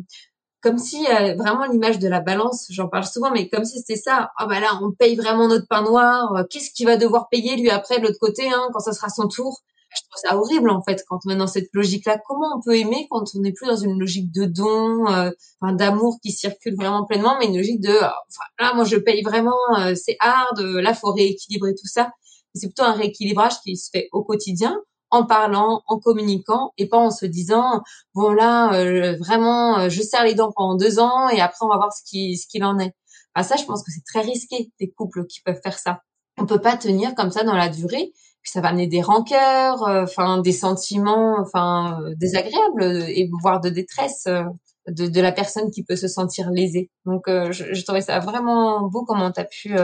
comme 0.66 0.80
si 0.80 1.06
euh, 1.06 1.36
vraiment 1.36 1.68
l'image 1.68 2.00
de 2.00 2.08
la 2.08 2.22
balance, 2.22 2.66
j'en 2.72 2.88
parle 2.88 3.06
souvent, 3.06 3.30
mais 3.30 3.50
comme 3.50 3.66
si 3.66 3.78
c'était 3.78 4.02
ça. 4.02 4.32
Ah 4.36 4.48
bah 4.48 4.60
là, 4.60 4.80
on 4.82 4.92
paye 4.92 5.16
vraiment 5.16 5.48
notre 5.48 5.68
pain 5.68 5.84
noir. 5.84 6.36
Euh, 6.36 6.44
qu'est-ce 6.50 6.72
qu'il 6.72 6.88
va 6.88 6.98
devoir 6.98 7.30
payer 7.30 7.56
lui 7.56 7.70
après 7.70 8.00
de 8.00 8.08
l'autre 8.08 8.18
côté 8.20 8.50
hein, 8.50 8.68
quand 8.74 8.80
ça 8.80 8.92
sera 8.92 9.10
son 9.10 9.28
tour? 9.28 9.60
Je 9.96 10.02
trouve 10.10 10.30
ça 10.32 10.36
horrible 10.36 10.72
en 10.72 10.82
fait 10.82 11.06
quand 11.08 11.20
on 11.26 11.30
est 11.30 11.36
dans 11.36 11.46
cette 11.46 11.70
logique-là. 11.72 12.20
Comment 12.26 12.58
on 12.58 12.62
peut 12.64 12.76
aimer 12.76 13.06
quand 13.12 13.26
on 13.36 13.42
n'est 13.42 13.52
plus 13.52 13.68
dans 13.68 13.76
une 13.76 14.00
logique 14.00 14.32
de 14.32 14.46
don, 14.46 15.08
euh, 15.08 15.30
d'amour 15.62 16.18
qui 16.24 16.32
circule 16.32 16.76
vraiment 16.76 17.06
pleinement, 17.06 17.38
mais 17.40 17.46
une 17.46 17.58
logique 17.58 17.80
de, 17.80 17.96
enfin 17.96 18.46
là 18.60 18.74
moi 18.74 18.86
je 18.86 18.98
paye 18.98 19.22
vraiment, 19.22 19.54
euh, 19.78 19.94
c'est 19.94 20.18
hard, 20.20 20.60
là 20.60 20.96
faut 20.96 21.12
rééquilibrer 21.12 21.76
tout 21.76 21.88
ça. 21.88 22.10
C'est 22.56 22.68
plutôt 22.68 22.84
un 22.84 22.94
rééquilibrage 22.94 23.62
qui 23.62 23.78
se 23.78 23.92
fait 23.92 24.10
au 24.12 24.24
quotidien 24.24 24.82
en 25.16 25.26
parlant, 25.26 25.82
en 25.88 26.00
communiquant 26.00 26.72
et 26.78 26.88
pas 26.88 26.98
en 26.98 27.12
se 27.12 27.26
disant 27.26 27.82
bon 28.14 28.32
là 28.32 28.74
euh, 28.74 29.16
vraiment 29.18 29.90
je 29.90 30.02
serre 30.02 30.26
les 30.26 30.36
dents 30.36 30.52
pendant 30.56 30.76
deux 30.76 31.00
ans 31.00 31.30
et 31.30 31.42
après 31.42 31.66
on 31.66 31.70
va 31.70 31.78
voir 31.78 31.94
ce 31.94 32.04
qui 32.04 32.38
ce 32.38 32.48
qu'il 32.48 32.64
en 32.64 32.80
est. 32.80 32.94
Ah 33.34 33.44
ça 33.44 33.56
je 33.56 33.66
pense 33.66 33.84
que 33.84 33.92
c'est 33.92 34.06
très 34.06 34.22
risqué 34.22 34.72
des 34.80 34.92
couples 34.92 35.26
qui 35.28 35.42
peuvent 35.42 35.62
faire 35.64 35.78
ça. 35.80 36.02
On 36.38 36.46
peut 36.46 36.60
pas 36.60 36.78
tenir 36.78 37.16
comme 37.16 37.32
ça 37.32 37.44
dans 37.44 37.56
la 37.56 37.70
durée 37.70 38.12
puis 38.46 38.52
ça 38.52 38.62
va 38.62 38.70
amener 38.70 38.86
des 38.86 39.02
rancœurs, 39.02 39.82
euh, 39.88 40.04
enfin 40.04 40.38
des 40.38 40.52
sentiments, 40.52 41.36
enfin 41.40 42.00
euh, 42.04 42.14
désagréables 42.16 42.84
et 43.10 43.28
voire 43.42 43.60
de 43.60 43.70
détresse 43.70 44.26
euh, 44.28 44.44
de, 44.88 45.08
de, 45.08 45.20
la 45.20 45.32
personne 45.32 45.72
qui 45.72 45.84
peut 45.84 45.96
se 45.96 46.08
sentir 46.08 46.52
lésée. 46.52 46.92
Donc 47.06 47.24
je, 47.28 47.74
je, 47.74 47.84
trouvais 47.84 48.02
ça 48.02 48.20
vraiment 48.20 48.88
beau 48.88 49.04
comment 49.04 49.32
tu 49.32 49.40
as 49.40 49.46
pu 49.46 49.76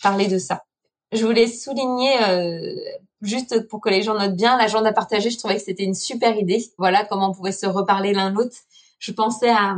parler 0.00 0.28
de 0.28 0.38
ça. 0.38 0.62
Je 1.10 1.26
voulais 1.26 1.48
souligner 1.48 2.14
juste 3.22 3.66
pour 3.68 3.80
que 3.80 3.88
les 3.88 4.02
gens 4.02 4.14
notent 4.18 4.36
bien 4.36 4.56
l'agenda 4.56 4.92
partagé. 4.92 5.30
Je 5.30 5.38
trouvais 5.38 5.56
que 5.56 5.62
c'était 5.62 5.84
une 5.84 5.94
super 5.94 6.36
idée. 6.36 6.62
Voilà 6.78 7.04
comment 7.04 7.30
on 7.30 7.34
pouvait 7.34 7.52
se 7.52 7.66
reparler 7.66 8.12
l'un 8.12 8.30
l'autre. 8.30 8.56
Je 8.98 9.12
pensais 9.12 9.50
à, 9.50 9.76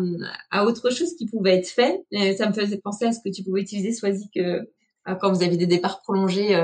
à 0.51 0.65
autre 0.65 0.91
chose 0.91 1.15
qui 1.17 1.27
pouvait 1.27 1.57
être 1.57 1.69
fait. 1.69 2.05
Et 2.11 2.37
ça 2.37 2.49
me 2.49 2.53
faisait 2.53 2.79
penser 2.79 3.07
à 3.07 3.13
ce 3.13 3.21
que 3.21 3.29
tu 3.29 3.43
pouvais 3.43 3.61
utiliser, 3.61 3.93
Soisy, 3.93 4.31
que 4.35 4.69
quand 5.21 5.33
vous 5.33 5.43
avez 5.43 5.57
des 5.57 5.67
départs 5.67 6.01
prolongés 6.03 6.55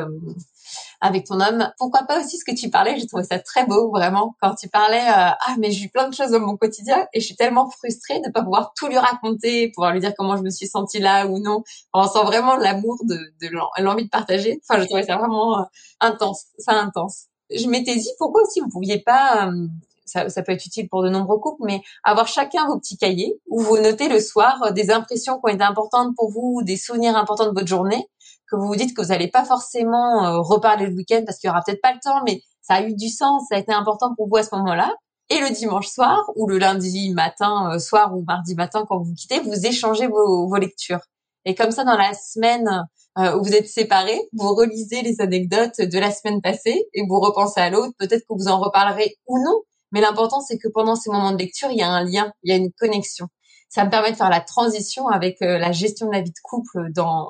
avec 1.04 1.26
ton 1.26 1.40
homme. 1.40 1.70
Pourquoi 1.78 2.04
pas 2.04 2.20
aussi 2.20 2.38
ce 2.38 2.44
que 2.44 2.56
tu 2.56 2.70
parlais, 2.70 2.98
j'ai 2.98 3.06
trouvé 3.06 3.24
ça 3.24 3.38
très 3.38 3.66
beau 3.66 3.90
vraiment 3.90 4.34
quand 4.40 4.54
tu 4.54 4.68
parlais 4.68 5.02
euh, 5.02 5.30
ah 5.38 5.54
mais 5.58 5.70
j'ai 5.70 5.84
eu 5.84 5.88
plein 5.90 6.08
de 6.08 6.14
choses 6.14 6.30
dans 6.30 6.40
mon 6.40 6.56
quotidien 6.56 7.06
et 7.12 7.20
je 7.20 7.26
suis 7.26 7.36
tellement 7.36 7.68
frustrée 7.68 8.20
de 8.20 8.30
pas 8.30 8.42
pouvoir 8.42 8.72
tout 8.74 8.88
lui 8.88 8.98
raconter, 8.98 9.70
pouvoir 9.74 9.92
lui 9.92 10.00
dire 10.00 10.14
comment 10.16 10.36
je 10.36 10.42
me 10.42 10.50
suis 10.50 10.66
sentie 10.66 11.00
là 11.00 11.26
ou 11.26 11.38
non. 11.40 11.62
On 11.92 12.06
sent 12.06 12.24
vraiment 12.24 12.56
l'amour 12.56 12.98
de, 13.04 13.16
de 13.16 13.82
l'envie 13.82 14.04
de 14.04 14.10
partager. 14.10 14.60
Enfin, 14.66 14.80
je 14.80 14.86
trouvais 14.86 15.02
ça 15.02 15.16
vraiment 15.16 15.60
euh, 15.60 15.64
intense, 16.00 16.46
ça 16.58 16.72
intense. 16.72 17.26
Je 17.54 17.66
m'étais 17.68 17.96
dit 17.96 18.10
pourquoi 18.18 18.42
aussi 18.42 18.60
vous 18.60 18.70
pouviez 18.70 19.00
pas 19.00 19.48
euh, 19.48 19.66
ça, 20.06 20.28
ça, 20.28 20.42
peut 20.42 20.52
être 20.52 20.64
utile 20.64 20.88
pour 20.88 21.02
de 21.02 21.08
nombreux 21.08 21.38
couples, 21.38 21.62
mais 21.64 21.80
avoir 22.02 22.28
chacun 22.28 22.66
vos 22.66 22.78
petits 22.78 22.96
cahiers 22.96 23.40
où 23.46 23.60
vous 23.60 23.78
notez 23.78 24.08
le 24.08 24.20
soir 24.20 24.72
des 24.72 24.90
impressions 24.90 25.34
qui 25.34 25.40
ont 25.44 25.54
été 25.54 25.64
importantes 25.64 26.14
pour 26.16 26.30
vous, 26.30 26.62
des 26.62 26.76
souvenirs 26.76 27.16
importants 27.16 27.46
de 27.46 27.54
votre 27.54 27.66
journée, 27.66 28.06
que 28.54 28.60
vous 28.60 28.68
vous 28.68 28.76
dites 28.76 28.96
que 28.96 29.02
vous 29.02 29.08
n'allez 29.08 29.28
pas 29.28 29.44
forcément 29.44 30.24
euh, 30.24 30.40
reparler 30.40 30.86
le 30.86 30.94
week-end 30.94 31.22
parce 31.26 31.38
qu'il 31.38 31.48
y 31.48 31.50
aura 31.50 31.62
peut-être 31.64 31.82
pas 31.82 31.92
le 31.92 32.00
temps, 32.00 32.22
mais 32.24 32.42
ça 32.62 32.74
a 32.74 32.82
eu 32.82 32.94
du 32.94 33.08
sens, 33.08 33.44
ça 33.48 33.56
a 33.56 33.58
été 33.58 33.72
important 33.72 34.14
pour 34.14 34.28
vous 34.28 34.36
à 34.36 34.42
ce 34.42 34.54
moment-là. 34.54 34.94
Et 35.30 35.40
le 35.40 35.50
dimanche 35.50 35.88
soir 35.88 36.22
ou 36.36 36.46
le 36.46 36.58
lundi 36.58 37.12
matin, 37.14 37.72
euh, 37.72 37.78
soir 37.78 38.16
ou 38.16 38.22
mardi 38.26 38.54
matin 38.54 38.84
quand 38.88 38.98
vous 38.98 39.14
quittez, 39.14 39.40
vous 39.40 39.66
échangez 39.66 40.06
vos, 40.06 40.48
vos 40.48 40.56
lectures. 40.56 41.00
Et 41.46 41.54
comme 41.54 41.70
ça, 41.70 41.84
dans 41.84 41.96
la 41.96 42.12
semaine 42.14 42.86
euh, 43.18 43.36
où 43.36 43.44
vous 43.44 43.54
êtes 43.54 43.68
séparés, 43.68 44.20
vous 44.32 44.54
relisez 44.54 45.02
les 45.02 45.20
anecdotes 45.20 45.80
de 45.80 45.98
la 45.98 46.10
semaine 46.10 46.40
passée 46.40 46.84
et 46.92 47.02
vous 47.08 47.20
repensez 47.20 47.60
à 47.60 47.70
l'autre. 47.70 47.94
Peut-être 47.98 48.22
que 48.22 48.34
vous 48.34 48.48
en 48.48 48.60
reparlerez 48.60 49.16
ou 49.26 49.38
non, 49.38 49.60
mais 49.92 50.00
l'important 50.00 50.40
c'est 50.40 50.58
que 50.58 50.68
pendant 50.68 50.96
ces 50.96 51.10
moments 51.10 51.32
de 51.32 51.38
lecture, 51.38 51.70
il 51.70 51.78
y 51.78 51.82
a 51.82 51.88
un 51.88 52.04
lien, 52.04 52.32
il 52.42 52.50
y 52.50 52.52
a 52.52 52.56
une 52.56 52.72
connexion. 52.72 53.28
Ça 53.68 53.84
me 53.84 53.90
permet 53.90 54.12
de 54.12 54.16
faire 54.16 54.30
la 54.30 54.40
transition 54.40 55.08
avec 55.08 55.38
la 55.40 55.72
gestion 55.72 56.06
de 56.06 56.12
la 56.12 56.20
vie 56.20 56.30
de 56.30 56.40
couple 56.44 56.92
dans 56.94 57.26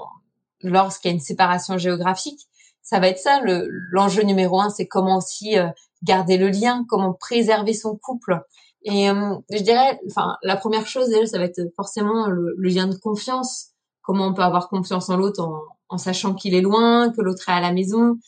lorsqu'il 0.64 1.10
y 1.10 1.12
a 1.12 1.14
une 1.14 1.20
séparation 1.20 1.78
géographique, 1.78 2.40
ça 2.82 2.98
va 3.00 3.08
être 3.08 3.18
ça 3.18 3.40
l'enjeu 3.90 4.22
numéro 4.22 4.60
un, 4.60 4.70
c'est 4.70 4.86
comment 4.86 5.18
aussi 5.18 5.58
euh, 5.58 5.68
garder 6.02 6.36
le 6.36 6.48
lien, 6.48 6.84
comment 6.88 7.14
préserver 7.14 7.72
son 7.72 7.96
couple. 7.96 8.42
Et 8.82 9.08
euh, 9.08 9.34
je 9.50 9.62
dirais, 9.62 9.98
enfin, 10.06 10.36
la 10.42 10.56
première 10.56 10.86
chose 10.86 11.08
déjà, 11.08 11.26
ça 11.26 11.38
va 11.38 11.44
être 11.44 11.62
forcément 11.76 12.26
le, 12.28 12.54
lien 12.58 12.86
de 12.86 12.96
confiance. 12.96 13.70
Comment 14.02 14.26
on 14.26 14.34
peut 14.34 14.42
avoir 14.42 14.68
confiance 14.68 15.08
en 15.08 15.16
l'autre 15.16 15.42
en, 15.42 15.62
en, 15.88 15.96
sachant 15.96 16.34
qu'il 16.34 16.54
est 16.54 16.60
loin, 16.60 17.10
que 17.10 17.22
l'autre 17.22 17.48
est 17.48 17.52
à 17.52 17.60
la 17.60 17.72
maison. 17.72 18.18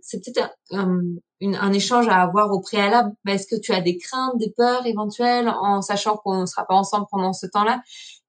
C'est 0.00 0.24
peut-être 0.24 0.54
un, 0.70 1.00
un, 1.42 1.72
échange 1.72 2.08
à 2.08 2.22
avoir 2.22 2.50
au 2.50 2.60
préalable. 2.60 3.12
Est-ce 3.26 3.46
que 3.46 3.60
tu 3.60 3.72
as 3.72 3.80
des 3.80 3.98
craintes, 3.98 4.38
des 4.38 4.50
peurs 4.56 4.86
éventuelles, 4.86 5.48
en 5.48 5.82
sachant 5.82 6.16
qu'on 6.16 6.40
ne 6.40 6.46
sera 6.46 6.66
pas 6.66 6.74
ensemble 6.74 7.06
pendant 7.10 7.34
ce 7.34 7.46
temps-là? 7.46 7.82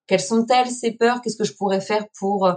Quelles 0.07 0.19
sont-elles 0.19 0.71
ces 0.71 0.91
peurs? 0.91 1.21
Qu'est-ce 1.21 1.37
que 1.37 1.43
je 1.43 1.53
pourrais 1.53 1.81
faire 1.81 2.05
pour 2.17 2.47
euh, 2.47 2.53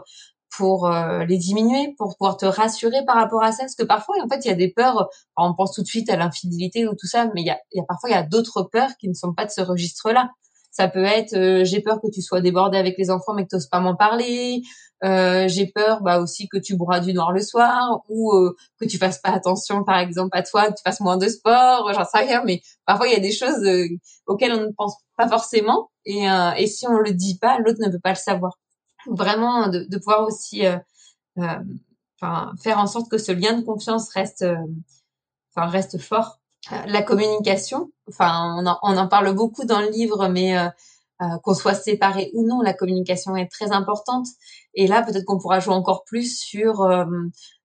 pour 0.57 0.87
euh, 0.87 1.25
les 1.25 1.39
diminuer, 1.39 1.95
pour 1.97 2.17
pouvoir 2.17 2.37
te 2.37 2.45
rassurer 2.47 3.05
par 3.07 3.17
rapport 3.17 3.43
à 3.43 3.53
ça. 3.53 3.65
Parce 3.65 3.75
que 3.75 3.85
parfois, 3.85 4.17
en 4.23 4.29
fait, 4.29 4.45
il 4.45 4.49
y 4.49 4.51
a 4.51 4.55
des 4.55 4.71
peurs, 4.71 5.09
on 5.37 5.55
pense 5.55 5.75
tout 5.75 5.83
de 5.83 5.87
suite 5.87 6.11
à 6.11 6.17
l'infidélité 6.17 6.87
ou 6.87 6.93
tout 6.93 7.07
ça, 7.07 7.27
mais 7.35 7.41
il 7.43 7.47
y 7.47 7.51
a, 7.51 7.59
y 7.73 7.81
a 7.81 7.85
parfois, 7.85 8.11
il 8.11 8.13
y 8.13 8.17
a 8.17 8.23
d'autres 8.23 8.63
peurs 8.63 8.91
qui 8.99 9.09
ne 9.09 9.15
sont 9.15 9.33
pas 9.33 9.47
de 9.47 9.51
ce 9.51 9.63
registre-là. 9.63 10.31
Ça 10.71 10.89
peut 10.89 11.05
être, 11.05 11.35
euh, 11.35 11.65
j'ai 11.65 11.81
peur 11.81 12.01
que 12.01 12.11
tu 12.11 12.23
sois 12.23 12.41
débordé 12.41 12.79
avec 12.79 12.97
les 12.99 13.11
enfants, 13.11 13.35
mais 13.35 13.47
que 13.47 13.57
tu 13.57 13.69
pas 13.71 13.81
m'en 13.81 13.97
parler. 13.97 14.63
Euh, 15.05 15.49
j'ai 15.49 15.67
peur 15.67 16.01
bah, 16.03 16.21
aussi 16.21 16.49
que 16.49 16.59
tu 16.59 16.77
bois 16.77 17.01
du 17.01 17.13
noir 17.13 17.33
le 17.33 17.43
soir 17.43 18.03
ou 18.09 18.33
que 18.81 18.87
tu 18.87 18.99
fasses 18.99 19.19
pas 19.19 19.31
attention, 19.31 19.85
par 19.85 19.99
exemple, 19.99 20.37
à 20.37 20.43
toi, 20.43 20.69
que 20.69 20.75
tu 20.75 20.83
fasses 20.85 21.01
moins 21.01 21.17
de 21.17 21.29
sport, 21.29 21.93
j'en 21.93 22.05
sais 22.05 22.25
rien. 22.27 22.43
Mais 22.45 22.63
parfois, 22.87 23.09
il 23.09 23.13
y 23.13 23.17
a 23.17 23.21
des 23.21 23.33
choses 23.33 23.67
auxquelles 24.27 24.53
on 24.53 24.61
ne 24.61 24.73
pense 24.77 24.97
pas 25.17 25.29
forcément. 25.29 25.91
Et, 26.07 26.25
et 26.57 26.67
si 26.67 26.87
on 26.87 26.99
le 26.99 27.13
dit 27.13 27.39
pas, 27.39 27.59
l'autre 27.59 27.79
ne 27.81 27.91
peut 27.91 28.01
pas 28.01 28.11
le 28.11 28.17
savoir 28.17 28.53
vraiment 29.07 29.69
de, 29.69 29.87
de 29.89 29.99
pouvoir 29.99 30.27
aussi 30.27 30.67
euh, 30.67 30.77
euh, 31.39 31.59
faire 32.63 32.79
en 32.79 32.87
sorte 32.87 33.11
que 33.11 33.19
ce 33.19 33.33
lien 33.33 33.55
de 33.59 33.65
confiance 33.65 34.11
reste, 34.11 34.43
euh, 34.43 34.57
enfin, 35.55 35.69
reste 35.69 35.99
fort. 35.99 36.39
La 36.87 37.03
communication, 37.03 37.91
enfin, 38.09 38.57
on 38.57 38.67
en, 38.67 38.79
on 38.83 38.97
en 38.97 39.09
parle 39.09 39.35
beaucoup 39.35 39.65
dans 39.65 39.81
le 39.81 39.91
livre, 39.91 40.29
mais 40.29 40.55
qu'on 41.43 41.55
soit 41.55 41.75
séparé 41.75 42.31
ou 42.35 42.47
non, 42.47 42.61
la 42.61 42.73
communication 42.73 43.35
est 43.35 43.49
très 43.49 43.73
importante. 43.73 44.29
Et 44.75 44.87
là, 44.87 45.03
peut-être 45.03 45.25
qu'on 45.25 45.41
pourra 45.41 45.59
jouer 45.59 45.75
encore 45.75 46.05
plus 46.05 46.39
sur 46.39 46.89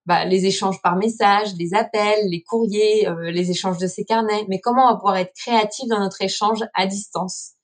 bah, 0.08 0.26
les 0.26 0.48
échanges 0.48 0.82
par 0.82 0.96
message, 0.96 1.54
les 1.60 1.76
appels, 1.76 2.28
les 2.32 2.42
courriers, 2.42 3.08
les 3.32 3.52
échanges 3.52 3.78
de 3.78 3.86
ces 3.86 4.04
carnets. 4.04 4.46
Mais 4.50 4.60
comment 4.60 4.86
on 4.86 4.94
va 4.94 4.96
pouvoir 4.96 5.18
être 5.18 5.34
créatif 5.36 5.88
dans 5.88 6.00
notre 6.00 6.24
échange 6.24 6.64
à 6.74 6.88
distance? 6.88 7.57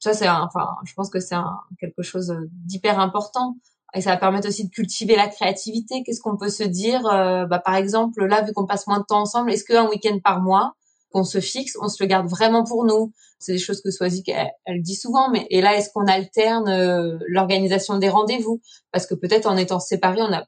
Ça 0.00 0.14
c'est 0.14 0.28
enfin 0.28 0.68
je 0.84 0.94
pense 0.94 1.10
que 1.10 1.20
c'est 1.20 1.36
quelque 1.78 2.02
chose 2.02 2.34
d'hyper 2.50 2.98
important. 2.98 3.56
Et 3.94 4.00
ça 4.00 4.10
va 4.10 4.16
permettre 4.16 4.48
aussi 4.48 4.64
de 4.66 4.70
cultiver 4.70 5.14
la 5.14 5.28
créativité. 5.28 6.02
Qu'est-ce 6.02 6.20
qu'on 6.20 6.36
peut 6.36 6.50
se 6.50 6.64
dire 6.64 7.06
euh, 7.06 7.46
bah, 7.46 7.60
par 7.60 7.76
exemple 7.76 8.24
là 8.24 8.42
vu 8.42 8.52
qu'on 8.52 8.66
passe 8.66 8.86
moins 8.88 8.98
de 8.98 9.04
temps 9.04 9.20
ensemble 9.20 9.52
est-ce 9.52 9.64
qu'un 9.64 9.88
week-end 9.88 10.18
par 10.22 10.42
mois 10.42 10.74
qu'on 11.12 11.22
se 11.22 11.38
fixe 11.38 11.76
on 11.80 11.88
se 11.88 12.02
le 12.02 12.08
garde 12.08 12.26
vraiment 12.28 12.64
pour 12.64 12.84
nous? 12.84 13.12
C'est 13.38 13.52
des 13.52 13.58
choses 13.58 13.82
que 13.82 13.90
Swazik 13.90 14.30
elle, 14.64 14.82
dit 14.82 14.96
souvent 14.96 15.30
mais 15.30 15.46
et 15.50 15.60
là 15.60 15.76
est-ce 15.76 15.90
qu'on 15.94 16.06
alterne 16.06 16.68
euh, 16.68 17.18
l'organisation 17.28 17.98
des 17.98 18.08
rendez-vous? 18.08 18.60
Parce 18.90 19.06
que 19.06 19.14
peut-être 19.14 19.46
en 19.46 19.56
étant 19.56 19.78
séparés 19.78 20.22
on 20.22 20.32
a 20.32 20.44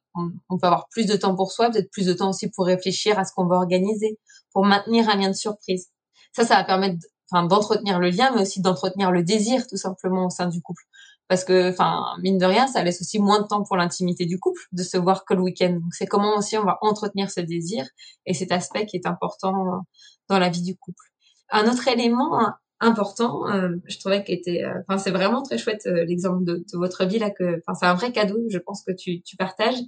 on, 0.49 0.59
peut 0.59 0.66
avoir 0.66 0.88
plus 0.88 1.07
de 1.07 1.14
temps 1.14 1.37
pour 1.37 1.53
soi 1.53 1.70
peut-être 1.70 1.90
plus 1.92 2.07
de 2.07 2.14
temps 2.14 2.31
aussi 2.31 2.51
pour 2.51 2.66
réfléchir 2.66 3.16
à 3.16 3.25
ce 3.25 3.33
qu'on 3.33 3.46
va 3.46 3.57
organiser 3.57 4.18
pour 4.53 4.64
maintenir 4.64 5.09
un 5.09 5.16
lien 5.16 5.29
de 5.29 5.37
surprise. 5.37 5.88
Ça 6.33 6.44
ça 6.44 6.57
va 6.57 6.64
permettre 6.64 6.96
enfin 7.31 7.45
d'entretenir 7.47 7.99
le 7.99 8.11
lien, 8.11 8.33
mais 8.35 8.43
aussi 8.43 8.61
d'entretenir 8.61 9.11
le 9.11 9.23
désir 9.23 9.67
tout 9.67 9.77
simplement 9.77 10.27
au 10.27 10.31
sein 10.31 10.47
du 10.47 10.62
couple. 10.62 10.83
Parce 11.29 11.45
que, 11.45 11.71
enfin, 11.71 12.05
mine 12.23 12.39
de 12.39 12.47
rien, 12.47 12.69
ça 12.69 12.85
laisse 12.85 13.01
aussi 13.01 13.19
moins 13.19 13.41
de 13.43 13.47
temps 13.49 13.65
pour 13.65 13.77
l'intimité 13.77 14.27
du 14.27 14.39
couple 14.39 14.61
de 14.73 14.83
se 14.85 14.97
voir 14.97 15.25
que 15.25 15.35
le 15.35 15.43
week-end. 15.43 15.73
Donc 15.73 15.93
c'est 15.93 16.07
comment 16.07 16.37
aussi 16.37 16.57
on 16.57 16.65
va 16.65 16.79
entretenir 16.83 17.31
ce 17.31 17.41
désir 17.41 17.85
et 18.27 18.35
cet 18.35 18.53
aspect 18.53 18.87
qui 18.87 18.97
est 18.97 19.07
important 19.07 19.83
dans 20.29 20.39
la 20.39 20.49
vie 20.49 20.62
du 20.62 20.77
couple. 20.77 21.03
Un 21.51 21.69
autre 21.69 21.89
élément 21.89 22.41
important, 22.81 23.49
euh, 23.49 23.71
je 23.87 23.99
trouvais 23.99 24.25
euh, 24.29 24.83
enfin 24.87 24.99
c'est 24.99 25.11
vraiment 25.11 25.43
très 25.43 25.57
chouette 25.57 25.87
euh, 25.87 26.05
l'exemple 26.05 26.45
de, 26.45 26.57
de, 26.57 26.79
votre 26.79 27.07
vie 27.07 27.19
là 27.19 27.31
que, 27.31 27.62
enfin 27.67 27.75
c'est 27.75 27.87
un 27.87 27.95
vrai 27.95 28.12
cadeau, 28.12 28.39
je 28.51 28.59
pense 28.59 28.83
que 28.83 28.93
tu, 28.93 29.23
tu 29.23 29.37
partages. 29.37 29.79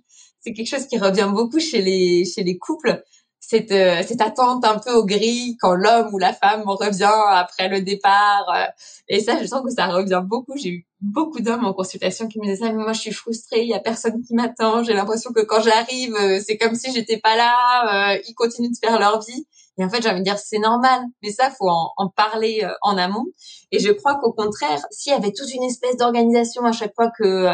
C'est 0.40 0.53
quelque 0.53 0.68
chose 0.68 0.87
qui 0.87 0.98
revient 0.98 1.29
beaucoup 1.31 1.59
chez 1.59 1.83
les 1.83 2.24
chez 2.24 2.44
les 2.44 2.59
couples 2.59 3.03
cette, 3.40 3.72
euh, 3.72 4.03
cette 4.07 4.20
attente 4.20 4.64
un 4.64 4.79
peu 4.79 4.92
au 4.92 5.05
gris 5.05 5.57
quand 5.61 5.74
l'homme 5.74 6.12
ou 6.12 6.18
la 6.18 6.33
femme 6.33 6.64
revient 6.66 7.11
après 7.31 7.68
le 7.68 7.81
départ. 7.81 8.46
Euh, 8.55 8.64
et 9.09 9.20
ça, 9.20 9.40
je 9.40 9.46
sens 9.46 9.62
que 9.64 9.70
ça 9.70 9.87
revient 9.87 10.22
beaucoup. 10.24 10.57
J'ai 10.57 10.70
eu 10.70 10.87
beaucoup 11.01 11.40
d'hommes 11.40 11.64
en 11.64 11.72
consultation 11.72 12.29
qui 12.29 12.40
me 12.40 12.44
disaient 12.44 12.66
ça, 12.66 12.72
mais 12.72 12.83
moi 12.83 12.92
je 12.92 13.01
suis 13.01 13.12
frustrée, 13.12 13.62
il 13.62 13.68
y 13.68 13.74
a 13.74 13.79
personne 13.79 14.20
qui 14.22 14.35
m'attend, 14.35 14.83
j'ai 14.83 14.92
l'impression 14.92 15.33
que 15.33 15.40
quand 15.40 15.62
j'arrive, 15.62 16.14
euh, 16.16 16.40
c'est 16.44 16.59
comme 16.59 16.74
si 16.74 16.92
j'étais 16.92 17.18
pas 17.18 17.37
là, 17.37 18.18
ils 18.27 18.35
continuent 18.35 18.70
de 18.70 18.79
faire 18.87 18.98
leur 18.98 19.20
vie. 19.20 19.46
Et 19.81 19.85
en 19.85 19.88
fait, 19.88 20.03
j'ai 20.03 20.09
envie 20.09 20.18
de 20.18 20.24
dire, 20.24 20.38
c'est 20.38 20.59
normal, 20.59 21.03
mais 21.22 21.31
ça, 21.31 21.51
faut 21.51 21.68
en, 21.68 21.92
en 21.96 22.09
parler 22.09 22.68
en 22.83 22.98
amont. 22.98 23.27
Et 23.70 23.79
je 23.79 23.92
crois 23.92 24.16
qu'au 24.16 24.33
contraire, 24.33 24.85
s'il 24.90 25.12
y 25.12 25.14
avait 25.14 25.31
toute 25.31 25.55
une 25.55 25.62
espèce 25.62 25.96
d'organisation 25.96 26.64
à 26.64 26.72
chaque 26.72 26.94
fois 26.96 27.12
que 27.16 27.46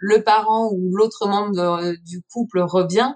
le 0.00 0.22
parent 0.24 0.70
ou 0.72 0.96
l'autre 0.96 1.28
membre 1.28 1.94
du 2.04 2.22
couple 2.32 2.58
revient, 2.58 3.14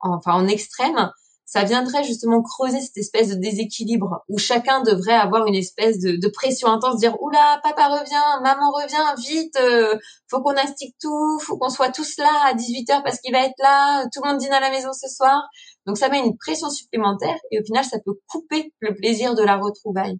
enfin 0.00 0.34
en 0.34 0.46
extrême, 0.46 1.10
ça 1.52 1.64
viendrait 1.64 2.02
justement 2.02 2.40
creuser 2.40 2.80
cette 2.80 2.96
espèce 2.96 3.28
de 3.28 3.34
déséquilibre 3.34 4.24
où 4.30 4.38
chacun 4.38 4.80
devrait 4.80 5.12
avoir 5.12 5.46
une 5.46 5.54
espèce 5.54 5.98
de, 5.98 6.28
pression 6.28 6.68
intense, 6.68 6.96
dire 6.96 7.20
oula 7.20 7.60
papa 7.62 7.88
revient, 7.88 8.42
maman 8.42 8.70
revient, 8.70 9.22
vite, 9.28 9.58
euh, 9.60 9.98
faut 10.28 10.40
qu'on 10.40 10.56
astique 10.56 10.96
tout, 10.98 11.38
faut 11.40 11.58
qu'on 11.58 11.68
soit 11.68 11.90
tous 11.90 12.16
là 12.16 12.30
à 12.46 12.54
18 12.54 12.88
h 12.88 13.02
parce 13.02 13.20
qu'il 13.20 13.34
va 13.34 13.44
être 13.44 13.58
là, 13.58 14.04
tout 14.04 14.22
le 14.24 14.30
monde 14.30 14.38
dîne 14.38 14.54
à 14.54 14.60
la 14.60 14.70
maison 14.70 14.94
ce 14.94 15.10
soir. 15.14 15.42
Donc 15.86 15.98
ça 15.98 16.08
met 16.08 16.20
une 16.20 16.36
pression 16.36 16.70
supplémentaire 16.70 17.36
et 17.50 17.60
au 17.60 17.64
final 17.64 17.84
ça 17.84 17.98
peut 18.04 18.14
couper 18.28 18.72
le 18.80 18.94
plaisir 18.94 19.34
de 19.34 19.42
la 19.42 19.56
retrouvaille. 19.56 20.18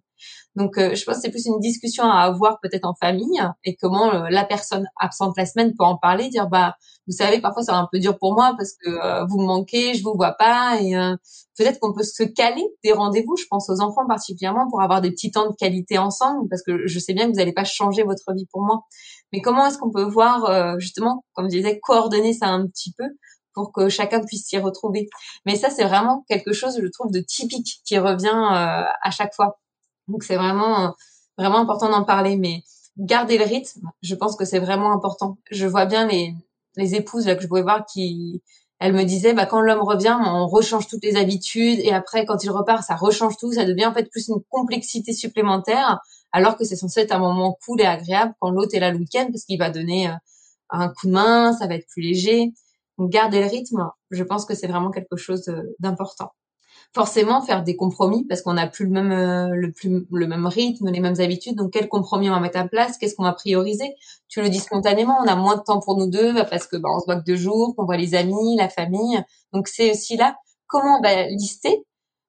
Donc 0.55 0.77
euh, 0.77 0.93
je 0.93 1.03
pense 1.03 1.15
que 1.15 1.21
c'est 1.21 1.31
plus 1.31 1.45
une 1.45 1.59
discussion 1.59 2.03
à 2.03 2.19
avoir 2.19 2.59
peut-être 2.61 2.85
en 2.85 2.93
famille 2.93 3.41
et 3.63 3.75
comment 3.75 4.13
euh, 4.13 4.27
la 4.29 4.45
personne 4.45 4.85
absente 4.99 5.33
la 5.37 5.45
semaine 5.45 5.73
peut 5.77 5.83
en 5.83 5.97
parler, 5.97 6.29
dire 6.29 6.47
bah 6.47 6.75
vous 7.07 7.13
savez 7.13 7.41
parfois 7.41 7.63
c'est 7.63 7.71
un 7.71 7.87
peu 7.91 7.99
dur 7.99 8.17
pour 8.17 8.33
moi 8.33 8.53
parce 8.57 8.73
que 8.73 8.89
euh, 8.89 9.25
vous 9.25 9.39
me 9.39 9.45
manquez, 9.45 9.93
je 9.93 10.03
vous 10.03 10.13
vois 10.15 10.33
pas 10.33 10.79
et 10.81 10.93
peut-être 11.57 11.79
qu'on 11.79 11.93
peut 11.93 12.03
se 12.03 12.23
caler 12.23 12.63
des 12.83 12.91
rendez-vous, 12.91 13.35
je 13.37 13.45
pense 13.49 13.69
aux 13.69 13.81
enfants 13.81 14.05
particulièrement 14.07 14.69
pour 14.69 14.81
avoir 14.81 15.01
des 15.01 15.11
petits 15.11 15.31
temps 15.31 15.49
de 15.49 15.55
qualité 15.55 15.97
ensemble 15.97 16.47
parce 16.49 16.61
que 16.61 16.87
je 16.87 16.99
sais 16.99 17.13
bien 17.13 17.25
que 17.25 17.31
vous 17.31 17.37
n'allez 17.37 17.53
pas 17.53 17.63
changer 17.63 18.03
votre 18.03 18.33
vie 18.35 18.47
pour 18.51 18.61
moi. 18.61 18.83
Mais 19.31 19.41
comment 19.41 19.65
est-ce 19.65 19.77
qu'on 19.77 19.91
peut 19.91 20.03
voir 20.03 20.79
justement 20.79 21.23
comme 21.33 21.45
je 21.45 21.57
disais 21.57 21.79
coordonner 21.81 22.33
ça 22.33 22.47
un 22.47 22.67
petit 22.67 22.93
peu 22.97 23.05
pour 23.53 23.71
que 23.71 23.89
chacun 23.89 24.21
puisse 24.21 24.45
s'y 24.45 24.57
retrouver. 24.57 25.09
Mais 25.45 25.55
ça, 25.55 25.69
c'est 25.69 25.85
vraiment 25.85 26.25
quelque 26.27 26.53
chose, 26.53 26.79
je 26.81 26.87
trouve, 26.87 27.11
de 27.11 27.19
typique 27.19 27.81
qui 27.85 27.97
revient 27.97 28.27
euh, 28.27 28.85
à 29.01 29.11
chaque 29.11 29.33
fois. 29.33 29.59
Donc, 30.07 30.23
c'est 30.23 30.35
vraiment, 30.35 30.95
vraiment 31.37 31.59
important 31.59 31.89
d'en 31.89 32.03
parler. 32.03 32.37
Mais 32.37 32.63
garder 32.97 33.37
le 33.37 33.45
rythme, 33.45 33.89
je 34.01 34.15
pense 34.15 34.35
que 34.35 34.45
c'est 34.45 34.59
vraiment 34.59 34.93
important. 34.93 35.37
Je 35.51 35.65
vois 35.67 35.85
bien 35.85 36.07
les, 36.07 36.33
les 36.77 36.95
épouses 36.95 37.27
là 37.27 37.35
que 37.35 37.41
je 37.41 37.47
pouvais 37.47 37.61
voir 37.61 37.85
qui, 37.85 38.41
elles 38.83 38.93
me 38.93 39.03
disaient, 39.03 39.33
bah, 39.33 39.45
quand 39.45 39.61
l'homme 39.61 39.81
revient, 39.81 40.17
on 40.19 40.45
rechange 40.45 40.87
toutes 40.87 41.05
les 41.05 41.15
habitudes 41.15 41.79
et 41.79 41.93
après, 41.93 42.25
quand 42.25 42.43
il 42.43 42.51
repart, 42.51 42.83
ça 42.83 42.95
rechange 42.95 43.37
tout. 43.37 43.53
Ça 43.53 43.63
devient 43.63 43.85
en 43.85 43.93
fait 43.93 44.09
plus 44.09 44.27
une 44.27 44.41
complexité 44.49 45.13
supplémentaire, 45.13 45.99
alors 46.33 46.57
que 46.57 46.65
c'est 46.65 46.75
censé 46.75 46.99
être 46.99 47.13
un 47.13 47.19
moment 47.19 47.57
cool 47.65 47.79
et 47.79 47.85
agréable 47.85 48.33
quand 48.41 48.49
l'autre 48.49 48.75
est 48.75 48.81
là 48.81 48.91
le 48.91 48.97
week-end 48.97 49.27
parce 49.31 49.45
qu'il 49.45 49.57
va 49.57 49.69
donner 49.69 50.09
euh, 50.09 50.13
un 50.69 50.89
coup 50.89 51.07
de 51.07 51.13
main, 51.13 51.53
ça 51.53 51.67
va 51.67 51.75
être 51.75 51.87
plus 51.87 52.01
léger. 52.01 52.51
Donc 52.97 53.09
garder 53.09 53.41
le 53.41 53.47
rythme, 53.47 53.89
je 54.11 54.23
pense 54.23 54.45
que 54.45 54.55
c'est 54.55 54.67
vraiment 54.67 54.91
quelque 54.91 55.17
chose 55.17 55.51
d'important. 55.79 56.31
Forcément, 56.93 57.41
faire 57.41 57.63
des 57.63 57.75
compromis 57.75 58.23
parce 58.25 58.43
qu'on 58.43 58.53
n'a 58.53 58.67
plus 58.67 58.85
le 58.85 58.91
même 58.91 59.11
euh, 59.11 59.49
le 59.55 59.71
plus 59.71 60.05
le 60.11 60.27
même 60.27 60.45
rythme, 60.45 60.91
les 60.91 60.99
mêmes 60.99 61.19
habitudes. 61.19 61.55
Donc 61.55 61.73
quel 61.73 61.89
compromis 61.89 62.29
on 62.29 62.33
va 62.33 62.39
mettre 62.39 62.59
en 62.59 62.67
place 62.67 62.99
Qu'est-ce 62.99 63.15
qu'on 63.15 63.23
va 63.23 63.33
prioriser? 63.33 63.95
Tu 64.27 64.41
le 64.43 64.49
dis 64.49 64.59
spontanément. 64.59 65.17
On 65.23 65.27
a 65.27 65.35
moins 65.35 65.57
de 65.57 65.63
temps 65.63 65.79
pour 65.79 65.97
nous 65.97 66.07
deux 66.07 66.33
bah, 66.33 66.45
parce 66.45 66.67
que 66.67 66.77
bah, 66.77 66.89
on 66.93 66.99
se 66.99 67.05
voit 67.05 67.15
que 67.15 67.23
deux 67.25 67.35
jours, 67.35 67.75
qu'on 67.75 67.85
voit 67.85 67.97
les 67.97 68.13
amis, 68.13 68.57
la 68.57 68.69
famille. 68.69 69.23
Donc 69.53 69.67
c'est 69.67 69.91
aussi 69.91 70.17
là 70.17 70.35
comment 70.67 70.99
on 70.99 71.01
va 71.01 71.27
lister? 71.29 71.83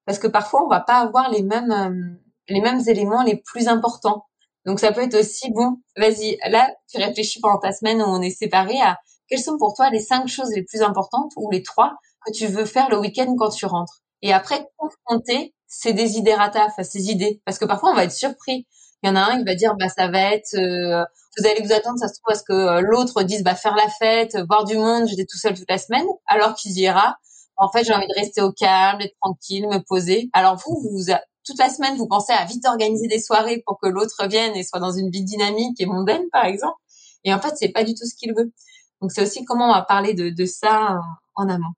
Parce 0.07 0.19
que 0.19 0.29
parfois 0.29 0.65
on 0.65 0.69
va 0.69 0.81
pas 0.81 0.99
avoir 0.99 1.31
les 1.31 1.43
mêmes 1.43 1.71
euh, 1.71 2.19
les 2.49 2.63
mêmes 2.63 2.81
éléments 2.87 3.23
les 3.23 3.37
plus 3.37 3.69
importants. 3.69 4.25
Donc 4.65 4.81
ça 4.81 4.93
peut 4.93 5.03
être 5.03 5.19
aussi 5.19 5.51
bon. 5.51 5.83
Vas-y, 5.99 6.39
là 6.49 6.71
tu 6.89 6.97
réfléchis 6.97 7.41
pendant 7.41 7.59
ta 7.59 7.73
semaine 7.73 8.01
où 8.01 8.07
on 8.07 8.23
est 8.23 8.31
séparés 8.31 8.81
à 8.81 8.99
quelles 9.29 9.41
sont 9.43 9.59
pour 9.59 9.75
toi 9.75 9.91
les 9.91 10.01
cinq 10.01 10.29
choses 10.29 10.51
les 10.55 10.63
plus 10.63 10.83
importantes 10.83 11.33
ou 11.37 11.51
les 11.51 11.63
trois 11.63 11.95
que 12.27 12.33
tu 12.33 12.47
veux 12.47 12.65
faire 12.65 12.91
le 12.91 12.99
week-end 12.99 13.35
quand 13.39 13.51
tu 13.51 13.67
rentres? 13.67 14.01
Et 14.23 14.33
après, 14.33 14.67
confronter 14.79 15.55
ces 15.67 15.93
desiderata, 15.93 16.67
enfin 16.67 16.83
ces 16.83 17.11
idées, 17.11 17.43
parce 17.45 17.59
que 17.59 17.65
parfois 17.65 17.91
on 17.91 17.95
va 17.95 18.05
être 18.05 18.13
surpris. 18.13 18.67
Il 19.03 19.09
y 19.09 19.11
en 19.11 19.17
a 19.17 19.21
un 19.21 19.39
qui 19.39 19.45
va 19.45 19.55
dire 19.55 19.75
bah 19.79 19.89
ça 19.89 20.09
va 20.09 20.33
être, 20.35 20.55
euh, 20.55 21.05
vous 21.39 21.47
allez 21.47 21.63
vous 21.63 21.73
attendre, 21.73 21.99
ça 21.99 22.09
se 22.09 22.15
trouve 22.15 22.33
à 22.33 22.39
ce 22.39 22.43
que 22.43 22.53
euh, 22.53 22.81
l'autre 22.81 23.23
dise 23.23 23.43
bah 23.43 23.55
faire 23.55 23.75
la 23.75 23.89
fête, 23.99 24.37
voir 24.49 24.65
du 24.65 24.77
monde, 24.77 25.07
j'étais 25.09 25.27
tout 25.27 25.37
seul 25.37 25.55
toute 25.55 25.69
la 25.69 25.79
semaine, 25.79 26.07
alors 26.27 26.55
qu'il 26.55 26.73
dira 26.73 27.17
en 27.57 27.71
fait 27.71 27.85
j'ai 27.85 27.93
envie 27.93 28.07
de 28.09 28.15
rester 28.19 28.41
au 28.41 28.53
calme, 28.53 29.01
être 29.01 29.15
tranquille, 29.21 29.67
me 29.69 29.79
poser. 29.79 30.31
Alors 30.33 30.57
vous, 30.57 30.81
vous 30.81 31.13
toute 31.45 31.59
la 31.59 31.69
semaine 31.69 31.97
vous 31.97 32.07
pensez 32.07 32.33
à 32.33 32.45
vite 32.47 32.65
organiser 32.67 33.07
des 33.09 33.21
soirées 33.21 33.63
pour 33.67 33.79
que 33.79 33.89
l'autre 33.89 34.27
vienne 34.29 34.55
et 34.57 34.63
soit 34.63 34.81
dans 34.81 34.93
une 34.93 35.11
vie 35.11 35.25
dynamique 35.25 35.79
et 35.81 35.87
mondaine 35.87 36.25
par 36.33 36.47
exemple. 36.47 36.79
Et 37.25 37.35
en 37.35 37.41
fait 37.41 37.55
c'est 37.57 37.71
pas 37.71 37.85
du 37.85 37.95
tout 37.95 38.07
ce 38.07 38.15
qu'il 38.15 38.35
veut. 38.35 38.53
Donc 39.01 39.13
c'est 39.13 39.23
aussi 39.23 39.45
comment 39.45 39.71
on 39.71 39.75
va 39.75 39.83
parler 39.83 40.15
de, 40.15 40.31
de 40.31 40.45
ça 40.47 41.01
en, 41.35 41.49
amont. 41.49 41.73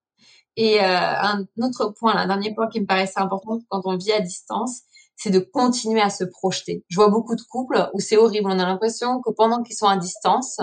Et 0.57 0.81
euh, 0.81 0.87
un 0.87 1.45
autre 1.61 1.95
point, 1.99 2.15
un 2.15 2.27
dernier 2.27 2.55
point 2.55 2.69
qui 2.69 2.81
me 2.81 2.87
paraissait 2.87 3.21
important 3.21 3.61
quand 3.69 3.83
on 3.85 3.97
vit 3.97 4.13
à 4.13 4.21
distance, 4.21 4.83
c'est 5.17 5.31
de 5.31 5.39
continuer 5.39 6.01
à 6.01 6.11
se 6.11 6.25
projeter. 6.25 6.85
Je 6.89 6.97
vois 6.97 7.09
beaucoup 7.09 7.37
de 7.37 7.43
couples 7.43 7.89
où 7.95 8.01
c'est 8.01 8.17
horrible. 8.17 8.49
On 8.49 8.59
a 8.59 8.67
l'impression 8.67 9.21
que 9.21 9.31
pendant 9.31 9.63
qu'ils 9.63 9.77
sont 9.77 9.87
à 9.87 9.97
distance, 9.97 10.61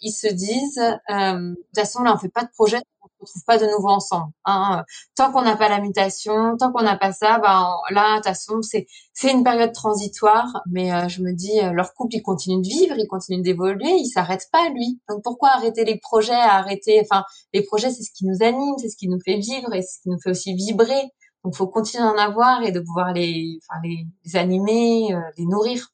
ils 0.00 0.12
se 0.12 0.26
disent, 0.26 0.78
euh, 1.10 1.50
de 1.50 1.54
toute 1.54 1.76
façon, 1.76 2.02
là, 2.02 2.12
on 2.14 2.18
fait 2.18 2.28
pas 2.28 2.42
de 2.42 2.50
projet, 2.50 2.80
on 3.22 3.24
trouve 3.24 3.44
pas 3.44 3.58
de 3.58 3.66
nouveau 3.66 3.88
ensemble. 3.88 4.32
Hein. 4.44 4.84
Tant 5.16 5.32
qu'on 5.32 5.42
n'a 5.42 5.56
pas 5.56 5.68
la 5.68 5.80
mutation, 5.80 6.56
tant 6.56 6.72
qu'on 6.72 6.82
n'a 6.82 6.96
pas 6.96 7.12
ça, 7.12 7.38
ben 7.38 7.76
là, 7.90 8.12
de 8.12 8.16
toute 8.16 8.24
façon, 8.26 8.62
c'est 8.62 8.86
c'est 9.14 9.30
une 9.30 9.44
période 9.44 9.72
transitoire. 9.72 10.62
Mais 10.70 10.92
euh, 10.92 11.08
je 11.08 11.22
me 11.22 11.32
dis, 11.32 11.60
euh, 11.60 11.72
leur 11.72 11.94
couple, 11.94 12.16
il 12.16 12.22
continue 12.22 12.60
de 12.62 12.68
vivre, 12.68 12.94
il 12.98 13.06
continue 13.08 13.42
d'évoluer, 13.42 13.90
il 13.90 14.06
s'arrête 14.06 14.48
pas 14.52 14.68
lui. 14.70 15.00
Donc 15.08 15.22
pourquoi 15.22 15.50
arrêter 15.50 15.84
les 15.84 15.98
projets, 15.98 16.32
arrêter 16.32 17.00
Enfin, 17.02 17.24
les 17.52 17.62
projets, 17.62 17.90
c'est 17.90 18.02
ce 18.02 18.10
qui 18.12 18.26
nous 18.26 18.42
anime, 18.42 18.74
c'est 18.78 18.88
ce 18.88 18.96
qui 18.96 19.08
nous 19.08 19.20
fait 19.24 19.36
vivre 19.36 19.72
et 19.72 19.82
ce 19.82 20.00
qui 20.02 20.10
nous 20.10 20.18
fait 20.20 20.30
aussi 20.30 20.54
vibrer. 20.54 21.10
Donc 21.44 21.54
faut 21.56 21.66
continuer 21.68 22.04
d'en 22.04 22.18
avoir 22.18 22.62
et 22.62 22.72
de 22.72 22.80
pouvoir 22.80 23.12
les, 23.12 23.58
enfin 23.68 23.80
les, 23.84 24.36
animer, 24.36 25.14
euh, 25.14 25.20
les 25.38 25.46
nourrir. 25.46 25.88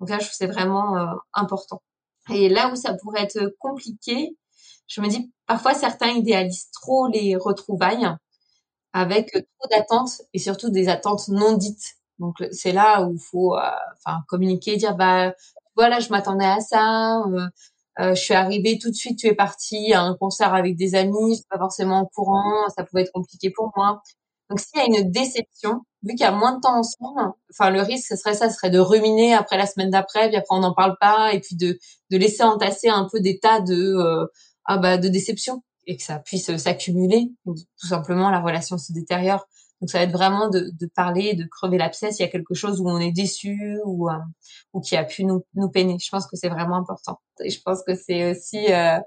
Donc 0.00 0.08
là, 0.10 0.18
je 0.18 0.24
trouve 0.24 0.34
c'est 0.36 0.46
vraiment 0.46 0.96
important. 1.34 1.82
Et 2.30 2.48
là 2.48 2.70
où 2.72 2.76
ça 2.76 2.94
pourrait 2.94 3.22
être 3.22 3.54
compliqué, 3.58 4.36
je 4.90 5.00
me 5.00 5.08
dis 5.08 5.32
parfois 5.46 5.72
certains 5.72 6.10
idéalisent 6.10 6.70
trop 6.72 7.06
les 7.08 7.36
retrouvailles 7.36 8.08
avec 8.92 9.30
trop 9.30 9.68
d'attentes 9.70 10.22
et 10.34 10.38
surtout 10.38 10.70
des 10.70 10.88
attentes 10.88 11.28
non 11.28 11.56
dites. 11.56 11.94
Donc 12.18 12.36
c'est 12.50 12.72
là 12.72 13.02
où 13.04 13.14
il 13.14 13.20
faut 13.20 13.56
euh, 13.56 13.60
enfin 14.04 14.18
communiquer, 14.28 14.76
dire 14.76 14.96
bah 14.96 15.32
voilà, 15.76 16.00
je 16.00 16.10
m'attendais 16.10 16.44
à 16.44 16.60
ça, 16.60 17.20
euh, 17.20 17.46
euh, 18.00 18.14
je 18.14 18.20
suis 18.20 18.34
arrivée 18.34 18.78
tout 18.78 18.90
de 18.90 18.94
suite, 18.94 19.18
tu 19.18 19.28
es 19.28 19.34
parti 19.34 19.92
à 19.94 20.02
un 20.02 20.14
concert 20.16 20.52
avec 20.54 20.76
des 20.76 20.94
amis, 20.96 21.30
je 21.30 21.34
suis 21.36 21.46
pas 21.48 21.58
forcément 21.58 22.02
au 22.02 22.06
courant, 22.06 22.68
ça 22.76 22.84
pouvait 22.84 23.02
être 23.02 23.12
compliqué 23.12 23.50
pour 23.50 23.72
moi. 23.76 24.02
Donc 24.50 24.58
s'il 24.58 24.80
y 24.80 24.82
a 24.82 25.00
une 25.00 25.10
déception, 25.10 25.82
vu 26.02 26.10
qu'il 26.10 26.20
y 26.20 26.24
a 26.24 26.32
moins 26.32 26.56
de 26.56 26.60
temps 26.60 26.78
ensemble, 26.78 27.32
enfin 27.52 27.70
le 27.70 27.80
risque 27.82 28.06
ce 28.08 28.16
serait 28.16 28.34
ça, 28.34 28.50
ce 28.50 28.56
serait 28.56 28.70
de 28.70 28.80
ruminer 28.80 29.32
après 29.32 29.56
la 29.56 29.66
semaine 29.66 29.90
d'après, 29.90 30.28
puis 30.28 30.36
après 30.36 30.56
on 30.56 30.60
n'en 30.60 30.74
parle 30.74 30.96
pas, 31.00 31.32
et 31.32 31.40
puis 31.40 31.56
de, 31.56 31.78
de 32.10 32.18
laisser 32.18 32.42
entasser 32.42 32.88
un 32.88 33.08
peu 33.10 33.20
des 33.20 33.38
tas 33.38 33.60
de 33.60 34.28
ah 34.64 34.78
bah, 34.78 34.98
de 34.98 35.08
déception 35.08 35.62
et 35.86 35.96
que 35.96 36.02
ça 36.02 36.18
puisse 36.18 36.54
s'accumuler. 36.56 37.32
Tout 37.44 37.86
simplement, 37.86 38.30
la 38.30 38.40
relation 38.40 38.78
se 38.78 38.92
détériore. 38.92 39.46
Donc 39.80 39.90
ça 39.90 39.98
va 39.98 40.04
être 40.04 40.12
vraiment 40.12 40.48
de, 40.48 40.70
de 40.78 40.86
parler, 40.94 41.34
de 41.34 41.44
crever 41.44 41.78
l'abcès. 41.78 42.10
Il 42.10 42.20
y 42.20 42.24
a 42.24 42.28
quelque 42.28 42.54
chose 42.54 42.80
où 42.80 42.88
on 42.88 42.98
est 42.98 43.12
déçu 43.12 43.78
ou 43.84 44.10
euh, 44.10 44.14
ou 44.72 44.80
qui 44.80 44.96
a 44.96 45.04
pu 45.04 45.24
nous, 45.24 45.44
nous 45.54 45.70
peiner. 45.70 45.96
Je 45.98 46.10
pense 46.10 46.26
que 46.26 46.36
c'est 46.36 46.50
vraiment 46.50 46.76
important. 46.76 47.20
Et 47.42 47.50
je 47.50 47.60
pense 47.62 47.82
que 47.82 47.94
c'est 47.94 48.30
aussi 48.30 48.70
euh, 48.72 48.98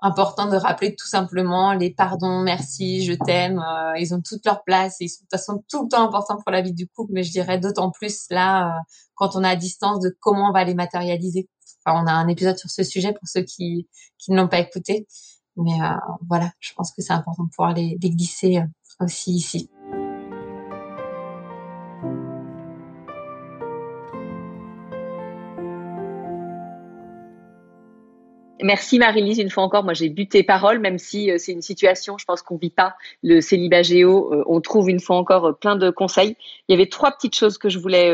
important 0.00 0.48
de 0.48 0.56
rappeler 0.56 0.94
tout 0.94 1.08
simplement 1.08 1.72
les 1.72 1.92
pardons, 1.92 2.42
merci, 2.42 3.04
je 3.04 3.12
t'aime. 3.12 3.58
Euh, 3.58 3.98
ils 3.98 4.14
ont 4.14 4.22
toute 4.22 4.46
leur 4.46 4.62
place. 4.62 5.00
Et 5.00 5.06
ils 5.06 5.08
sont 5.08 5.24
de 5.24 5.28
toute 5.28 5.38
façon 5.38 5.64
tout 5.68 5.82
le 5.82 5.88
temps 5.88 6.06
importants 6.06 6.36
pour 6.36 6.52
la 6.52 6.62
vie 6.62 6.72
du 6.72 6.86
couple. 6.86 7.12
Mais 7.12 7.24
je 7.24 7.32
dirais 7.32 7.58
d'autant 7.58 7.90
plus 7.90 8.26
là 8.30 8.78
quand 9.14 9.34
on 9.34 9.42
est 9.42 9.48
à 9.48 9.56
distance 9.56 9.98
de 10.00 10.16
comment 10.20 10.50
on 10.50 10.52
va 10.52 10.62
les 10.62 10.74
matérialiser 10.74 11.48
on 11.86 12.06
a 12.06 12.12
un 12.12 12.28
épisode 12.28 12.58
sur 12.58 12.70
ce 12.70 12.84
sujet 12.84 13.12
pour 13.12 13.28
ceux 13.28 13.42
qui, 13.42 13.88
qui 14.18 14.32
ne 14.32 14.36
l'ont 14.36 14.48
pas 14.48 14.60
écouté. 14.60 15.06
Mais 15.56 15.80
euh, 15.82 15.94
voilà, 16.28 16.52
je 16.60 16.72
pense 16.74 16.92
que 16.92 17.02
c'est 17.02 17.12
important 17.12 17.44
de 17.44 17.50
pouvoir 17.50 17.74
les, 17.74 17.98
les 18.00 18.10
glisser 18.10 18.58
euh, 18.58 19.04
aussi 19.04 19.32
ici. 19.32 19.70
Merci 28.62 28.98
Marie-Lise, 28.98 29.38
une 29.38 29.50
fois 29.50 29.62
encore, 29.62 29.84
moi 29.84 29.94
j'ai 29.94 30.08
bu 30.08 30.28
tes 30.28 30.42
paroles, 30.42 30.80
même 30.80 30.98
si 30.98 31.30
euh, 31.30 31.36
c'est 31.38 31.52
une 31.52 31.62
situation, 31.62 32.18
je 32.18 32.24
pense 32.24 32.42
qu'on 32.42 32.56
vit 32.56 32.70
pas 32.70 32.94
le 33.22 33.40
célibat 33.40 33.82
géo, 33.82 34.32
euh, 34.32 34.44
on 34.46 34.60
trouve 34.60 34.90
une 34.90 35.00
fois 35.00 35.16
encore 35.16 35.46
euh, 35.46 35.52
plein 35.52 35.76
de 35.76 35.90
conseils. 35.90 36.36
Il 36.68 36.72
y 36.72 36.74
avait 36.74 36.88
trois 36.88 37.12
petites 37.12 37.34
choses 37.34 37.58
que 37.58 37.68
je 37.68 37.78
voulais 37.78 38.12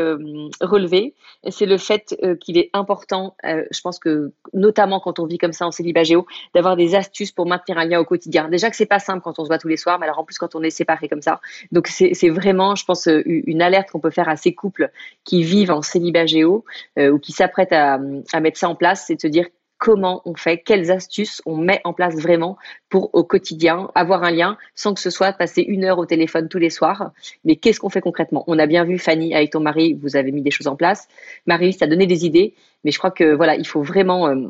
relever. 0.61 1.13
C'est 1.49 1.67
le 1.67 1.77
fait 1.77 2.19
qu'il 2.41 2.57
est 2.57 2.71
important, 2.73 3.35
je 3.43 3.81
pense 3.81 3.99
que 3.99 4.31
notamment 4.51 4.99
quand 4.99 5.19
on 5.19 5.27
vit 5.27 5.37
comme 5.37 5.53
ça 5.53 5.67
en 5.67 5.71
célibat 5.71 6.03
géo, 6.03 6.25
d'avoir 6.55 6.75
des 6.75 6.95
astuces 6.95 7.31
pour 7.31 7.45
maintenir 7.45 7.77
un 7.77 7.85
lien 7.85 7.99
au 7.99 8.03
quotidien. 8.03 8.49
Déjà 8.49 8.71
que 8.71 8.75
c'est 8.75 8.87
pas 8.87 8.97
simple 8.97 9.21
quand 9.23 9.37
on 9.37 9.43
se 9.43 9.49
voit 9.49 9.59
tous 9.59 9.67
les 9.67 9.77
soirs, 9.77 9.99
mais 9.99 10.07
alors 10.07 10.17
en 10.17 10.23
plus 10.23 10.39
quand 10.39 10.55
on 10.55 10.63
est 10.63 10.71
séparé 10.71 11.07
comme 11.07 11.21
ça. 11.21 11.39
Donc 11.71 11.87
c'est 11.87 12.29
vraiment, 12.29 12.73
je 12.73 12.83
pense, 12.83 13.07
une 13.07 13.61
alerte 13.61 13.91
qu'on 13.91 13.99
peut 13.99 14.09
faire 14.09 14.27
à 14.27 14.37
ces 14.37 14.55
couples 14.55 14.89
qui 15.23 15.43
vivent 15.43 15.71
en 15.71 15.83
célibat 15.83 16.25
géo 16.25 16.65
ou 16.99 17.19
qui 17.19 17.33
s'apprêtent 17.33 17.73
à, 17.73 17.99
à 18.33 18.39
mettre 18.39 18.57
ça 18.57 18.69
en 18.69 18.75
place, 18.75 19.05
c'est 19.05 19.15
de 19.15 19.21
se 19.21 19.27
dire 19.27 19.45
comment 19.77 20.21
on 20.25 20.35
fait, 20.35 20.57
quelles 20.57 20.91
astuces 20.91 21.41
on 21.45 21.57
met 21.57 21.81
en 21.83 21.93
place 21.93 22.15
vraiment 22.15 22.57
pour 22.89 23.13
au 23.13 23.23
quotidien 23.23 23.89
avoir 23.95 24.23
un 24.23 24.31
lien 24.31 24.57
sans 24.75 24.93
que 24.93 24.99
ce 24.99 25.09
soit 25.09 25.33
passer 25.33 25.61
une 25.61 25.83
heure 25.83 25.99
au 25.99 26.05
téléphone 26.05 26.49
tous 26.49 26.57
les 26.57 26.69
soirs. 26.69 27.11
Mais 27.45 27.55
qu'est-ce 27.55 27.79
qu'on 27.79 27.89
fait 27.89 28.01
concrètement? 28.01 28.43
On 28.47 28.59
a 28.59 28.65
bien 28.65 28.83
vu 28.83 28.97
Fanny 28.97 29.35
avec 29.35 29.51
ton 29.51 29.59
mari, 29.59 29.93
vous 30.01 30.15
avez 30.15 30.31
mis 30.31 30.41
des 30.41 30.51
choses 30.51 30.67
en 30.67 30.75
place. 30.75 31.07
Marie, 31.45 31.73
ça 31.73 31.85
a 31.85 31.87
donné 31.87 32.07
des 32.07 32.25
idées, 32.25 32.53
mais 32.83 32.91
je 32.91 32.97
crois 32.97 33.11
que 33.11 33.35
voilà, 33.35 33.55
il 33.55 33.67
faut 33.67 33.81
vraiment 33.81 34.27
euh, 34.27 34.47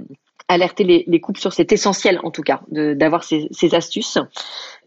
alerter 0.47 0.84
les, 0.84 1.03
les, 1.07 1.19
couples 1.19 1.39
sur 1.39 1.53
cet 1.53 1.71
essentiel 1.71 2.19
en 2.23 2.32
tout 2.32 2.41
cas 2.41 2.61
d'avoir 2.69 3.23
ces, 3.23 3.47
ces, 3.51 3.75
astuces. 3.75 4.17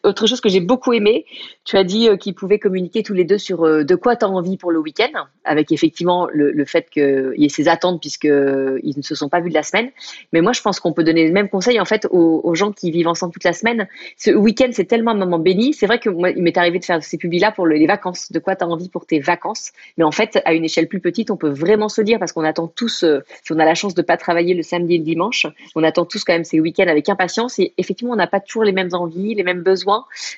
Autre 0.02 0.26
chose 0.26 0.40
que 0.40 0.48
j'ai 0.48 0.60
beaucoup 0.60 0.92
aimé, 0.92 1.26
tu 1.64 1.76
as 1.76 1.84
dit 1.84 2.08
qu'ils 2.18 2.34
pouvaient 2.34 2.58
communiquer 2.58 3.02
tous 3.02 3.12
les 3.12 3.24
deux 3.24 3.38
sur 3.38 3.84
de 3.84 3.94
quoi 3.94 4.16
tu 4.16 4.24
as 4.24 4.28
envie 4.28 4.56
pour 4.56 4.72
le 4.72 4.78
week-end, 4.78 5.26
avec 5.44 5.72
effectivement 5.72 6.28
le, 6.32 6.64
fait 6.64 6.88
qu'il 6.90 7.34
y 7.36 7.44
ait 7.44 7.50
ces 7.50 7.68
attentes 7.68 8.00
puisqu'ils 8.00 8.94
ne 8.96 9.02
se 9.02 9.14
sont 9.14 9.28
pas 9.28 9.40
vus 9.40 9.50
de 9.50 9.54
la 9.54 9.62
semaine. 9.62 9.90
Mais 10.32 10.40
moi, 10.40 10.52
je 10.52 10.62
pense 10.62 10.80
qu'on 10.80 10.92
peut 10.92 11.04
donner 11.04 11.26
le 11.26 11.32
même 11.32 11.48
conseil 11.48 11.80
en 11.80 11.84
fait 11.84 12.06
aux, 12.10 12.54
gens 12.54 12.72
qui 12.72 12.90
vivent 12.90 13.08
ensemble 13.08 13.32
toute 13.32 13.44
la 13.44 13.52
semaine. 13.52 13.88
Ce 14.16 14.30
week-end, 14.30 14.70
c'est 14.72 14.86
tellement 14.86 15.12
un 15.12 15.16
moment 15.16 15.38
béni. 15.38 15.74
C'est 15.74 15.86
vrai 15.86 15.98
que 15.98 16.08
moi, 16.08 16.30
il 16.30 16.42
m'est 16.42 16.56
arrivé 16.56 16.78
de 16.78 16.84
faire 16.84 17.02
ces 17.02 17.18
publis-là 17.18 17.52
pour 17.52 17.66
les 17.66 17.86
vacances. 17.86 18.32
De 18.32 18.38
quoi 18.38 18.56
tu 18.56 18.64
as 18.64 18.68
envie 18.68 18.88
pour 18.88 19.06
tes 19.06 19.20
vacances? 19.20 19.72
Mais 19.98 20.04
en 20.04 20.12
fait, 20.12 20.40
à 20.44 20.54
une 20.54 20.64
échelle 20.64 20.88
plus 20.88 21.00
petite, 21.00 21.30
on 21.30 21.36
peut 21.36 21.50
vraiment 21.50 21.88
se 21.88 22.00
dire 22.00 22.18
parce 22.18 22.32
qu'on 22.32 22.44
attend 22.44 22.68
tous, 22.68 23.04
si 23.44 23.52
on 23.52 23.58
a 23.58 23.64
la 23.64 23.74
chance 23.74 23.94
de 23.94 24.02
pas 24.02 24.16
travailler 24.16 24.54
le 24.54 24.62
samedi 24.62 24.94
et 24.94 24.98
le 24.98 25.04
dimanche, 25.04 25.46
on 25.74 25.84
attend 25.84 26.04
tous 26.04 26.24
quand 26.24 26.32
même 26.32 26.44
ces 26.44 26.60
week-ends 26.60 26.88
avec 26.88 27.08
impatience. 27.08 27.58
Et 27.58 27.74
effectivement, 27.78 28.14
on 28.14 28.16
n'a 28.16 28.26
pas 28.26 28.40
toujours 28.40 28.64
les 28.64 28.72
mêmes 28.72 28.90
envies, 28.92 29.34
les 29.34 29.44
mêmes 29.44 29.62
besoins 29.62 29.89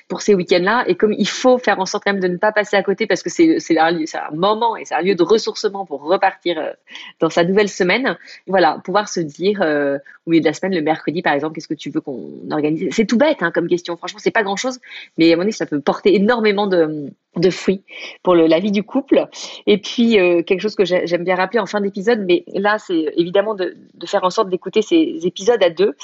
pour 0.07 0.21
ces 0.21 0.33
week-ends-là. 0.35 0.83
Et 0.87 0.95
comme 0.95 1.13
il 1.13 1.27
faut 1.27 1.57
faire 1.57 1.79
en 1.79 1.85
sorte 1.85 2.03
quand 2.03 2.13
même 2.13 2.21
de 2.21 2.27
ne 2.27 2.37
pas 2.37 2.51
passer 2.51 2.75
à 2.75 2.83
côté 2.83 3.07
parce 3.07 3.23
que 3.23 3.29
c'est 3.29 3.77
un, 3.77 3.95
un, 3.95 4.35
moment 4.35 4.75
et 4.77 4.85
c'est 4.85 4.95
un 4.95 5.01
lieu 5.01 5.15
de 5.15 5.23
ressourcement 5.23 5.85
pour 5.85 6.01
repartir 6.03 6.59
euh, 6.59 6.71
dans 7.19 7.29
sa 7.29 7.43
nouvelle 7.43 7.69
semaine. 7.69 8.17
Voilà, 8.47 8.79
pouvoir 8.83 9.09
se 9.09 9.19
dire 9.19 9.61
euh, 9.61 9.97
au 10.25 10.31
milieu 10.31 10.41
de 10.41 10.45
la 10.45 10.53
semaine, 10.53 10.73
le 10.73 10.81
mercredi 10.81 11.21
par 11.21 11.33
exemple, 11.33 11.55
qu'est-ce 11.55 11.67
que 11.67 11.73
tu 11.73 11.89
veux 11.89 12.01
qu'on 12.01 12.29
organise? 12.51 12.89
C'est 12.91 13.05
tout 13.05 13.17
bête 13.17 13.41
hein, 13.41 13.51
comme 13.51 13.67
question. 13.67 13.97
Franchement, 13.97 14.19
c'est 14.21 14.31
pas 14.31 14.43
grand-chose, 14.43 14.79
mais 15.17 15.31
à 15.33 15.35
mon 15.35 15.43
avis, 15.43 15.53
ça 15.53 15.65
peut 15.65 15.79
porter 15.79 16.15
énormément 16.15 16.67
de 16.67 17.11
de 17.35 17.49
fruits 17.49 17.83
pour 18.21 18.35
le, 18.35 18.45
la 18.47 18.59
vie 18.59 18.71
du 18.71 18.83
couple. 18.83 19.27
Et 19.65 19.77
puis, 19.77 20.19
euh, 20.19 20.43
quelque 20.43 20.61
chose 20.61 20.75
que 20.75 20.85
j'aime 20.85 21.23
bien 21.23 21.35
rappeler 21.35 21.59
en 21.59 21.65
fin 21.65 21.81
d'épisode, 21.81 22.23
mais 22.27 22.43
là, 22.47 22.77
c'est 22.77 23.11
évidemment 23.17 23.55
de, 23.55 23.75
de, 23.95 24.05
faire 24.05 24.23
en 24.23 24.29
sorte 24.29 24.49
d'écouter 24.49 24.81
ces 24.81 25.19
épisodes 25.23 25.61
à 25.63 25.69
deux, 25.69 25.95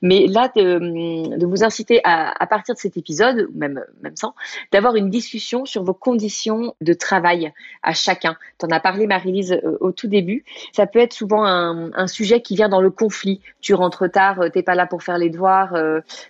mais 0.00 0.26
là, 0.26 0.50
de, 0.56 1.36
de 1.36 1.46
vous 1.46 1.64
inciter 1.64 2.00
à, 2.04 2.32
à, 2.42 2.46
partir 2.46 2.74
de 2.74 2.80
cet 2.80 2.96
épisode, 2.96 3.48
même, 3.54 3.84
même 4.02 4.16
sans, 4.16 4.34
d'avoir 4.72 4.96
une 4.96 5.10
discussion 5.10 5.64
sur 5.66 5.82
vos 5.82 5.94
conditions 5.94 6.74
de 6.80 6.92
travail 6.94 7.52
à 7.82 7.92
chacun. 7.92 8.36
Tu 8.58 8.66
en 8.66 8.70
as 8.70 8.80
parlé, 8.80 9.06
Marie-Lise, 9.06 9.52
euh, 9.52 9.76
au 9.80 9.92
tout 9.92 10.08
début. 10.08 10.44
Ça 10.72 10.86
peut 10.86 11.00
être 11.00 11.12
souvent 11.12 11.44
un, 11.44 11.92
un, 11.92 12.06
sujet 12.06 12.40
qui 12.40 12.54
vient 12.56 12.68
dans 12.68 12.80
le 12.80 12.90
conflit. 12.90 13.40
Tu 13.60 13.74
rentres 13.74 14.10
tard, 14.10 14.40
euh, 14.40 14.48
t'es 14.48 14.62
pas 14.62 14.74
là 14.74 14.86
pour 14.86 15.02
faire 15.02 15.18
les 15.18 15.28
devoirs, 15.28 15.76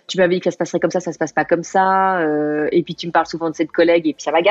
tu 0.07 0.17
m'avais 0.17 0.35
dit 0.35 0.41
que 0.41 0.45
ça 0.45 0.51
se 0.51 0.57
passerait 0.57 0.79
comme 0.79 0.91
ça, 0.91 0.99
ça 0.99 1.13
se 1.13 1.17
passe 1.17 1.31
pas 1.31 1.45
comme 1.45 1.63
ça, 1.63 2.21
et 2.71 2.83
puis 2.83 2.95
tu 2.95 3.07
me 3.07 3.11
parles 3.11 3.27
souvent 3.27 3.49
de 3.49 3.55
cette 3.55 3.71
collègue, 3.71 4.07
et 4.07 4.13
puis 4.13 4.23
ça 4.23 4.31
va 4.31 4.41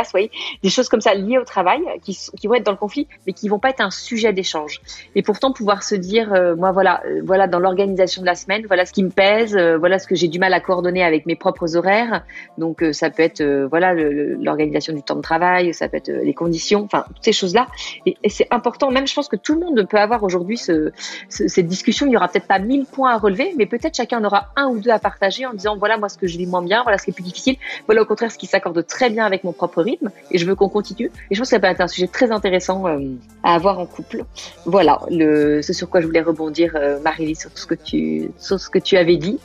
des 0.63 0.71
choses 0.71 0.89
comme 0.89 1.01
ça 1.01 1.15
liées 1.15 1.39
au 1.39 1.45
travail 1.45 1.81
qui, 2.03 2.17
qui, 2.39 2.47
vont 2.47 2.55
être 2.55 2.65
dans 2.65 2.73
le 2.73 2.79
conflit, 2.79 3.07
mais 3.27 3.33
qui 3.33 3.49
vont 3.49 3.59
pas 3.59 3.71
être 3.71 3.81
un 3.81 3.91
sujet 3.91 4.33
d'échange. 4.33 4.81
Et 5.15 5.23
pourtant 5.23 5.53
pouvoir 5.53 5.83
se 5.83 5.95
dire, 5.95 6.33
euh, 6.33 6.57
moi 6.57 6.73
voilà, 6.73 7.03
euh, 7.07 7.21
voilà 7.25 7.47
dans 7.47 7.59
l'organisation 7.59 8.23
de 8.23 8.27
la 8.27 8.35
semaine, 8.35 8.65
voilà 8.67 8.87
ce 8.87 8.93
qui 8.93 9.03
me 9.03 9.11
pèse, 9.11 9.57
euh, 9.57 9.79
voilà 9.79 9.99
ce 9.99 10.07
que 10.07 10.15
j'ai 10.15 10.29
du 10.29 10.39
mal 10.39 10.53
à 10.53 10.61
coordonner 10.61 11.03
avec 11.03 11.27
mes 11.27 11.37
propres 11.37 11.77
horaires. 11.77 12.25
Donc 12.57 12.85
ça 12.93 13.11
peut 13.11 13.23
être 13.23 13.43
voilà 13.71 13.95
l'organisation 13.95 14.93
du 14.93 15.03
temps 15.03 15.17
de 15.17 15.23
travail, 15.23 15.75
ça 15.75 15.89
peut 15.89 15.97
être 15.97 16.11
les 16.11 16.35
conditions, 16.35 16.83
enfin 16.85 17.05
toutes 17.09 17.25
ces 17.25 17.33
choses 17.33 17.55
là. 17.55 17.67
Et, 18.07 18.17
c'est 18.29 18.47
important. 18.51 18.91
Même 18.91 19.07
je 19.07 19.15
pense 19.15 19.29
que 19.29 19.37
tout 19.37 19.55
le 19.55 19.61
monde 19.61 19.87
peut 19.89 19.99
avoir 19.99 20.23
aujourd'hui 20.23 20.57
ce, 20.57 20.93
cette 21.29 21.67
discussion. 21.67 22.07
Il 22.07 22.13
y 22.13 22.17
aura 22.17 22.29
peut-être 22.29 22.47
pas 22.47 22.59
mille 22.59 22.85
points 22.85 23.13
à 23.13 23.19
relever, 23.19 23.55
mais 23.57 23.67
peut-être 23.67 23.97
chacun 23.97 24.21
en 24.21 24.25
aura 24.25 24.49
un 24.57 24.67
ou 24.69 24.79
deux 24.79 24.91
à 24.91 24.99
partager 24.99 25.47
en 25.47 25.55
disant 25.55 25.77
voilà 25.77 25.97
moi 25.97 26.09
ce 26.09 26.19
que 26.19 26.27
je 26.27 26.37
vis 26.37 26.47
moins 26.47 26.63
bien, 26.63 26.83
voilà 26.83 26.99
ce 26.99 27.05
qui 27.05 27.11
est 27.11 27.15
plus 27.15 27.25
difficile, 27.25 27.57
voilà 27.87 28.03
au 28.03 28.07
contraire 28.07 28.31
ce 28.31 28.39
qui 28.39 28.47
s'accorde 28.47 28.87
très 28.87 29.11
bien 29.11 29.25
avec 29.25 29.45
mon 29.45 29.53
propre 29.53 29.83
et 30.31 30.39
je 30.39 30.47
veux 30.47 30.55
qu'on 30.55 30.69
continue. 30.69 31.11
Et 31.31 31.35
je 31.35 31.41
pense 31.41 31.49
que 31.49 31.57
ça 31.57 31.61
peut 31.61 31.67
être 31.67 31.81
un 31.81 31.89
sujet 31.89 32.07
très 32.07 32.31
intéressant 32.31 32.87
euh, 32.87 32.99
à 33.43 33.55
avoir 33.55 33.79
en 33.79 33.87
couple. 33.87 34.25
Voilà, 34.65 35.01
ce 35.11 35.73
sur 35.73 35.89
quoi 35.89 36.01
je 36.01 36.07
voulais 36.07 36.21
rebondir, 36.21 36.73
euh, 36.75 37.01
Marie, 37.01 37.35
sur 37.35 37.51
ce 37.55 37.67
que 37.67 37.75
tu, 37.75 38.31
sur 38.39 38.59
ce 38.61 38.69
que 38.71 38.79
tu 38.79 38.97
avais 38.97 39.17
dit. 39.17 39.39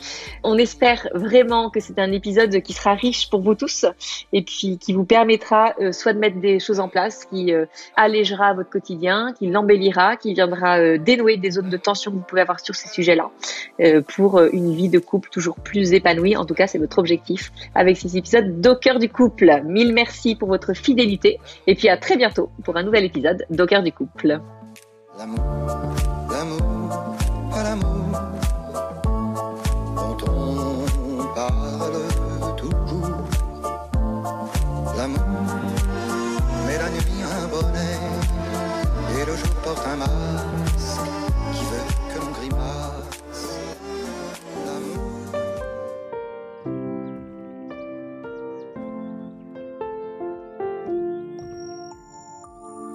On 0.43 0.57
espère 0.57 1.07
vraiment 1.13 1.69
que 1.69 1.79
c'est 1.79 1.99
un 1.99 2.11
épisode 2.11 2.61
qui 2.61 2.73
sera 2.73 2.93
riche 2.93 3.29
pour 3.29 3.41
vous 3.41 3.55
tous 3.55 3.85
et 4.31 4.41
puis 4.41 4.77
qui 4.77 4.93
vous 4.93 5.05
permettra 5.05 5.73
euh, 5.79 5.91
soit 5.91 6.13
de 6.13 6.19
mettre 6.19 6.39
des 6.39 6.59
choses 6.59 6.79
en 6.79 6.89
place, 6.89 7.25
qui 7.25 7.53
allégera 7.95 8.53
votre 8.53 8.69
quotidien, 8.69 9.33
qui 9.37 9.47
l'embellira, 9.47 10.17
qui 10.17 10.33
viendra 10.33 10.97
dénouer 10.97 11.37
des 11.37 11.51
zones 11.51 11.69
de 11.69 11.77
tension 11.77 12.11
que 12.11 12.17
vous 12.17 12.23
pouvez 12.23 12.41
avoir 12.41 12.59
sur 12.59 12.75
ces 12.75 12.89
sujets-là 12.89 13.29
pour 14.15 14.41
une 14.41 14.73
vie 14.73 14.89
de 14.89 14.99
couple 14.99 15.29
toujours 15.29 15.55
plus 15.55 15.93
épanouie. 15.93 16.35
En 16.35 16.45
tout 16.45 16.53
cas, 16.53 16.67
c'est 16.67 16.79
notre 16.79 16.99
objectif 16.99 17.51
avec 17.75 17.97
ces 17.97 18.17
épisodes 18.17 18.61
d'au 18.61 18.75
du 18.99 19.09
couple. 19.09 19.61
Mille 19.65 19.93
merci 19.93 20.32
pour 20.35 20.49
votre 20.49 20.73
fidélité. 20.73 21.39
Et 21.67 21.75
puis 21.75 21.89
à 21.89 21.97
très 21.97 22.17
bientôt 22.17 22.49
pour 22.63 22.77
un 22.77 22.83
nouvel 22.83 23.05
épisode 23.05 23.45
d'Au 23.49 23.65
du 23.65 23.91
couple. 23.91 24.39